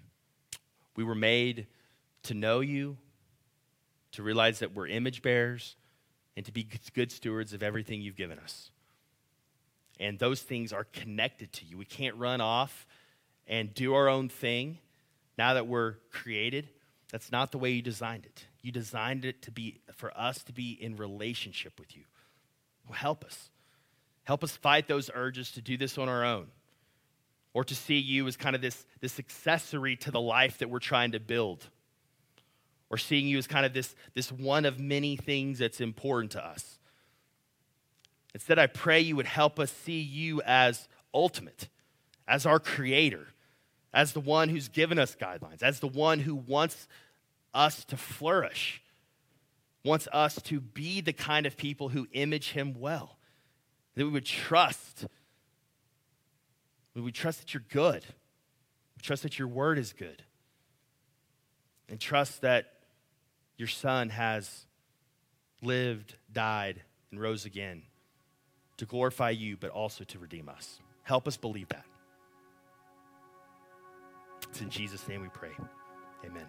we 0.95 1.03
were 1.03 1.15
made 1.15 1.67
to 2.23 2.33
know 2.33 2.59
you, 2.59 2.97
to 4.13 4.23
realize 4.23 4.59
that 4.59 4.73
we're 4.73 4.87
image 4.87 5.21
bearers, 5.21 5.75
and 6.35 6.45
to 6.45 6.51
be 6.51 6.67
good 6.93 7.11
stewards 7.11 7.53
of 7.53 7.61
everything 7.61 8.01
you've 8.01 8.15
given 8.15 8.39
us. 8.39 8.71
And 9.99 10.17
those 10.17 10.41
things 10.41 10.73
are 10.73 10.85
connected 10.85 11.51
to 11.53 11.65
you. 11.65 11.77
We 11.77 11.85
can't 11.85 12.15
run 12.15 12.41
off 12.41 12.87
and 13.47 13.73
do 13.73 13.93
our 13.93 14.07
own 14.07 14.29
thing 14.29 14.79
now 15.37 15.53
that 15.53 15.67
we're 15.67 15.95
created. 16.11 16.69
That's 17.11 17.31
not 17.31 17.51
the 17.51 17.57
way 17.57 17.71
you 17.71 17.81
designed 17.81 18.25
it. 18.25 18.45
You 18.61 18.71
designed 18.71 19.25
it 19.25 19.41
to 19.43 19.51
be 19.51 19.81
for 19.95 20.17
us 20.17 20.43
to 20.43 20.53
be 20.53 20.71
in 20.71 20.95
relationship 20.95 21.79
with 21.79 21.95
you. 21.95 22.03
Well, 22.87 22.97
help 22.97 23.23
us. 23.25 23.49
Help 24.23 24.43
us 24.43 24.55
fight 24.55 24.87
those 24.87 25.09
urges 25.13 25.51
to 25.51 25.61
do 25.61 25.77
this 25.77 25.97
on 25.97 26.07
our 26.07 26.23
own 26.23 26.47
or 27.53 27.63
to 27.65 27.75
see 27.75 27.97
you 27.97 28.27
as 28.27 28.37
kind 28.37 28.55
of 28.55 28.61
this, 28.61 28.85
this 29.01 29.19
accessory 29.19 29.95
to 29.97 30.11
the 30.11 30.21
life 30.21 30.59
that 30.59 30.69
we're 30.69 30.79
trying 30.79 31.11
to 31.11 31.19
build 31.19 31.67
or 32.91 32.97
seeing 32.97 33.25
you 33.25 33.37
as 33.37 33.47
kind 33.47 33.65
of 33.65 33.73
this, 33.73 33.95
this 34.13 34.31
one 34.31 34.65
of 34.65 34.79
many 34.79 35.15
things 35.15 35.59
that's 35.59 35.79
important 35.79 36.33
to 36.33 36.45
us. 36.45 36.77
Instead, 38.33 38.59
I 38.59 38.67
pray 38.67 38.99
you 38.99 39.15
would 39.15 39.25
help 39.25 39.59
us 39.59 39.71
see 39.71 40.01
you 40.01 40.41
as 40.45 40.89
ultimate, 41.13 41.69
as 42.27 42.45
our 42.45 42.59
creator, 42.59 43.27
as 43.93 44.11
the 44.11 44.19
one 44.19 44.49
who's 44.49 44.67
given 44.67 44.99
us 44.99 45.15
guidelines, 45.15 45.63
as 45.63 45.79
the 45.79 45.87
one 45.87 46.19
who 46.19 46.35
wants 46.35 46.87
us 47.53 47.85
to 47.85 47.97
flourish, 47.97 48.81
wants 49.83 50.07
us 50.11 50.35
to 50.43 50.59
be 50.59 51.01
the 51.01 51.13
kind 51.13 51.45
of 51.45 51.57
people 51.57 51.89
who 51.89 52.07
image 52.11 52.51
him 52.51 52.75
well, 52.77 53.17
that 53.95 54.03
we 54.03 54.11
would 54.11 54.25
trust. 54.25 55.07
We 56.93 57.01
would 57.01 57.15
trust 57.15 57.39
that 57.39 57.53
you're 57.53 57.63
good. 57.69 58.05
We 58.97 59.01
trust 59.01 59.23
that 59.23 59.39
your 59.39 59.47
word 59.47 59.77
is 59.77 59.93
good. 59.93 60.23
And 61.89 61.99
trust 61.99 62.41
that 62.41 62.80
your 63.61 63.67
son 63.67 64.09
has 64.09 64.65
lived, 65.61 66.15
died, 66.33 66.81
and 67.11 67.21
rose 67.21 67.45
again 67.45 67.83
to 68.77 68.87
glorify 68.87 69.29
you, 69.29 69.55
but 69.55 69.69
also 69.69 70.03
to 70.03 70.17
redeem 70.17 70.49
us. 70.49 70.79
Help 71.03 71.27
us 71.27 71.37
believe 71.37 71.67
that. 71.67 71.85
It's 74.49 74.61
in 74.61 74.71
Jesus' 74.71 75.07
name 75.07 75.21
we 75.21 75.27
pray. 75.27 75.51
Amen. 76.25 76.47